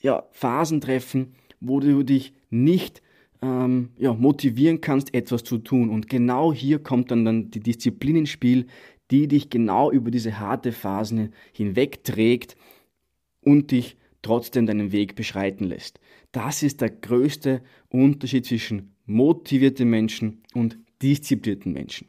ja, 0.00 0.24
Phasen 0.32 0.80
treffen, 0.80 1.34
wo 1.60 1.78
du 1.78 2.02
dich 2.02 2.32
nicht 2.48 3.02
ähm, 3.42 3.90
ja, 3.98 4.14
motivieren 4.14 4.80
kannst, 4.80 5.14
etwas 5.14 5.44
zu 5.44 5.58
tun. 5.58 5.90
Und 5.90 6.08
genau 6.08 6.52
hier 6.52 6.78
kommt 6.78 7.10
dann, 7.10 7.24
dann 7.24 7.50
die 7.50 7.60
Disziplin 7.60 8.16
ins 8.16 8.30
Spiel, 8.30 8.66
die 9.10 9.28
dich 9.28 9.50
genau 9.50 9.90
über 9.90 10.10
diese 10.10 10.38
harte 10.38 10.72
Phasen 10.72 11.32
hinweg 11.52 12.04
trägt 12.04 12.56
und 13.42 13.70
dich 13.70 13.96
trotzdem 14.22 14.66
deinen 14.66 14.92
Weg 14.92 15.14
beschreiten 15.14 15.64
lässt. 15.64 16.00
Das 16.32 16.62
ist 16.62 16.80
der 16.80 16.90
größte 16.90 17.62
Unterschied 17.88 18.46
zwischen 18.46 18.94
motivierten 19.06 19.88
Menschen 19.88 20.42
und 20.54 20.78
disziplinierten 21.02 21.72
Menschen. 21.72 22.08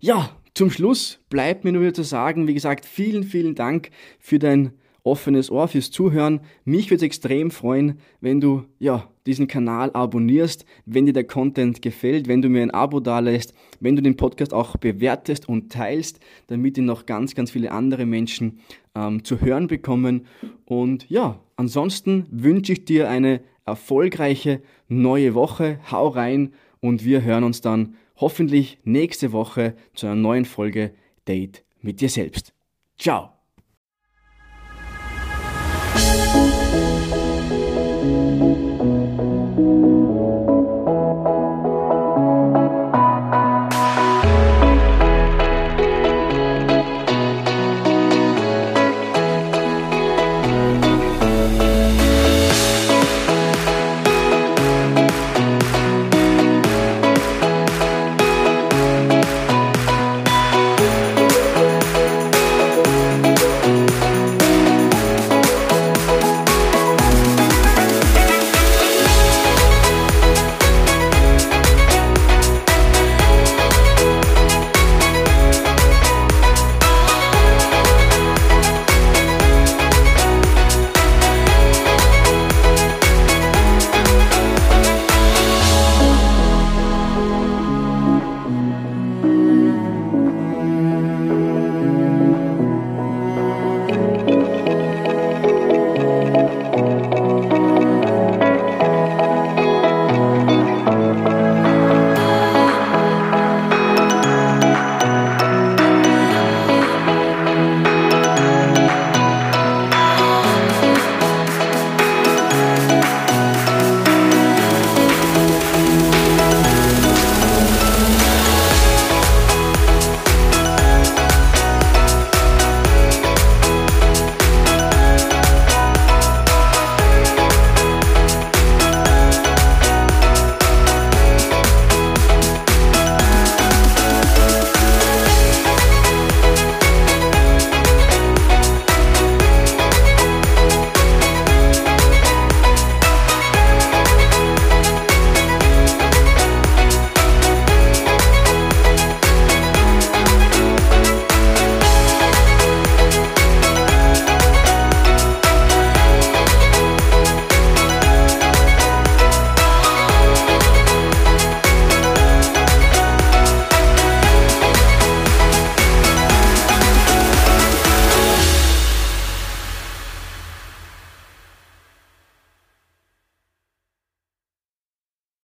Ja, 0.00 0.36
zum 0.54 0.70
Schluss 0.70 1.20
bleibt 1.30 1.64
mir 1.64 1.72
nur 1.72 1.82
wieder 1.82 1.94
zu 1.94 2.02
sagen, 2.02 2.46
wie 2.46 2.54
gesagt, 2.54 2.86
vielen, 2.86 3.24
vielen 3.24 3.54
Dank 3.54 3.90
für 4.18 4.38
dein 4.38 4.72
offenes 5.04 5.50
Ohr 5.50 5.68
fürs 5.68 5.90
Zuhören. 5.90 6.40
Mich 6.64 6.86
würde 6.86 6.96
es 6.96 7.02
extrem 7.02 7.50
freuen, 7.50 7.98
wenn 8.20 8.40
du 8.40 8.64
ja, 8.78 9.08
diesen 9.26 9.46
Kanal 9.46 9.90
abonnierst, 9.92 10.64
wenn 10.86 11.06
dir 11.06 11.12
der 11.12 11.24
Content 11.24 11.82
gefällt, 11.82 12.26
wenn 12.26 12.42
du 12.42 12.48
mir 12.48 12.62
ein 12.62 12.70
Abo 12.70 13.00
dalässt, 13.00 13.54
wenn 13.80 13.96
du 13.96 14.02
den 14.02 14.16
Podcast 14.16 14.52
auch 14.52 14.76
bewertest 14.76 15.48
und 15.48 15.70
teilst, 15.70 16.20
damit 16.46 16.78
ihn 16.78 16.86
noch 16.86 17.06
ganz, 17.06 17.34
ganz 17.34 17.50
viele 17.50 17.70
andere 17.70 18.06
Menschen 18.06 18.60
ähm, 18.94 19.24
zu 19.24 19.40
hören 19.40 19.66
bekommen. 19.66 20.26
Und 20.64 21.08
ja, 21.10 21.40
ansonsten 21.56 22.26
wünsche 22.30 22.72
ich 22.72 22.84
dir 22.84 23.08
eine 23.08 23.40
erfolgreiche 23.64 24.62
neue 24.88 25.34
Woche. 25.34 25.78
Hau 25.90 26.08
rein 26.08 26.52
und 26.80 27.04
wir 27.04 27.22
hören 27.22 27.44
uns 27.44 27.60
dann 27.60 27.94
hoffentlich 28.16 28.78
nächste 28.84 29.32
Woche 29.32 29.74
zu 29.94 30.06
einer 30.06 30.16
neuen 30.16 30.44
Folge 30.44 30.92
Date 31.26 31.64
mit 31.80 32.00
dir 32.00 32.08
selbst. 32.08 32.52
Ciao! 32.98 33.33